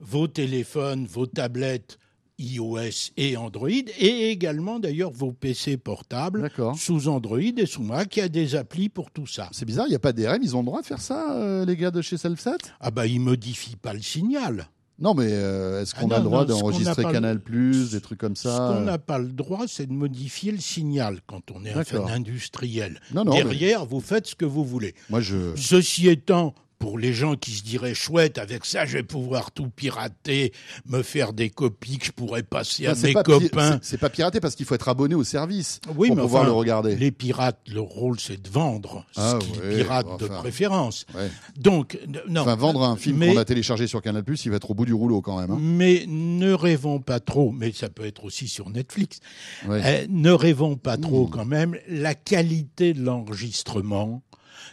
vos 0.00 0.28
téléphones, 0.28 1.06
vos 1.06 1.26
tablettes 1.26 1.98
iOS 2.38 3.10
et 3.16 3.36
Android, 3.36 3.68
et 3.68 4.30
également 4.30 4.78
d'ailleurs 4.78 5.10
vos 5.10 5.32
PC 5.32 5.76
portables 5.76 6.50
sous 6.76 7.08
Android 7.08 7.38
et 7.40 7.66
sous 7.66 7.82
Mac. 7.82 8.16
Il 8.16 8.20
y 8.20 8.22
a 8.22 8.28
des 8.28 8.54
applis 8.54 8.88
pour 8.88 9.10
tout 9.10 9.26
ça. 9.26 9.48
C'est 9.52 9.64
bizarre, 9.64 9.86
il 9.86 9.90
n'y 9.90 9.96
a 9.96 10.00
pas 10.00 10.12
DRM, 10.12 10.38
ils 10.42 10.54
ont 10.56 10.60
le 10.60 10.66
droit 10.66 10.80
de 10.80 10.86
faire 10.86 11.00
ça, 11.00 11.34
euh, 11.36 11.64
les 11.64 11.76
gars 11.76 11.90
de 11.90 12.00
chez 12.02 12.16
Selfsat 12.16 12.56
Ah 12.80 12.90
bah 12.90 13.06
ils 13.06 13.20
modifient 13.20 13.76
pas 13.76 13.92
le 13.92 14.02
signal. 14.02 14.68
Non, 15.00 15.14
mais 15.14 15.28
euh, 15.30 15.82
est-ce 15.82 15.94
Ah 15.96 16.00
qu'on 16.00 16.10
a 16.10 16.16
non, 16.18 16.22
le 16.24 16.24
droit 16.24 16.42
ce 16.42 16.48
d'enregistrer 16.48 17.04
le- 17.04 17.12
Canal 17.12 17.40
Plus, 17.40 17.92
des 17.92 18.00
trucs 18.00 18.18
comme 18.18 18.34
Ce 18.34 18.48
ça 18.48 18.56
qu'on 18.72 18.80
euh, 18.82 18.84
n'a 18.84 18.98
pas 18.98 19.18
le 19.18 19.28
droit, 19.28 19.66
c'est 19.68 19.86
de 19.86 19.92
modifier 19.92 20.50
le 20.50 20.58
signal 20.58 21.20
quand 21.26 21.52
on 21.52 21.64
est 21.64 21.72
un 21.72 21.84
fan 21.84 22.08
industriel. 22.08 23.00
Non, 23.14 23.24
non, 23.24 23.32
mais 23.34 23.42
Derrière, 23.44 23.86
vous 23.86 24.00
faites 24.00 24.26
ce 24.26 24.34
que 24.34 24.44
vous 24.44 24.64
voulez. 24.64 24.94
moi 25.08 25.20
je. 25.20 25.54
Ceci 25.54 26.08
étant, 26.08 26.52
pour 26.78 26.98
les 26.98 27.12
gens 27.12 27.34
qui 27.34 27.50
se 27.52 27.62
diraient 27.64 27.94
chouette, 27.94 28.38
avec 28.38 28.64
ça, 28.64 28.86
je 28.86 28.98
vais 28.98 29.02
pouvoir 29.02 29.50
tout 29.50 29.68
pirater, 29.68 30.52
me 30.86 31.02
faire 31.02 31.32
des 31.32 31.50
copies 31.50 31.98
que 31.98 32.06
je 32.06 32.12
pourrais 32.12 32.42
passer 32.44 32.86
à 32.86 32.94
mes 32.94 33.12
copains. 33.14 33.78
c'est- 33.82 33.98
pas 33.98 34.10
piraté 34.10 34.38
parce 34.40 34.54
qu'il 34.54 34.64
faut 34.64 34.74
être 34.76 34.88
abonné 34.88 35.14
au 35.16 35.24
service 35.24 35.80
Oui, 35.96 36.08
pour 36.08 36.16
mais 36.16 36.22
pouvoir 36.22 36.42
enfin, 36.42 36.50
le 36.52 36.56
regarder. 36.56 36.94
Les 36.96 37.10
pirates, 37.10 37.58
leur 37.66 37.84
rôle, 37.84 38.20
c'est 38.20 38.40
de 38.40 38.48
vendre 38.48 39.04
Ah 39.16 39.38
ce 39.40 39.44
qu'ils 39.46 39.60
ouais, 39.60 39.74
piratent 39.76 40.06
bon, 40.06 40.16
de 40.18 40.26
préférence. 40.28 41.04
Ouais. 41.14 41.28
Donc, 41.56 41.98
non. 42.28 42.42
Enfin, 42.42 42.54
vendre 42.54 42.84
un 42.84 42.96
film 42.96 43.18
qu'on 43.18 43.36
a 43.36 43.44
téléchargé 43.44 43.86
sur 43.88 44.00
Canal 44.00 44.22
Plus, 44.22 44.44
il 44.44 44.50
va 44.50 44.56
être 44.56 44.70
au 44.70 44.74
bout 44.74 44.84
du 44.86 44.94
rouleau 44.94 45.20
quand 45.20 45.40
même. 45.40 45.50
hein. 45.50 45.58
Mais 45.60 46.04
ne 46.06 46.52
rêvons 46.52 47.00
pas 47.00 47.18
trop, 47.18 47.50
mais 47.50 47.72
ça 47.72 47.88
peut 47.88 48.06
être 48.06 48.24
aussi 48.24 48.46
sur 48.46 48.70
Netflix. 48.70 49.18
Ouais. 49.66 49.80
Euh, 49.84 50.06
ne 50.08 50.30
rêvons 50.30 50.76
pas 50.76 50.96
trop 50.96 51.26
Mmh. 51.26 51.30
quand 51.30 51.44
même. 51.44 51.76
La 51.88 52.14
qualité 52.14 52.94
de 52.94 53.02
l'enregistrement 53.02 54.22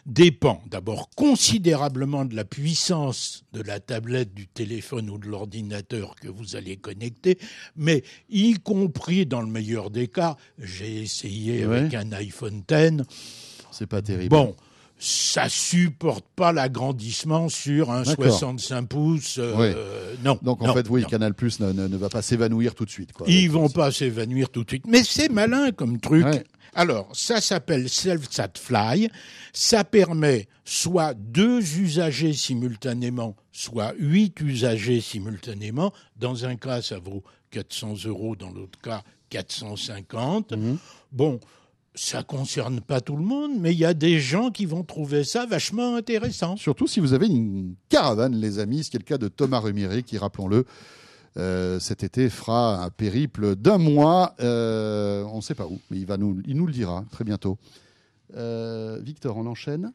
dépend 0.06 0.62
d'abord 0.70 1.10
considérablement 1.16 2.26
de 2.26 2.36
la 2.36 2.46
puissance 2.46 3.44
de 3.54 3.62
la 3.62 3.80
tablette, 3.80 4.34
du 4.34 4.48
téléphone 4.48 5.10
ou 5.10 5.18
de 5.18 5.28
l'ordinateur 5.28 6.16
que 6.16 6.28
vous 6.28 6.56
allez 6.56 6.78
connecter, 6.78 7.40
mais 7.76 8.04
y 8.30 8.54
compris 8.56 9.26
dans 9.26 9.42
le 9.42 9.48
meilleur 9.48 9.90
des 9.90 10.08
cas, 10.08 10.38
j'ai 10.60 11.02
essayé 11.02 11.66
Ouais. 11.66 11.78
avec 11.78 11.94
un 11.96 12.12
iPhone 12.12 12.64
X, 12.70 13.04
C'est 13.72 13.88
pas 13.88 14.02
terrible. 14.02 14.30
bon, 14.30 14.56
ça 14.98 15.50
supporte 15.50 16.26
pas 16.36 16.52
l'agrandissement 16.52 17.50
sur 17.50 17.92
un 17.92 18.04
D'accord. 18.04 18.26
65 18.26 18.88
pouces. 18.88 19.36
euh, 19.40 20.16
Non. 20.24 20.40
Donc 20.42 20.62
en 20.62 20.68
non, 20.68 20.74
fait, 20.74 20.88
oui, 20.90 21.02
non. 21.02 21.08
Canal 21.10 21.34
Plus 21.34 21.60
ne, 21.60 21.72
ne- 21.72 21.88
ne 21.88 21.98
va 21.98 22.10
pas 22.10 22.22
s'évanouir 22.22 22.76
tout 22.76 22.86
de 22.86 22.90
suite. 22.90 23.12
Quoi, 23.14 23.28
Ils 23.30 23.50
vont 23.52 23.70
pas 23.70 23.92
s'évanouir 23.92 24.50
tout 24.50 24.64
de 24.64 24.70
suite. 24.70 24.86
Mais 24.88 25.04
c'est 25.04 25.30
malin 25.30 25.72
comme 25.72 26.00
truc. 26.00 26.26
Ouais. 26.26 26.44
Alors, 26.74 27.08
ça 27.14 27.40
s'appelle 27.42 27.90
Self-Sat 27.90 28.54
Fly. 28.58 29.10
Ça 29.54 29.84
permet 29.84 30.48
soit 30.66 31.14
deux 31.14 31.60
usagers 31.78 32.34
simultanément, 32.34 33.36
soit 33.52 33.94
huit 33.98 34.40
usagers 34.42 35.00
simultanément. 35.02 35.94
Dans 36.18 36.46
un 36.46 36.56
cas, 36.58 36.82
ça 36.82 37.00
vaut 37.00 37.24
400 37.52 37.96
euros, 38.06 38.36
dans 38.36 38.50
l'autre 38.50 38.80
cas, 38.82 39.04
450. 39.30 40.52
Mhm. 40.54 40.78
Bon, 41.12 41.40
ça 41.96 42.24
concerne 42.24 42.82
pas 42.82 43.02
tout 43.02 43.16
le 43.16 43.24
monde, 43.24 43.54
mais 43.60 43.72
il 43.74 43.78
y 43.80 43.86
a 43.86 43.94
des 43.94 44.20
gens 44.20 44.52
qui 44.52 44.66
vont 44.66 44.84
trouver 44.84 45.24
ça 45.24 45.46
vachement 45.46 45.96
intéressant. 45.96 46.58
Surtout 46.58 46.88
si 46.88 47.00
vous 47.00 47.14
avez 47.14 47.28
une 47.28 47.76
caravane, 47.90 48.36
les 48.36 48.60
amis, 48.60 48.84
ce 48.84 48.90
qui 48.92 48.98
est 48.98 49.00
le 49.00 49.06
cas 49.06 49.18
de 49.18 49.28
Thomas 49.30 49.60
Remiré, 49.60 50.04
qui, 50.04 50.18
rappelons-le, 50.18 50.66
euh, 51.38 51.80
cet 51.80 52.04
été 52.04 52.30
fera 52.30 52.84
un 52.84 52.90
périple 52.90 53.56
d'un 53.56 53.78
mois. 53.78 54.36
euh, 54.40 55.24
on 55.32 55.38
ne 55.38 55.42
sait 55.42 55.56
pas 55.56 55.66
où, 55.68 55.80
mais 55.90 55.98
il, 55.98 56.06
va 56.06 56.18
nous, 56.18 56.42
il 56.48 56.56
nous 56.56 56.68
le 56.68 56.74
dira 56.74 57.04
très 57.12 57.24
bientôt. 57.24 57.58
Euh, 58.36 59.00
Victor, 59.02 59.38
on 59.38 59.46
enchaîne? 59.46 59.92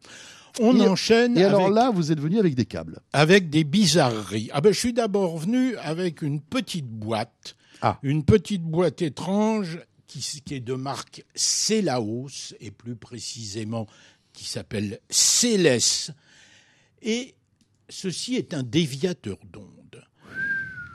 On 0.61 0.77
Et- 0.77 0.89
enchaîne 0.89 1.37
Et 1.39 1.45
alors 1.45 1.63
avec- 1.63 1.75
là, 1.75 1.91
vous 1.91 2.13
êtes 2.13 2.21
venu 2.21 2.39
avec 2.39 2.55
des 2.55 2.65
câbles. 2.65 3.01
avec 3.13 3.51
des 3.51 3.65
bizarreries. 3.65 4.51
Ah 4.53 4.61
ben, 4.61 4.73
je 4.73 4.79
suis 4.79 4.93
d'abord 4.93 5.39
venu 5.39 5.77
avec 5.77 6.23
une 6.23 6.41
petite 6.41 6.89
boîte, 6.89 7.57
Ah. 7.83 7.99
une 8.03 8.25
petite 8.25 8.63
boîte 8.63 9.01
étrange 9.03 9.79
qui, 10.19 10.55
est 10.55 10.61
de 10.61 10.75
marque 10.75 11.25
Celaos 11.35 12.55
et 12.59 12.71
plus 12.71 12.97
précisément 12.97 13.87
qui 14.33 14.45
s'appelle 14.45 15.01
Célès. 15.09 16.11
Et 17.03 17.35
ceci 17.89 18.35
est 18.35 18.55
un 18.55 18.63
déviateur 18.63 19.39
d'ondes. 19.45 20.05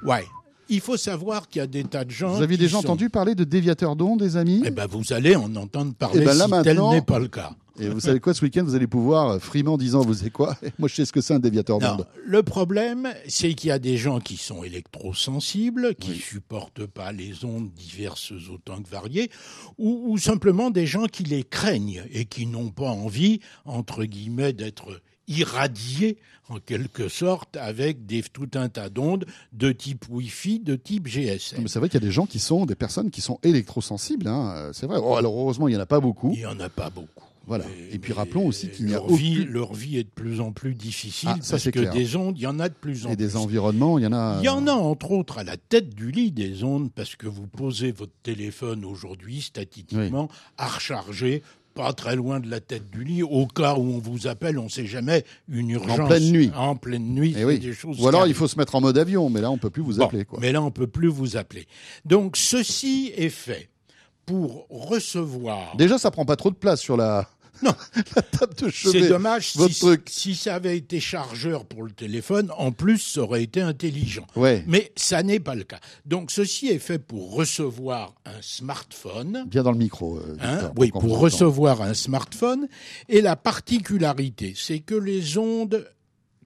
Ouais. 0.03 0.25
Il 0.69 0.79
faut 0.81 0.97
savoir 0.97 1.47
qu'il 1.47 1.59
y 1.59 1.63
a 1.63 1.67
des 1.67 1.83
tas 1.83 2.03
de 2.05 2.11
gens. 2.11 2.33
Vous 2.33 2.41
avez 2.41 2.57
déjà 2.57 2.77
sont- 2.77 2.85
entendu 2.85 3.09
parler 3.09 3.35
de 3.35 3.43
déviateurs 3.43 3.95
d'ondes, 3.95 4.19
des 4.19 4.35
amis 4.37 4.61
Eh 4.65 4.71
ben, 4.71 4.87
vous 4.87 5.13
allez 5.13 5.35
en 5.35 5.55
entendre 5.55 5.93
parler 5.93 6.19
Eh 6.21 6.25
ben, 6.25 6.33
là, 6.33 6.45
si 6.45 6.63
tel 6.63 6.79
n'est 6.81 7.01
pas 7.01 7.19
le 7.19 7.27
cas. 7.27 7.51
Et 7.77 7.89
vous 7.89 7.99
savez 7.99 8.21
quoi, 8.21 8.33
ce 8.33 8.41
week-end, 8.45 8.63
vous 8.63 8.73
allez 8.73 8.87
pouvoir, 8.87 9.31
euh, 9.31 9.39
frimer 9.39 9.67
en 9.69 9.77
disant, 9.77 9.99
vous 10.01 10.13
savez 10.13 10.29
quoi 10.29 10.57
Moi, 10.79 10.87
je 10.87 10.95
sais 10.95 11.03
ce 11.05 11.11
que 11.11 11.19
c'est 11.19 11.33
un 11.33 11.39
déviateur 11.39 11.77
Non, 11.79 11.97
d'ondes. 11.97 12.07
le 12.25 12.41
problème, 12.41 13.09
c'est 13.27 13.53
qu'il 13.53 13.67
y 13.67 13.71
a 13.71 13.79
des 13.79 13.97
gens 13.97 14.21
qui 14.21 14.37
sont 14.37 14.63
électrosensibles, 14.63 15.93
qui 15.95 16.11
Oui. 16.11 16.17
supportent 16.17 16.85
pas 16.85 17.11
les 17.11 17.43
ondes 17.45 17.69
diverses 17.73 18.31
autant 18.51 18.81
que 18.81 18.89
variées, 18.89 19.29
ou, 19.77 20.05
ou 20.07 20.17
simplement 20.17 20.69
des 20.71 20.85
gens 20.87 21.05
qui 21.07 21.23
les 21.23 21.43
craignent 21.43 22.03
et 22.13 22.25
qui 22.25 22.45
n'ont 22.45 22.69
pas 22.69 22.89
envie, 22.89 23.39
entre 23.65 24.05
guillemets, 24.05 24.53
d'être 24.53 25.01
irradiés 25.27 26.17
en 26.49 26.59
quelque 26.59 27.07
sorte 27.07 27.57
avec 27.57 28.05
des, 28.05 28.21
tout 28.21 28.49
un 28.53 28.69
tas 28.69 28.89
d'ondes 28.89 29.25
de 29.53 29.71
type 29.71 30.05
Wi-Fi, 30.09 30.59
de 30.59 30.75
type 30.75 31.07
GSM. 31.07 31.61
Mais 31.63 31.67
c'est 31.67 31.79
vrai 31.79 31.89
qu'il 31.89 31.99
y 31.99 32.03
a 32.03 32.07
des 32.07 32.11
gens 32.13 32.25
qui 32.27 32.39
sont, 32.39 32.65
des 32.65 32.75
personnes 32.75 33.09
qui 33.09 33.21
sont 33.21 33.39
électrosensibles. 33.43 34.27
Hein. 34.27 34.53
euh, 34.55 34.73
C'est 34.73 34.85
vrai. 34.85 34.99
Oh, 35.01 35.15
alors 35.15 35.35
heureusement, 35.39 35.67
il 35.67 35.71
n'y 35.71 35.77
en 35.77 35.81
a 35.81 35.85
pas 35.87 35.99
beaucoup. 35.99 36.31
Il 36.33 36.39
n'y 36.39 36.45
en 36.45 36.59
a 36.59 36.69
pas 36.69 36.89
beaucoup. 36.89 37.09
Voilà. 37.47 37.65
Et 37.91 37.99
puis 37.99 38.11
rappelons 38.11 38.47
aussi 38.47 38.69
qu'il 38.69 38.87
n'y 38.87 38.93
a 38.93 38.97
leur 38.97 39.07
vie, 39.07 39.41
aucune... 39.41 39.53
leur 39.53 39.73
vie 39.75 39.97
est 39.97 40.03
de 40.03 40.09
plus 40.09 40.41
en 40.41 40.51
plus 40.51 40.73
difficile 40.73 41.29
Ah, 41.31 41.37
ça, 41.41 41.51
parce 41.51 41.65
que 41.65 41.69
clair. 41.69 41.93
des 41.93 42.15
ondes, 42.15 42.35
il 42.39 42.41
y 42.41 42.47
en 42.47 42.59
a 42.59 42.69
de 42.69 42.73
plus 42.73 43.05
en 43.05 43.11
Et 43.11 43.15
plus. 43.15 43.23
des 43.23 43.35
environnements, 43.35 43.99
il 43.99 44.03
y 44.03 44.07
en 44.07 44.13
a. 44.13 44.37
Il 44.41 44.45
y 44.45 44.49
en 44.49 44.65
a 44.65 44.71
entre 44.71 45.11
autres 45.11 45.37
à 45.37 45.43
la 45.43 45.55
tête 45.55 45.93
du 45.93 46.09
lit 46.09 46.31
des 46.31 46.63
ondes 46.63 46.91
parce 46.91 47.15
que 47.15 47.27
vous 47.27 47.45
posez 47.45 47.91
votre 47.91 48.13
téléphone 48.23 48.83
aujourd'hui 48.83 49.41
statistiquement 49.41 50.27
à 50.57 50.67
recharger 50.67 51.43
pas 51.75 51.93
très 51.93 52.15
loin 52.15 52.39
de 52.39 52.49
la 52.49 52.61
tête 52.61 52.89
du 52.89 53.03
lit 53.03 53.21
au 53.21 53.45
cas 53.45 53.75
où 53.75 53.81
on 53.81 53.99
vous 53.99 54.27
appelle, 54.27 54.57
on 54.57 54.63
ne 54.63 54.69
sait 54.69 54.85
jamais 54.87 55.23
une 55.49 55.69
urgence 55.69 56.07
pleine 56.07 56.31
nuit. 56.31 56.49
En 56.55 56.75
pleine 56.77 57.13
nuit, 57.13 57.33
Eh 57.35 57.39
c'est 57.39 57.45
oui. 57.45 57.59
des 57.59 57.73
choses. 57.73 58.01
Ou 58.01 58.07
alors 58.07 58.25
il 58.25 58.33
faut 58.33 58.47
se 58.47 58.57
mettre 58.57 58.75
en 58.75 58.81
mode 58.81 58.97
avion, 58.97 59.29
mais 59.29 59.41
là 59.41 59.51
on 59.51 59.57
peut 59.57 59.69
plus 59.69 59.83
vous 59.83 59.97
Bon, 59.97 60.05
appeler. 60.05 60.23
Quoi. 60.25 60.39
Mais 60.41 60.51
là, 60.53 60.61
on 60.63 60.71
peut 60.71 60.87
plus 60.87 61.09
vous 61.09 61.35
appeler. 61.37 61.67
Donc, 62.05 62.37
ceci 62.37 63.11
est 63.15 63.29
fait 63.29 63.69
pour 64.25 64.65
recevoir. 64.69 65.75
Déjà, 65.77 65.97
ça 65.97 66.09
prend 66.11 66.25
pas 66.25 66.35
trop 66.37 66.49
de 66.49 66.55
place 66.55 66.79
sur 66.81 66.97
la, 66.97 67.27
Non. 67.63 67.73
la 68.15 68.21
table 68.21 68.53
de 68.55 68.69
chevet. 68.69 69.01
C'est 69.01 69.07
dommage 69.09 69.53
votre 69.55 69.73
si, 69.73 69.79
truc. 69.79 70.07
si 70.11 70.35
ça 70.35 70.55
avait 70.55 70.77
été 70.77 70.99
chargeur 70.99 71.65
pour 71.65 71.83
le 71.83 71.91
téléphone, 71.91 72.51
en 72.57 72.71
plus, 72.71 72.99
ça 72.99 73.21
aurait 73.21 73.43
été 73.43 73.61
intelligent. 73.61 74.27
Ouais. 74.35 74.63
Mais 74.67 74.91
ça 74.95 75.23
n'est 75.23 75.39
pas 75.39 75.55
le 75.55 75.63
cas. 75.63 75.79
Donc, 76.05 76.31
ceci 76.31 76.67
est 76.67 76.79
fait 76.79 76.99
pour 76.99 77.33
recevoir 77.33 78.13
un 78.25 78.41
smartphone. 78.41 79.45
Bien 79.47 79.63
dans 79.63 79.71
le 79.71 79.77
micro. 79.77 80.17
euh, 80.17 80.35
Hein, 80.41 80.71
oui, 80.77 80.91
pour 80.91 81.03
entend. 81.05 81.15
recevoir 81.19 81.81
un 81.81 81.93
smartphone. 81.93 82.67
Et 83.09 83.21
la 83.21 83.35
particularité, 83.35 84.53
c'est 84.55 84.79
que 84.79 84.95
les 84.95 85.37
ondes, 85.37 85.87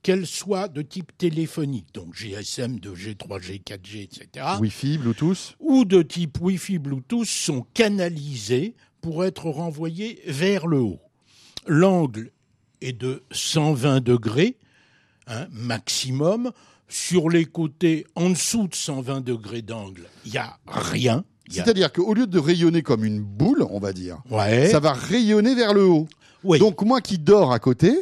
qu'elles 0.02 0.28
soient 0.28 0.68
de 0.70 0.82
type 0.82 1.12
téléphonique, 1.18 1.88
donc 1.94 2.14
GSM, 2.16 2.78
2G, 2.78 3.16
3G, 3.18 3.62
4G, 3.64 4.04
etc., 4.04 4.46
Wi-Fi, 4.60 4.98
Bluetooth. 4.98 5.56
ou 5.60 5.84
de 5.84 6.02
type 6.02 6.38
Wi-Fi, 6.40 6.78
Bluetooth, 6.80 7.26
sont 7.28 7.66
canalisées 7.74 8.76
pour 9.02 9.24
être 9.26 9.50
renvoyées 9.50 10.22
vers 10.28 10.68
le 10.68 10.80
haut. 10.80 11.00
L'angle 11.68 12.32
est 12.82 12.94
de 12.94 13.24
120 13.32 14.02
degrés, 14.04 14.58
hein, 15.28 15.48
maximum. 15.52 16.52
Sur 16.92 17.30
les 17.30 17.46
côtés, 17.46 18.08
en 18.16 18.32
dessous 18.32 18.68
de 18.68 18.74
120 18.76 19.22
degrés 19.22 19.62
d'angle, 19.62 20.08
il 20.26 20.32
n'y 20.32 20.38
a 20.40 20.58
rien. 20.68 21.18
A- 21.20 21.52
C'est-à-dire 21.54 21.92
qu'au 21.94 22.14
lieu 22.16 22.26
de 22.26 22.40
rayonner 22.40 22.82
comme 22.82 23.04
une 23.06 23.22
boule, 23.22 23.64
on 23.70 23.80
va 23.80 23.94
dire, 23.94 24.18
Ouais. 24.32 24.70
ça 24.70 24.80
va 24.80 24.94
rayonner 24.94 25.54
vers 25.56 25.74
le 25.74 25.86
haut. 25.86 26.08
Oui. 26.44 26.58
Donc 26.58 26.82
moi 26.84 27.02
qui 27.02 27.18
dors 27.20 27.52
à 27.52 27.60
côté, 27.60 27.94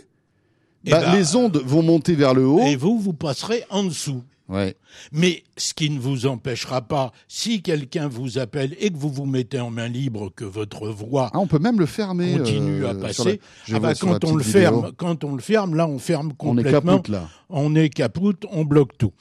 Eh 0.86 0.92
bah, 0.92 1.02
ben, 1.02 1.16
les 1.18 1.36
ondes 1.36 1.58
vont 1.66 1.82
monter 1.82 2.16
vers 2.16 2.34
le 2.34 2.46
haut. 2.48 2.62
Et 2.62 2.76
vous, 2.78 2.98
vous 3.00 3.12
passerez 3.14 3.66
en 3.70 3.84
dessous. 3.84 4.24
Ouais. 4.50 4.78
Mais 5.12 5.44
ce 5.58 5.74
qui 5.74 5.90
ne 5.90 6.00
vous 6.00 6.26
empêchera 6.26 6.82
pas, 6.82 7.12
si 7.28 7.62
quelqu'un 7.62 8.08
vous 8.08 8.38
appelle 8.38 8.78
et 8.80 8.90
que 8.92 8.98
vous 8.98 9.10
vous 9.10 9.26
mettez 9.26 9.60
en 9.60 9.72
main 9.72 9.90
libre, 9.90 10.32
que 10.34 10.46
votre 10.46 10.88
voix 10.88 11.30
Ah, 11.34 11.40
on 11.40 11.48
peut 11.48 11.60
même 11.60 11.80
le 11.80 11.86
fermer. 11.86 12.38
continue 12.38 12.86
euh, 12.86 12.92
à 12.92 12.96
passer, 12.96 13.42
la- 13.68 13.76
ah 13.76 13.80
bah, 13.82 13.94
quand 13.94 14.24
on 14.24 14.36
le 14.36 14.44
vidéo. 14.44 14.62
ferme, 14.62 14.92
quand 14.96 15.24
on 15.26 15.36
le 15.36 15.42
ferme, 15.42 15.76
là 15.76 15.86
on 15.86 16.00
ferme 16.00 16.28
on 16.40 16.58
est 16.58 16.64
complètement. 16.64 16.92
capoute 16.94 17.10
là. 17.10 17.30
On 17.50 17.76
est 17.76 17.90
capoute, 17.90 18.46
on 18.52 18.64
bloque 18.64 18.98
tout. 18.98 19.12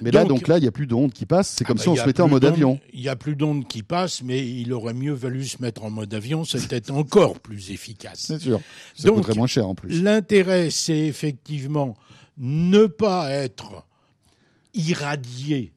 Mais 0.00 0.10
là, 0.10 0.24
Donc- 0.24 0.48
là, 0.48 0.58
il 0.58 0.62
n'y 0.62 0.68
a 0.68 0.72
plus 0.72 0.86
d'ondes 0.86 1.12
qui 1.12 1.26
passent. 1.26 1.50
C'est 1.50 1.64
comme 1.64 1.76
Ah 1.78 1.82
si 1.82 1.86
bah, 1.86 1.90
on 1.92 1.94
il 1.94 1.98
y 1.98 2.00
se 2.02 2.06
mettait 2.06 2.22
en 2.22 2.28
mode 2.28 2.44
avion. 2.44 2.80
Il 2.92 3.00
n'y 3.00 3.08
a 3.08 3.16
plus 3.16 3.36
d'ondes 3.36 3.66
qui 3.68 3.82
passent, 3.84 4.22
mais 4.22 4.44
il 4.48 4.72
aurait 4.72 4.94
mieux 4.94 5.12
valu 5.14 5.44
se 5.44 5.62
mettre 5.62 5.84
en 5.84 5.90
mode 5.90 6.12
avion, 6.14 6.44
c'était 6.44 6.90
encore 6.90 7.38
plus 7.38 7.70
efficace. 7.70 8.24
C'est 8.26 8.40
sûr. 8.40 8.60
Ça 8.96 9.06
Donc, 9.08 9.18
coûterait 9.18 9.34
moins 9.36 9.46
cher 9.46 9.68
en 9.68 9.74
plus. 9.76 10.02
L'intérêt, 10.02 10.70
c'est 10.70 10.98
effectivement 10.98 11.96
ne 12.38 12.86
pas 12.86 13.30
être 13.30 13.84
irradié, 14.74 15.72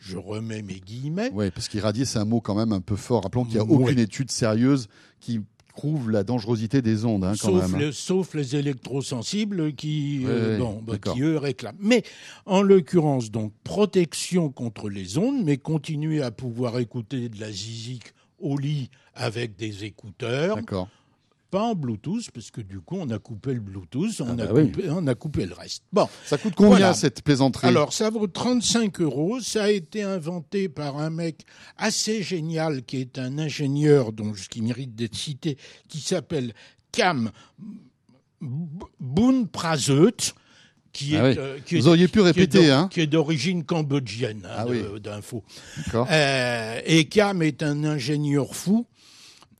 je 0.00 0.16
remets 0.16 0.62
mes 0.62 0.80
guillemets, 0.80 1.30
Oui, 1.32 1.50
parce 1.50 1.68
qu'irradier, 1.68 2.04
c'est 2.04 2.18
un 2.18 2.24
mot 2.24 2.40
quand 2.40 2.54
même 2.54 2.72
un 2.72 2.80
peu 2.80 2.96
fort. 2.96 3.22
Rappelons 3.24 3.44
qu'il 3.44 3.54
n'y 3.54 3.60
a 3.60 3.64
Ouais. 3.64 3.84
aucune 3.84 3.98
étude 3.98 4.30
sérieuse 4.30 4.88
qui 5.20 5.40
prouve 5.74 6.10
la 6.10 6.24
dangerosité 6.24 6.80
des 6.80 7.04
ondes, 7.04 7.24
hein, 7.24 7.32
quand 7.38 7.48
sauf, 7.50 7.70
même. 7.72 7.80
les, 7.80 7.92
sauf 7.92 8.34
les 8.34 8.56
électrosensibles 8.56 9.74
qui, 9.74 10.20
Ouais, 10.24 10.30
euh, 10.30 10.70
bah, 10.82 10.96
qui 10.98 11.20
eux 11.20 11.36
réclament. 11.36 11.76
Mais 11.80 12.02
en 12.46 12.62
l'occurrence, 12.62 13.30
donc 13.30 13.52
protection 13.62 14.50
contre 14.50 14.88
les 14.88 15.18
ondes, 15.18 15.44
mais 15.44 15.58
continuer 15.58 16.22
à 16.22 16.30
pouvoir 16.30 16.78
écouter 16.78 17.28
de 17.28 17.38
la 17.40 17.50
zizik 17.52 18.04
au 18.38 18.56
lit 18.56 18.90
avec 19.14 19.56
des 19.56 19.84
écouteurs, 19.84 20.56
D'accord. 20.56 20.88
Pas 21.56 21.62
en 21.62 21.74
Bluetooth, 21.74 22.30
parce 22.32 22.50
que 22.50 22.60
du 22.60 22.80
coup 22.80 22.96
on 23.00 23.08
a 23.10 23.18
coupé 23.18 23.54
le 23.54 23.60
Bluetooth, 23.60 24.20
on, 24.20 24.26
Ah 24.28 24.32
a, 24.42 24.46
bah 24.46 24.48
oui. 24.52 24.70
coupé, 24.72 24.90
on 24.90 25.06
a 25.06 25.14
coupé 25.14 25.46
le 25.46 25.54
reste. 25.54 25.84
Bon, 25.92 26.06
Ça 26.26 26.36
coûte 26.36 26.52
combien 26.54 26.70
Voilà. 26.76 26.92
cette 26.94 27.22
plaisanterie 27.22 27.66
alors 27.68 27.92
ça 27.94 28.10
vaut 28.10 28.26
35 28.26 29.00
euros. 29.00 29.40
Ça 29.40 29.64
a 29.64 29.70
été 29.70 30.02
inventé 30.02 30.68
par 30.68 30.98
un 30.98 31.08
mec 31.10 31.44
assez 31.78 32.22
génial 32.22 32.82
qui 32.84 32.98
est 32.98 33.18
un 33.18 33.38
ingénieur 33.38 34.12
dont 34.12 34.32
qui 34.50 34.60
mérite 34.60 34.94
d'être 34.94 35.14
cité, 35.16 35.56
qui 35.88 36.00
s'appelle 36.00 36.52
Cam 36.92 37.30
Boon 38.40 39.46
Prazeut. 39.46 40.12
Qui 40.92 41.14
est, 41.14 41.18
Ah 41.18 41.24
oui. 41.28 41.34
euh, 41.38 41.58
qui 41.64 41.76
Vous 41.76 41.86
est- 41.86 41.90
auriez 41.90 42.08
pu 42.08 42.20
répéter, 42.20 42.70
hein 42.70 42.88
Qui 42.90 43.02
est 43.02 43.06
d'origine 43.06 43.64
cambodgienne, 43.64 44.46
hein, 44.46 44.54
Ah 44.56 44.64
de- 44.64 44.70
oui. 44.94 45.00
d'info. 45.00 45.44
D'accord. 45.84 46.08
Euh, 46.10 46.80
et 46.86 47.04
Cam 47.06 47.42
est 47.42 47.62
un 47.62 47.84
ingénieur 47.84 48.54
fou 48.54 48.86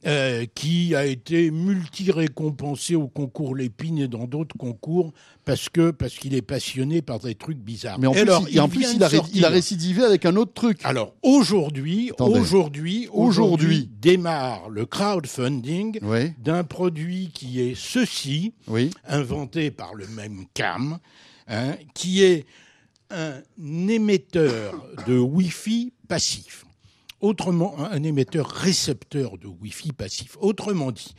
euh, 0.07 0.45
qui 0.55 0.95
a 0.95 1.07
été 1.07 1.51
multi-récompensé 1.51 2.95
au 2.95 3.09
concours 3.09 3.55
Lépine 3.57 3.99
et 3.99 4.09
dans 4.09 4.27
d'autres 4.27 4.57
concours 4.57 5.13
parce 5.45 5.69
que 5.69 5.91
parce 5.91 6.15
qu'il 6.15 6.35
est 6.35 6.43
passionné 6.43 7.01
par 7.03 7.19
des 7.19 7.35
trucs 7.35 7.59
bizarres. 7.59 7.99
Mais 7.99 8.07
en 8.07 8.13
plus, 8.13 8.21
alors, 8.21 8.47
il, 8.51 8.61
en 8.61 8.69
plus, 8.69 8.85
a, 9.03 9.09
il 9.33 9.47
récidivé 9.47 10.05
avec 10.05 10.27
un 10.27 10.37
autre 10.37 10.53
truc. 10.53 10.81
Alors 10.85 11.15
aujourd'hui, 11.23 12.13
aujourd'hui, 12.21 13.09
Aujourd'hui. 13.11 13.11
aujourd'hui 13.11 13.91
démarre 14.01 14.69
le 14.69 14.85
crowdfunding 14.87 15.99
Oui, 16.03 16.33
d'un 16.39 16.63
produit 16.63 17.31
qui 17.33 17.61
est 17.63 17.75
ceci, 17.75 18.53
oui. 18.69 18.91
inventé 19.09 19.71
par 19.71 19.95
le 19.95 20.07
même 20.09 20.45
Cam, 20.55 20.99
hein, 21.49 21.73
qui 21.95 22.23
est 22.23 22.45
un 23.11 23.41
émetteur 23.89 24.75
de 25.07 25.17
Wi-Fi 25.19 25.93
passif. 26.07 26.66
Autrement, 27.21 27.75
un 27.91 28.03
émetteur 28.03 28.49
récepteur 28.49 29.39
de 29.39 29.47
Wi-Fi 29.47 29.93
passif. 29.93 30.37
Autrement 30.41 30.93
dit, 30.93 31.15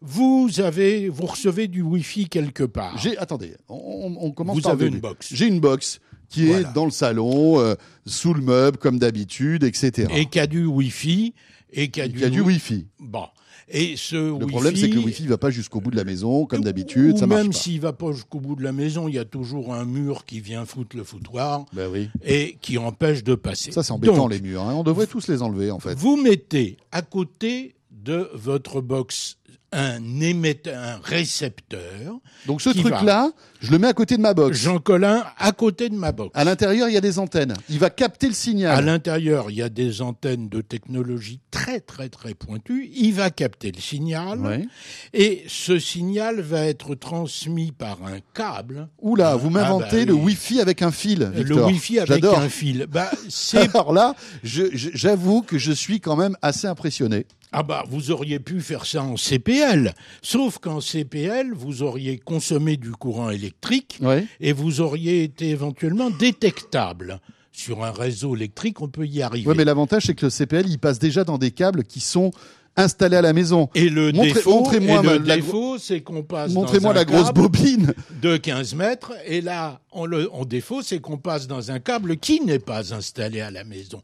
vous 0.00 0.50
avez, 0.60 1.08
vous 1.08 1.26
recevez 1.26 1.68
du 1.68 1.80
Wi-Fi 1.82 2.28
quelque 2.28 2.64
part. 2.64 2.98
J'ai, 2.98 3.16
attendez, 3.18 3.54
on, 3.68 4.14
on- 4.20 4.30
commence 4.32 4.56
Vous 4.56 4.62
par 4.62 4.72
avez 4.72 4.86
une 4.88 5.00
box. 5.00 5.28
J'ai 5.32 5.46
une 5.46 5.60
box 5.60 6.00
qui 6.28 6.46
Voilà. 6.46 6.68
est 6.70 6.72
dans 6.74 6.84
le 6.84 6.90
salon, 6.90 7.60
euh, 7.60 7.74
sous 8.06 8.34
le 8.34 8.42
meuble, 8.42 8.76
comme 8.78 8.98
d'habitude, 8.98 9.64
etc. 9.64 10.08
Et 10.14 10.26
qui 10.26 10.38
a 10.40 10.46
du 10.46 10.64
Wi-Fi. 10.66 11.34
Et 11.72 11.90
qui 11.90 12.00
a, 12.00 12.04
a 12.04 12.08
du 12.08 12.40
Wi-Fi. 12.40 12.86
Bon. 13.00 13.26
Et 13.68 13.94
ce 13.96 14.16
Le 14.38 14.46
problème, 14.46 14.76
c'est 14.76 14.90
que 14.90 14.94
le 14.96 15.00
Wi-Fi 15.00 15.24
ne 15.24 15.28
va 15.28 15.38
pas 15.38 15.50
jusqu'au 15.50 15.80
bout 15.80 15.90
de 15.90 15.96
la 15.96 16.04
maison, 16.04 16.46
comme 16.46 16.62
d'habitude, 16.62 17.14
Ou 17.14 17.18
ça 17.18 17.26
marche 17.26 17.42
même 17.42 17.52
s'il 17.52 17.80
va 17.80 17.92
pas 17.92 18.12
jusqu'au 18.12 18.40
bout 18.40 18.56
de 18.56 18.62
la 18.62 18.72
maison, 18.72 19.08
il 19.08 19.14
y 19.14 19.18
a 19.18 19.24
toujours 19.24 19.74
un 19.74 19.84
mur 19.84 20.24
qui 20.24 20.40
vient 20.40 20.64
foutre 20.64 20.96
le 20.96 21.04
foutoir 21.04 21.64
Ben 21.72 21.88
oui. 21.90 22.08
et 22.24 22.56
qui 22.60 22.78
empêche 22.78 23.22
de 23.24 23.34
passer. 23.34 23.72
Ça, 23.72 23.82
c'est 23.82 23.92
embêtant, 23.92 24.16
Donc, 24.16 24.32
les 24.32 24.40
murs. 24.40 24.62
hein. 24.62 24.74
On 24.74 24.82
devrait 24.82 25.06
tous 25.06 25.28
les 25.28 25.42
enlever, 25.42 25.70
en 25.70 25.78
fait. 25.78 25.94
Vous 25.98 26.16
mettez 26.16 26.76
à 26.90 27.02
côté 27.02 27.74
de 27.90 28.28
votre 28.34 28.80
box 28.80 29.36
un 29.74 30.20
émetteur, 30.20 30.78
un 30.82 31.00
récepteur. 31.02 32.18
Donc, 32.46 32.60
ce 32.60 32.70
truc-là, 32.70 33.30
je 33.60 33.70
le 33.70 33.78
mets 33.78 33.86
à 33.88 33.92
côté 33.94 34.16
de 34.16 34.20
ma 34.22 34.34
box. 34.34 34.58
Jean 34.58 34.78
Collin 34.78 35.24
à 35.38 35.52
côté 35.52 35.88
de 35.88 35.94
ma 35.94 36.12
box. 36.12 36.30
À 36.34 36.44
l'intérieur, 36.44 36.88
il 36.88 36.94
y 36.94 36.96
a 36.98 37.00
des 37.00 37.18
antennes. 37.18 37.54
Il 37.70 37.78
va 37.78 37.88
capter 37.88 38.26
le 38.26 38.32
À 38.32 38.36
signal. 38.36 38.84
l'intérieur, 38.84 39.50
il 39.50 39.56
y 39.56 39.62
a 39.62 39.68
des 39.70 40.02
antennes 40.02 40.48
de 40.50 40.60
technologie 40.60 41.40
très 41.50 41.80
très 41.80 42.08
très 42.10 42.34
pointues. 42.34 42.90
Il 42.94 43.14
va 43.14 43.30
capter 43.30 43.72
le 43.72 43.80
signal 43.80 44.40
Ouais. 44.40 44.66
et 45.14 45.42
ce 45.48 45.78
signal 45.78 46.40
va 46.40 46.66
être 46.66 46.94
transmis 46.94 47.72
par 47.72 47.98
un 48.04 48.18
câble. 48.34 48.88
Oula, 49.00 49.36
vous 49.36 49.48
Ah, 49.48 49.62
m'inventez 49.62 50.04
bah 50.04 50.12
le. 50.12 50.14
Wi-Fi 50.14 50.60
avec 50.60 50.82
un 50.82 50.90
fil, 50.92 51.30
Le. 51.34 51.64
Wi-Fi 51.64 52.00
avec 52.00 52.24
un 52.24 52.48
fil. 52.48 52.86
Bah, 52.90 53.10
c'est 53.30 53.74
Alors 53.74 53.92
là, 53.94 54.14
j'avoue 54.42 55.40
que 55.42 55.56
je 55.58 55.72
suis 55.72 56.00
quand 56.00 56.16
même 56.16 56.36
assez 56.42 56.66
impressionné. 56.66 57.26
Ah 57.52 57.62
bah 57.62 57.84
vous 57.88 58.10
auriez 58.10 58.38
pu 58.40 58.60
faire 58.60 58.86
ça 58.86 59.02
en 59.02 59.16
CPL, 59.16 59.94
sauf 60.22 60.58
qu'en 60.58 60.80
CPL 60.80 61.52
vous 61.54 61.82
auriez 61.82 62.18
consommé 62.18 62.76
du 62.76 62.92
courant 62.92 63.30
électrique 63.30 63.98
Ouais. 64.00 64.26
et 64.40 64.52
vous 64.52 64.80
auriez 64.80 65.22
été 65.24 65.50
éventuellement 65.50 66.10
détectable. 66.10 67.20
Sur 67.54 67.84
un 67.84 67.90
réseau 67.92 68.34
électrique, 68.34 68.80
on 68.80 68.88
peut 68.88 69.06
y 69.06 69.20
arriver. 69.20 69.46
Ouais, 69.46 69.54
mais 69.54 69.64
l'avantage, 69.66 70.04
c'est 70.06 70.14
que 70.14 70.24
le 70.24 70.30
CPL, 70.30 70.66
il 70.70 70.78
passe 70.78 70.98
déjà 70.98 71.22
dans 71.22 71.36
des 71.36 71.50
câbles 71.50 71.84
qui 71.84 72.00
sont 72.00 72.30
installés 72.76 73.16
à 73.16 73.20
la 73.22 73.34
maison. 73.34 73.68
et 73.74 73.90
le 73.90 74.10
Montrez- 74.12 74.32
défaut, 74.32 74.72
et 74.72 74.80
le 74.80 75.02
ma- 75.02 75.18
la 75.18 75.36
défaut, 75.36 75.76
c'est 75.76 76.00
qu'on 76.00 76.22
passe 76.22 76.52
Montrez-moi 76.54 76.94
la 76.94 77.04
grosse 77.04 77.30
bobine. 77.34 77.92
de 78.22 78.38
15 78.38 78.74
mètres 78.74 79.12
et 79.26 79.42
là, 79.42 79.82
on 79.92 80.06
le, 80.06 80.32
en 80.32 80.46
défaut, 80.46 80.80
c'est 80.80 80.98
qu'on 81.00 81.18
passe 81.18 81.46
dans 81.46 81.70
un 81.70 81.78
câble 81.80 82.16
qui 82.16 82.40
n'est 82.40 82.58
pas 82.58 82.94
installé 82.94 83.42
à 83.42 83.50
la 83.50 83.64
maison. 83.64 84.00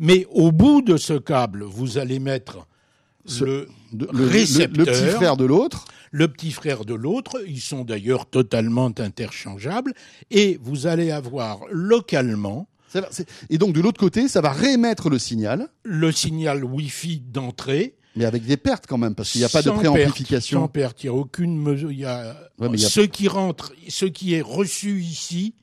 Mais 0.00 0.26
au 0.32 0.50
bout 0.50 0.82
de 0.82 0.96
ce 0.96 1.12
câble, 1.12 1.62
vous 1.62 1.98
allez 1.98 2.18
mettre 2.18 2.66
Ce- 3.28 3.44
le 3.44 3.68
De- 3.92 4.08
le, 4.12 4.18
le- 4.18 4.26
récepteur. 4.26 4.84
le 4.86 4.92
petit 4.92 5.06
frère 5.16 5.36
de 5.36 5.44
l'autre. 5.44 5.84
le 6.10 6.26
petit 6.28 6.50
frère 6.52 6.84
de 6.84 6.94
l'autre. 6.94 7.42
Ils 7.46 7.60
sont 7.60 7.84
d'ailleurs 7.84 8.26
totalement 8.26 8.86
interchangeables. 8.98 9.92
Et 10.30 10.58
vous 10.62 10.86
allez 10.86 11.10
avoir 11.10 11.60
localement 11.70 12.68
Ça 12.88 13.02
va- 13.02 13.08
c'est- 13.10 13.28
Et 13.50 13.58
donc 13.58 13.74
de 13.74 13.80
l'autre 13.82 14.00
côté, 14.00 14.28
ça 14.28 14.40
va 14.40 14.50
réémettre 14.50 15.10
le 15.10 15.18
signal, 15.18 15.68
le 15.84 16.10
signal 16.10 16.64
Wi-Fi 16.64 17.20
d'entrée. 17.20 17.94
mais 18.16 18.24
avec 18.24 18.44
des 18.46 18.56
pertes 18.56 18.86
quand 18.88 18.96
même, 18.98 19.14
parce 19.14 19.30
qu'il 19.30 19.40
n'y 19.42 19.44
a 19.44 19.48
pas 19.50 19.60
de 19.62 19.68
perte, 19.70 19.84
Sans 19.84 19.92
préamplification. 19.92 20.68
perte, 20.68 21.04
il 21.04 21.06
n'y 21.06 21.10
a 21.10 21.14
aucune 21.14 21.56
mesure. 21.56 21.92
Il 21.92 21.98
y 21.98 22.04
a... 22.06 22.34
Ouais, 22.58 22.68
mais 22.70 22.78
il 22.78 22.82
y 22.82 22.86
a- 22.86 22.88
Ce 22.88 23.00
qui 23.02 23.28
rentre, 23.28 23.72
ce 23.88 24.06
qui 24.06 24.32
est 24.34 24.40
reçu 24.40 25.00
ici, 25.02 25.54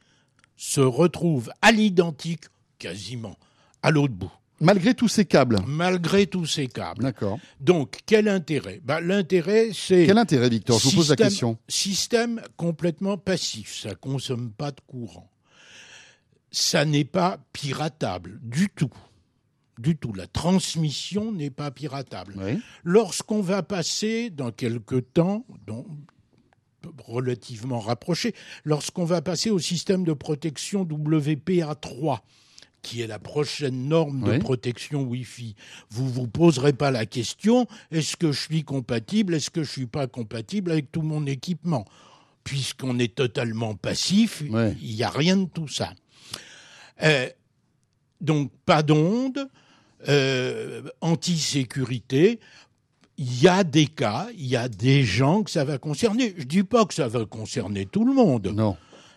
se 0.55 0.79
retrouve 0.81 1.51
à 1.63 1.71
l'identique, 1.71 2.43
quasiment, 2.79 3.35
à 3.81 3.89
l'autre 3.91 4.13
bout, 4.13 4.31
Malgré 4.61 4.93
tous 4.93 5.07
ces 5.09 5.25
câbles. 5.25 5.59
malgré 5.67 6.27
tous 6.27 6.45
ces 6.45 6.67
câbles. 6.67 7.03
D'accord. 7.03 7.39
Donc, 7.59 7.99
quel 8.05 8.27
intérêt? 8.29 8.79
Ben, 8.83 9.01
L'intérêt, 9.01 9.71
c'est 9.73 10.05
Quel 10.05 10.17
intérêt, 10.17 10.47
Victor? 10.49 10.79
Je 10.79 10.89
vous 10.89 10.95
pose 10.95 11.09
la 11.09 11.15
question. 11.17 11.57
système 11.67 12.41
complètement 12.55 13.17
passif, 13.17 13.75
ça 13.81 13.95
consomme 13.95 14.51
pas 14.51 14.71
de 14.71 14.79
courant. 14.87 15.29
Ça 16.51 16.85
n'est 16.85 17.03
pas 17.05 17.39
piratable 17.51 18.39
du 18.43 18.69
tout. 18.69 18.93
Du 19.77 19.97
tout. 19.97 20.13
La 20.13 20.25
transmission 20.25 21.33
n'est 21.33 21.49
pas 21.49 21.69
piratable. 21.69 22.35
Oui. 22.37 22.61
Lorsqu'on 22.85 23.41
va 23.41 23.61
passer 23.61 24.29
dans 24.29 24.51
quelque 24.51 24.95
temps, 24.95 25.45
donc, 25.67 25.85
relativement 27.05 27.79
rapproché, 27.79 28.33
lorsqu'on 28.63 29.03
va 29.03 29.21
passer 29.21 29.49
au 29.49 29.59
système 29.59 30.05
de 30.05 30.13
protection 30.13 30.85
WPA3, 30.85 32.19
qui 32.85 33.01
est 33.01 33.07
la 33.07 33.17
prochaine 33.19 33.87
norme 33.87 34.23
Oui. 34.23 34.37
de 34.37 34.43
protection 34.43 35.01
Wi-Fi, 35.03 35.55
vous 35.89 36.07
vous 36.07 36.27
poserez 36.27 36.73
pas 36.73 36.91
la 36.91 37.05
question 37.07 37.67
est-ce 37.91 38.15
que 38.15 38.31
je 38.31 38.39
suis 38.39 38.63
compatible, 38.63 39.33
est-ce 39.33 39.49
que 39.49 39.63
je 39.63 39.71
suis 39.71 39.87
pas 39.87 40.05
compatible 40.07 40.71
avec 40.71 40.91
tout 40.91 41.01
mon 41.01 41.25
équipement? 41.25 41.85
Puisqu'on 42.43 42.99
est 42.99 43.15
totalement 43.15 43.73
passif, 43.75 44.43
Ouais. 44.51 44.75
il 44.81 44.95
n'y 44.95 45.03
a 45.03 45.09
rien 45.09 45.37
de 45.37 45.45
tout 45.45 45.67
ça. 45.67 45.93
Euh, 47.01 47.27
donc 48.21 48.51
pas 48.67 48.83
d'onde, 48.83 49.49
euh, 50.07 50.83
anti-sécurité. 51.01 52.39
Il 53.17 53.41
y 53.41 53.47
a 53.47 53.63
des 53.63 53.87
cas, 53.87 54.27
il 54.37 54.45
y 54.45 54.57
a 54.57 54.67
des 54.67 55.03
gens 55.03 55.41
que 55.43 55.49
ça 55.49 55.63
va 55.63 55.77
concerner. 55.77 56.35
Je 56.37 56.43
dis 56.43 56.63
pas 56.63 56.85
que 56.85 56.93
ça 56.93 57.07
va 57.07 57.25
concerner 57.25 57.85
tout 57.85 58.03
le 58.05 58.13
monde, 58.13 58.47
Non. 58.53 58.75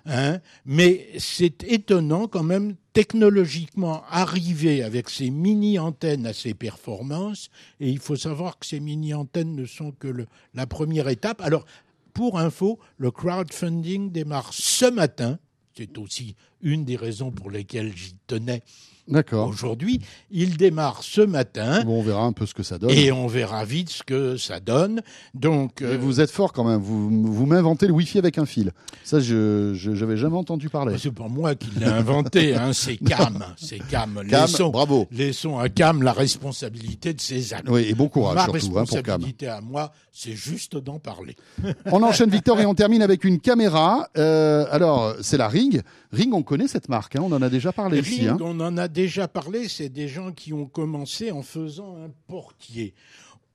Hein, 0.09 0.41
mais 0.67 1.09
c'est 1.19 1.63
étonnant 1.65 2.27
quand 2.27 2.43
même 2.43 2.75
technologiquement 2.93 4.03
arriver 4.09 4.83
avec 4.83 5.09
ces 5.09 5.31
mini 5.31 5.79
antennes 5.79 6.27
à 6.27 6.33
ces 6.33 6.55
performances. 6.55 7.51
Et 7.79 7.89
il 7.89 8.01
faut 8.01 8.17
savoir 8.17 8.59
que 8.59 8.67
ces 8.67 8.81
mini 8.81 9.15
antennes 9.15 9.55
ne 9.55 9.67
sont 9.67 9.93
que 9.93 10.27
la 10.55 10.67
première 10.67 11.09
étape. 11.09 11.41
Alors 11.41 11.65
pour 12.13 12.41
info, 12.41 12.81
le 12.97 13.13
crowdfunding 13.13 14.11
démarre 14.11 14.53
ce 14.53 14.91
matin. 14.91 15.39
C'est 15.77 15.97
aussi 15.99 16.35
une 16.63 16.85
des 16.85 16.97
raisons 16.97 17.31
pour 17.31 17.51
lesquelles 17.51 17.93
j'y 17.95 18.15
tenais 18.27 18.63
D'accord. 19.07 19.49
aujourd'hui. 19.49 20.01
Il 20.31 20.59
démarre 20.59 21.03
ce 21.03 21.23
matin 21.23 21.83
Bon, 21.85 22.01
on 22.01 22.03
verra 22.03 22.25
un 22.25 22.33
peu 22.33 22.45
ce 22.45 22.53
que 22.53 22.63
ça 22.63 22.77
donne. 22.77 22.91
et 22.91 23.11
on 23.11 23.27
verra 23.27 23.65
vite 23.65 23.89
ce 23.89 24.03
que 24.03 24.37
ça 24.37 24.61
donne. 24.61 25.01
Donc, 25.33 25.81
euh, 25.81 25.97
vous 25.99 26.21
êtes 26.21 26.31
fort 26.31 26.53
quand 26.53 26.65
même. 26.65 26.81
Vous, 26.81 27.09
vous 27.33 27.47
m'inventez 27.47 27.87
le 27.87 27.95
Wi-Fi 27.95 28.19
avec 28.19 28.37
un 28.37 28.45
fil. 28.45 28.73
Ça, 29.05 29.19
je 29.19 29.73
j'avais 29.75 30.19
jamais 30.19 30.37
entendu 30.37 30.69
parler. 30.69 30.99
c'est 30.99 31.11
pas 31.11 31.27
moi 31.29 31.55
qui 31.55 31.71
l'ai 31.79 31.87
inventé, 31.87 32.55
hein, 32.57 32.75
c'est 32.75 32.99
Cam. 32.99 33.43
C'est 33.57 33.79
Cam. 33.79 34.23
Cam, 34.29 34.43
laissons, 34.43 34.69
bravo. 34.69 35.09
laissons 35.11 35.59
à 35.59 35.71
Cam 35.71 36.03
la 36.03 36.13
responsabilité 36.13 37.15
de 37.15 37.21
ses 37.23 37.55
actes. 37.55 37.69
Oui, 37.71 37.87
et 37.89 37.95
bon 37.95 38.09
courage 38.09 38.37
Ma 38.37 38.59
surtout 38.61 38.79
hein, 38.79 38.85
pour 38.85 39.03
Cam. 39.03 39.05
responsabilité 39.23 39.49
à 39.49 39.63
moi, 39.63 39.91
c'est 40.13 40.33
juste 40.37 40.77
d'en 40.77 40.99
parler. 40.99 41.35
On 41.87 42.03
enchaîne 42.03 42.29
Victor 42.29 42.61
et 42.61 42.67
on 42.67 42.75
termine 42.75 43.01
avec 43.01 43.25
une 43.25 43.41
caméra. 43.41 44.09
Euh, 44.19 44.67
alors, 44.71 45.15
c'est 45.23 45.39
la 45.39 45.49
Ring. 45.49 45.81
Ring, 46.13 46.33
on 46.35 46.43
connaît 46.49 46.67
cette 46.67 46.89
marque. 46.89 47.15
hein, 47.15 47.21
on 47.23 47.31
en 47.31 47.43
a 47.43 47.51
déjà 47.51 47.73
parlé 47.73 48.01
ici. 48.01 48.21
Ring, 48.21 48.31
hein. 48.31 48.39
on 48.41 48.59
en 48.61 48.79
a 48.79 48.89
déjà 48.89 49.29
parlé, 49.29 49.69
c'est 49.69 49.91
des 49.91 50.09
gens 50.09 50.33
qui 50.33 50.55
ont 50.55 50.65
commencé 50.67 51.31
en 51.31 51.43
faisant 51.43 52.03
un 52.03 52.11
portier. 52.27 52.95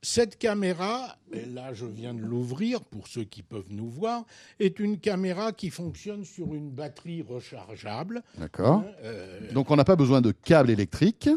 Cette 0.04 0.38
caméra, 0.38 1.16
et 1.32 1.46
là 1.46 1.74
je 1.74 1.86
viens 1.86 2.14
de 2.14 2.20
l'ouvrir 2.20 2.82
pour 2.82 3.08
ceux 3.08 3.24
qui 3.24 3.42
peuvent 3.42 3.72
nous 3.72 3.90
voir, 3.90 4.26
est 4.60 4.80
une 4.80 5.00
caméra 5.00 5.54
qui 5.54 5.72
fonctionne 5.72 6.24
sur 6.24 6.54
une 6.54 6.70
batterie 6.70 7.24
rechargeable. 7.24 8.22
D'accord. 8.38 8.84
Hein, 8.86 8.92
euh, 9.04 9.52
Donc, 9.54 9.72
on 9.72 9.76
n'a 9.76 9.86
pas 9.86 9.96
besoin 9.96 10.22
de 10.22 10.32
câble 10.32 10.70
électrique. 10.70 11.30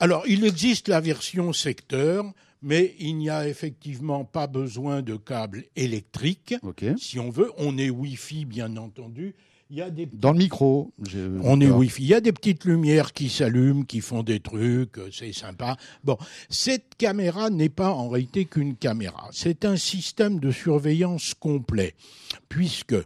Alors, 0.00 0.24
il 0.26 0.44
existe 0.44 0.88
la 0.88 1.00
version 1.00 1.52
secteur, 1.52 2.24
mais 2.62 2.94
il 3.00 3.16
n'y 3.18 3.28
a 3.28 3.46
effectivement 3.48 4.24
pas 4.24 4.46
besoin 4.46 5.02
de 5.02 5.16
câble 5.16 5.64
électrique. 5.76 6.54
Si 6.96 7.18
on 7.18 7.28
veut, 7.28 7.50
on 7.58 7.76
est 7.76 7.90
Wi-Fi, 7.90 8.44
bien 8.46 8.76
entendu. 8.76 9.34
Il 9.72 9.78
y 9.78 9.80
a 9.80 9.88
des 9.88 10.04
Dans 10.04 10.32
le 10.32 10.38
micro. 10.38 10.92
on 11.42 11.58
est 11.58 11.64
Victor. 11.64 11.78
Wi-Fi. 11.78 12.02
Il 12.02 12.08
y 12.08 12.14
a 12.14 12.20
des 12.20 12.32
petites 12.32 12.66
lumières 12.66 13.14
qui 13.14 13.30
s'allument, 13.30 13.84
qui 13.84 14.02
font 14.02 14.22
des 14.22 14.38
trucs, 14.38 15.00
c'est 15.10 15.32
sympa. 15.32 15.78
Bon, 16.04 16.18
cette 16.50 16.94
caméra 16.98 17.48
n'est 17.48 17.70
pas 17.70 17.90
en 17.90 18.10
réalité 18.10 18.44
qu'une 18.44 18.76
caméra. 18.76 19.30
C'est 19.32 19.64
un 19.64 19.76
système 19.76 20.40
de 20.40 20.50
surveillance 20.50 21.32
complet, 21.32 21.94
puisque 22.50 22.96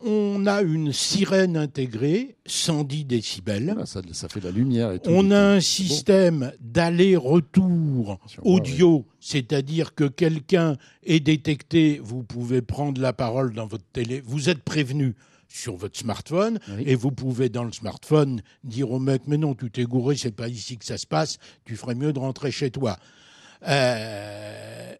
on 0.00 0.46
a 0.46 0.62
une 0.62 0.92
sirène 0.92 1.56
intégrée, 1.56 2.34
110 2.46 3.04
décibels. 3.04 3.66
Voilà, 3.66 3.86
ça, 3.86 4.00
ça 4.10 4.28
fait 4.28 4.40
de 4.40 4.46
la 4.46 4.50
lumière 4.50 4.90
et 4.90 4.98
tout. 4.98 5.10
On 5.12 5.30
a 5.30 5.40
un 5.40 5.60
système 5.60 6.50
d'aller-retour 6.60 7.68
moi, 7.68 8.18
audio, 8.42 9.06
c'est-à-dire 9.20 9.94
que 9.94 10.08
quelqu'un 10.08 10.76
est 11.04 11.20
détecté, 11.20 12.00
vous 12.02 12.24
pouvez 12.24 12.62
prendre 12.62 13.00
la 13.00 13.12
parole 13.12 13.54
dans 13.54 13.68
votre 13.68 13.86
télé, 13.92 14.20
vous 14.26 14.48
êtes 14.48 14.64
prévenu 14.64 15.14
sur 15.48 15.76
votre 15.76 15.98
smartphone 15.98 16.58
Oui. 16.76 16.84
et 16.86 16.94
vous 16.94 17.10
pouvez 17.10 17.48
dans 17.48 17.64
le 17.64 17.72
smartphone 17.72 18.42
dire 18.64 18.90
au 18.90 18.98
mec 18.98 19.22
mais 19.26 19.38
non 19.38 19.54
tu 19.54 19.70
t'es 19.70 19.84
gouré 19.84 20.16
c'est 20.16 20.30
pas 20.30 20.48
ici 20.48 20.76
que 20.78 20.84
ça 20.84 20.98
se 20.98 21.06
passe 21.06 21.38
tu 21.64 21.74
ferais 21.76 21.94
mieux 21.94 22.12
de 22.12 22.18
rentrer 22.18 22.50
chez 22.50 22.70
toi 22.70 22.96
Euh, 23.66 24.94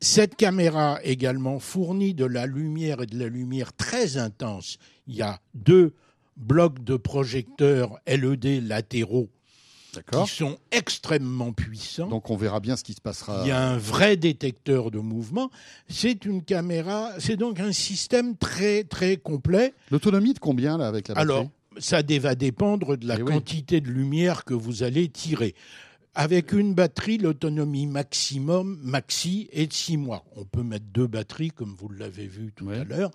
cette 0.00 0.36
caméra 0.36 0.98
également 1.02 1.58
fournit 1.58 2.12
de 2.14 2.26
la 2.26 2.44
lumière 2.46 3.00
et 3.02 3.06
de 3.06 3.18
la 3.18 3.28
lumière 3.28 3.72
très 3.72 4.18
intense 4.18 4.76
il 5.06 5.14
y 5.16 5.22
a 5.22 5.40
deux 5.54 5.94
blocs 6.36 6.82
de 6.84 6.96
projecteurs 6.96 7.98
LED 8.06 8.66
latéraux. 8.66 9.28
Qui 10.02 10.30
sont 10.30 10.58
extrêmement 10.70 11.52
puissants. 11.52 12.08
Donc, 12.08 12.30
on 12.30 12.36
verra 12.36 12.60
bien 12.60 12.76
ce 12.76 12.84
qui 12.84 12.92
se 12.94 13.00
passera. 13.00 13.42
Il 13.44 13.48
y 13.48 13.52
a 13.52 13.60
un 13.70 13.76
vrai 13.78 14.16
détecteur 14.16 14.90
de 14.90 14.98
mouvement. 14.98 15.50
C'est 15.88 16.24
une 16.24 16.42
caméra, 16.42 17.10
c'est 17.18 17.36
donc 17.36 17.60
un 17.60 17.72
système 17.72 18.36
très 18.36 18.84
très 18.84 19.16
complet. 19.16 19.74
L'autonomie 19.90 20.34
de 20.34 20.38
combien, 20.38 20.78
là, 20.78 20.86
avec 20.88 21.08
la 21.08 21.14
batterie? 21.14 21.30
Alors, 21.32 21.46
ça 21.78 22.02
va 22.20 22.34
dépendre 22.34 22.96
de 22.96 23.06
la 23.06 23.16
Eh 23.18 23.22
oui. 23.22 23.32
quantité 23.32 23.80
de 23.80 23.88
lumière 23.90 24.44
que 24.44 24.54
vous 24.54 24.82
allez 24.82 25.08
tirer. 25.08 25.54
Avec 26.16 26.52
une 26.52 26.74
batterie, 26.74 27.18
l'autonomie 27.18 27.86
maximum, 27.88 28.78
maxi, 28.84 29.48
est 29.52 29.66
de 29.66 29.72
6 29.72 29.96
mois. 29.96 30.24
On 30.36 30.44
peut 30.44 30.62
mettre 30.62 30.84
deux 30.92 31.08
batteries, 31.08 31.50
comme 31.50 31.74
vous 31.76 31.88
l'avez 31.88 32.26
vu 32.28 32.52
tout 32.54 32.66
Ouais. 32.66 32.78
à 32.78 32.84
l'heure, 32.84 33.10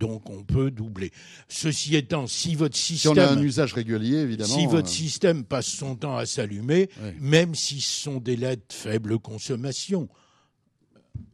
donc 0.00 0.28
on 0.30 0.42
peut 0.42 0.70
doubler. 0.72 1.12
Ceci 1.48 1.94
étant, 1.94 2.26
si 2.26 2.56
votre 2.56 2.76
Si 2.76 2.94
système... 2.94 3.12
on 3.12 3.18
a 3.18 3.26
un 3.28 3.42
usage 3.42 3.74
régulier, 3.74 4.16
évidemment. 4.16 4.58
Si 4.58 4.66
votre 4.66 4.88
euh, 4.88 4.92
système 4.92 5.44
passe 5.44 5.66
son 5.66 5.94
temps 5.94 6.16
à 6.16 6.26
s'allumer, 6.26 6.88
même 7.20 7.54
si 7.54 7.80
ce 7.80 8.00
sont 8.02 8.18
des 8.18 8.36
LED 8.36 8.62
faible 8.70 9.18
consommation, 9.18 10.08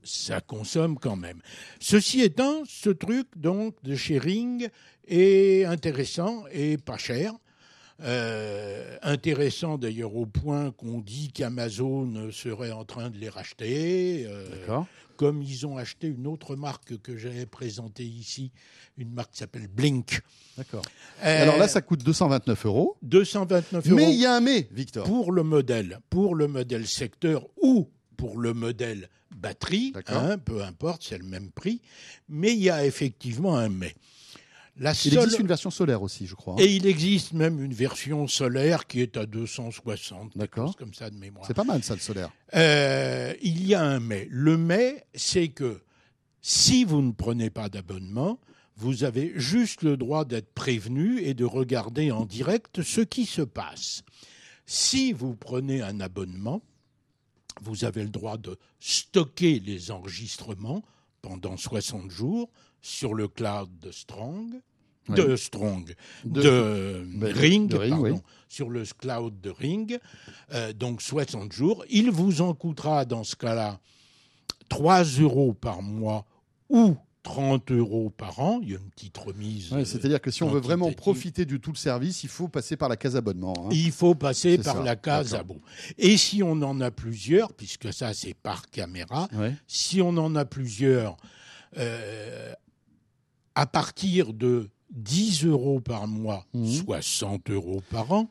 ça 0.03 0.41
consomme 0.41 0.99
quand 0.99 1.17
même. 1.17 1.41
Ceci 1.81 2.21
étant, 2.21 2.65
ce 2.69 2.91
truc 2.91 3.29
donc 3.37 3.75
de 3.83 3.95
sharing 3.95 4.69
est 5.07 5.65
intéressant 5.65 6.45
et 6.53 6.77
pas 6.77 6.99
cher. 6.99 7.33
Euh, 8.03 8.99
intéressant 9.03 9.79
d'ailleurs 9.79 10.15
au 10.17 10.27
point 10.27 10.71
qu'on 10.73 11.01
dit 11.01 11.31
qu'Amazon 11.33 12.31
serait 12.31 12.71
en 12.73 12.85
train 12.85 13.09
de 13.09 13.17
les 13.17 13.29
racheter. 13.31 14.27
euh, 14.29 14.45
comme 15.17 15.41
ils 15.43 15.67
ont 15.67 15.79
acheté 15.79 16.09
une 16.09 16.27
autre 16.27 16.57
marque 16.57 16.99
que 16.99 17.17
j'avais 17.17 17.47
présentée 17.47 18.05
ici, 18.05 18.53
une 18.99 19.11
marque 19.13 19.31
qui 19.33 19.39
s'appelle 19.39 19.67
Blink. 19.67 20.21
D'accord. 20.59 20.83
Euh, 21.25 21.43
Alors 21.43 21.57
là, 21.57 21.69
ça 21.69 21.81
coûte 21.81 22.05
229 22.05 22.67
euros. 22.67 22.97
229 23.03 23.87
euros 23.87 23.97
Mais 23.97 24.13
il 24.13 24.21
y 24.21 24.27
a 24.27 24.35
un 24.37 24.41
mais, 24.41 24.69
Victor. 24.73 25.07
pour 25.07 25.33
le 25.33 25.43
modèle, 25.43 26.01
pour 26.11 26.35
le 26.35 26.49
modèle 26.49 26.87
secteur 26.87 27.47
ou 27.63 27.89
pour 28.19 28.39
le 28.39 28.53
modèle 28.53 29.09
batterie, 29.35 29.93
D'accord. 29.93 30.17
hein, 30.19 30.37
peu 30.39 30.63
importe, 30.63 31.03
c'est 31.03 31.19
le 31.19 31.25
même 31.25 31.51
prix, 31.51 31.81
mais 32.29 32.53
il 32.53 32.61
y 32.63 32.69
a 32.71 32.85
effectivement 32.85 33.57
un 33.57 33.71
mais. 33.71 33.95
La 34.79 34.93
Il 34.93 34.97
seule- 34.97 35.23
existe 35.23 35.39
une 35.41 35.47
version 35.47 35.71
solaire 35.71 36.03
aussi, 36.03 36.27
je 36.27 36.35
crois. 36.35 36.55
hein. 36.55 36.59
Et 36.59 36.75
il 36.77 36.87
existe 36.87 37.33
même 37.33 37.63
une 37.65 37.73
version 37.73 38.27
solaire 38.27 38.87
qui 38.87 39.01
est 39.01 39.17
à 39.17 39.25
260, 39.25 40.33
quelque 40.33 40.39
D'accord. 40.39 40.67
chose 40.67 40.77
comme 40.77 40.93
ça 40.95 41.09
de 41.09 41.17
mémoire. 41.17 41.47
C'est 41.47 41.55
pas 41.55 41.65
mal, 41.65 41.83
ça, 41.83 41.95
le 41.95 42.01
solaire. 42.01 42.31
Euh, 42.55 43.33
il 43.43 43.67
y 43.67 43.75
a 43.75 43.83
un 43.83 44.01
mais. 44.01 44.29
Le 44.31 44.59
mais, 44.59 45.07
c'est 45.15 45.49
que 45.49 45.81
si 46.43 46.85
vous 46.85 47.01
ne 47.01 47.13
prenez 47.13 47.49
pas 47.49 47.69
d'abonnement, 47.71 48.39
vous 48.77 49.05
avez 49.05 49.33
juste 49.37 49.83
le 49.83 49.97
droit 49.97 50.27
d'être 50.27 50.53
prévenu 50.53 51.21
et 51.21 51.33
de 51.33 51.47
regarder 51.47 52.11
en 52.13 52.27
direct 52.27 52.83
ce 52.83 53.01
qui 53.01 53.25
se 53.25 53.41
passe. 53.41 54.03
Si 54.67 55.13
vous 55.15 55.35
prenez 55.35 55.81
un 55.81 56.01
abonnement, 56.01 56.61
vous 57.63 57.85
avez 57.87 58.03
le 58.03 58.11
droit 58.11 58.37
de 58.37 58.59
stocker 58.81 59.61
les 59.61 59.91
enregistrements 59.91 60.83
pendant 61.23 61.57
60 61.57 62.11
jours 62.11 62.51
sur 62.87 63.15
le 63.15 63.27
cloud 63.27 63.69
de 63.81 63.91
Strong, 63.91 64.61
Oui. 65.09 65.15
de 65.17 65.35
Strong, 65.37 65.95
De- 66.25 66.43
de, 66.43 67.07
ben, 67.17 67.33
Ring, 67.33 67.69
de 67.69 67.77
Ring, 67.77 67.91
pardon, 67.91 68.15
oui. 68.15 68.21
sur 68.49 68.71
le 68.71 68.85
cloud 68.99 69.41
de 69.41 69.51
Ring, 69.51 69.99
euh, 70.53 70.73
donc 70.73 71.03
60 71.03 71.53
jours. 71.53 71.85
Il 71.91 72.11
vous 72.11 72.43
en 72.43 72.55
coûtera 72.55 73.05
dans 73.05 73.25
ce 73.25 73.35
cas-là 73.37 73.81
3 74.69 75.03
euros 75.21 75.53
par 75.53 75.83
mois 75.83 76.27
ou 76.69 76.97
30 77.25 77.73
euros 77.73 78.11
par 78.11 78.39
an. 78.39 78.61
Il 78.63 78.71
y 78.71 78.75
a 78.75 78.79
une 78.79 78.89
petite 78.91 79.19
remise. 79.19 79.73
Ouais, 79.73 79.85
C'est-à-dire 79.85 80.21
que 80.21 80.31
si 80.31 80.45
on 80.45 80.49
veut 80.49 80.61
vraiment 80.61 80.93
profiter 80.93 81.45
du 81.45 81.59
tout 81.61 81.73
le 81.73 81.77
service, 81.77 82.23
il 82.23 82.29
faut 82.29 82.47
passer 82.49 82.77
par 82.77 82.89
la 82.89 82.97
case 82.97 83.17
abonnement. 83.17 83.55
hein. 83.65 83.69
Il 83.73 83.91
faut 83.91 84.15
passer 84.15 84.59
par 84.59 84.77
ça, 84.77 84.83
la 84.85 84.95
case 84.97 85.31
d'accord. 85.33 85.57
abo. 85.57 85.61
Et 85.99 86.17
si 86.17 86.43
on 86.45 86.63
en 86.63 86.81
a 86.81 86.93
plusieurs, 86.93 87.53
puisque 87.53 87.93
ça 87.93 88.15
c'est 88.15 88.35
par 88.35 88.71
caméra, 88.71 89.29
Ouais. 89.35 89.55
si 89.67 90.01
on 90.01 90.11
en 90.17 90.37
a 90.37 90.45
plusieurs, 90.45 91.17
euh, 91.79 92.53
à 93.57 93.67
partir 93.67 94.33
de 94.33 94.69
10 94.95 95.45
euros 95.45 95.81
par 95.81 96.07
mois, 96.07 96.47
Mhm. 96.55 96.67
soit 96.69 97.03
100 97.03 97.41
euros 97.51 97.83
par 97.91 98.13
an, 98.13 98.29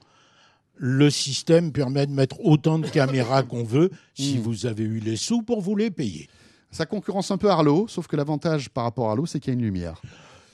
le 0.77 1.09
système 1.09 1.71
permet 1.71 2.05
de 2.05 2.11
mettre 2.11 2.39
autant 2.45 2.79
de 2.79 2.87
caméras 2.87 3.43
qu'on 3.49 3.63
veut 3.63 3.89
si 4.13 4.35
Mhm. 4.37 4.41
vous 4.43 4.65
avez 4.65 4.83
eu 4.83 4.99
les 4.99 5.17
sous 5.17 5.41
pour 5.41 5.61
vous 5.61 5.75
les 5.75 5.91
payer. 5.91 6.29
Ça 6.71 6.85
concurrence 6.85 7.31
un 7.31 7.37
peu 7.37 7.49
Arlo, 7.49 7.87
sauf 7.87 8.07
que 8.07 8.15
l'avantage 8.15 8.69
par 8.69 8.83
rapport 8.85 9.07
à 9.07 9.11
Arlo, 9.11 9.25
c'est 9.25 9.39
qu'il 9.39 9.51
y 9.53 9.55
a 9.55 9.59
une 9.59 9.65
lumière. 9.65 10.01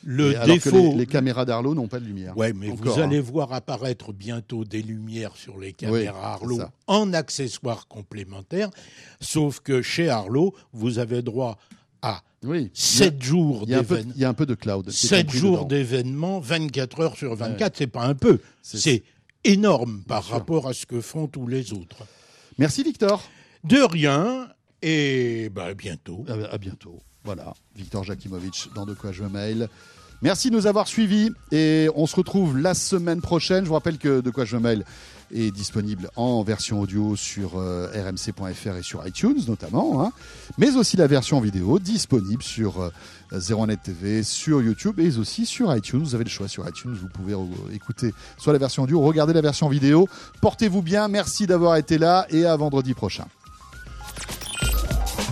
Le 0.03 0.33
Et 0.33 0.45
défaut. 0.45 0.91
les, 0.91 0.95
les 0.95 1.05
caméras 1.05 1.45
d'Arlo 1.45 1.75
n'ont 1.75 1.87
pas 1.87 1.99
de 1.99 2.05
lumière. 2.05 2.35
Ouais, 2.35 2.53
mais 2.53 2.71
Encore, 2.71 2.95
vous 2.95 2.99
allez 3.01 3.19
hein. 3.19 3.23
voir 3.23 3.53
apparaître 3.53 4.11
bientôt 4.13 4.63
des 4.65 4.81
lumières 4.81 5.35
sur 5.35 5.59
les 5.59 5.73
caméras 5.73 5.99
c'est 6.39 6.43
Arlo 6.43 6.59
en 6.87 7.13
accessoires 7.13 7.87
complémentaires. 7.87 8.71
Sauf 9.19 9.59
que 9.59 9.83
chez 9.83 10.09
Arlo, 10.09 10.55
vous 10.73 10.97
avez 10.97 11.21
droit 11.21 11.57
à 12.01 12.21
Oui. 12.43 12.69
7 12.73 13.21
jours 13.21 13.65
d'événements. 13.67 14.13
il 14.15 14.21
y 14.21 14.25
a 14.25 14.29
un 14.29 14.33
peu 14.33 14.45
de 14.45 14.55
cloud. 14.55 14.85
qui 14.89 15.05
est 15.05 15.09
7 15.09 15.25
compris 15.25 15.37
jours 15.39 15.65
d'événements, 15.65 16.39
24 16.39 16.99
heures 17.01 17.15
sur 17.17 17.35
24, 17.35 17.75
c'est 17.77 17.87
pas 17.87 18.03
un 18.05 18.15
peu. 18.15 18.39
C'est- 18.61 19.03
énorme 19.43 20.03
par 20.07 20.23
rapport 20.25 20.67
à 20.67 20.73
ce 20.73 20.85
que 20.85 21.01
font 21.01 21.25
tous 21.27 21.47
les 21.47 21.73
autres. 21.73 21.97
Merci 22.59 22.83
Victor. 22.83 23.23
De 23.63 23.77
rien, 23.79 24.47
et 24.83 25.49
bah, 25.49 25.65
à 25.65 25.73
bientôt. 25.73 26.23
À, 26.27 26.33
à 26.53 26.57
bientôt. 26.59 26.99
Voilà, 27.23 27.53
Victor 27.75 28.03
Jakimovic 28.03 28.69
dans 28.75 28.85
De 28.85 28.93
quoi 28.93 29.11
je 29.11 29.23
mail. 29.23 29.67
Merci 30.21 30.51
de 30.51 30.55
nous 30.55 30.67
avoir 30.67 30.87
suivis 30.87 31.31
et 31.51 31.87
on 31.95 32.05
se 32.05 32.15
retrouve 32.15 32.55
la 32.57 32.75
semaine 32.75 33.21
prochaine. 33.21 33.63
Je 33.63 33.69
vous 33.69 33.73
rappelle 33.75 33.97
que 33.97 34.21
De 34.21 34.29
quoi 34.29 34.45
je 34.45 34.57
mail 34.57 34.85
est 35.33 35.51
disponible 35.51 36.09
en 36.15 36.43
version 36.43 36.81
audio 36.81 37.15
sur 37.15 37.57
euh, 37.57 37.87
rmc.fr 37.93 38.77
et 38.77 38.83
sur 38.83 39.05
iTunes 39.05 39.39
notamment, 39.47 40.03
hein. 40.03 40.11
mais 40.57 40.75
aussi 40.75 40.97
la 40.97 41.07
version 41.07 41.39
vidéo 41.39 41.79
disponible 41.79 42.43
sur 42.43 42.81
euh, 42.81 42.89
01net 43.33 43.81
TV, 43.83 44.23
sur 44.23 44.61
YouTube 44.61 44.99
et 44.99 45.17
aussi 45.17 45.45
sur 45.45 45.75
iTunes. 45.75 46.03
Vous 46.03 46.15
avez 46.15 46.23
le 46.23 46.29
choix 46.29 46.47
sur 46.47 46.67
iTunes, 46.67 46.93
vous 46.93 47.09
pouvez 47.09 47.33
euh, 47.33 47.73
écouter 47.73 48.13
soit 48.37 48.53
la 48.53 48.59
version 48.59 48.83
audio, 48.83 49.01
regarder 49.01 49.33
la 49.33 49.41
version 49.41 49.69
vidéo. 49.69 50.07
Portez-vous 50.41 50.81
bien, 50.81 51.07
merci 51.07 51.47
d'avoir 51.47 51.77
été 51.77 51.97
là 51.97 52.25
et 52.29 52.45
à 52.45 52.55
vendredi 52.55 52.93
prochain. 52.93 53.25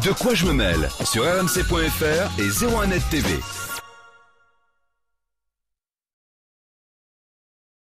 De 0.04 0.12
quoi 0.12 0.34
je 0.34 0.46
me 0.46 0.54
mêle 0.54 0.90
sur 1.04 1.24
rmc.fr 1.24 2.40
et 2.40 2.48
01net 2.48 3.02
TV. 3.10 3.59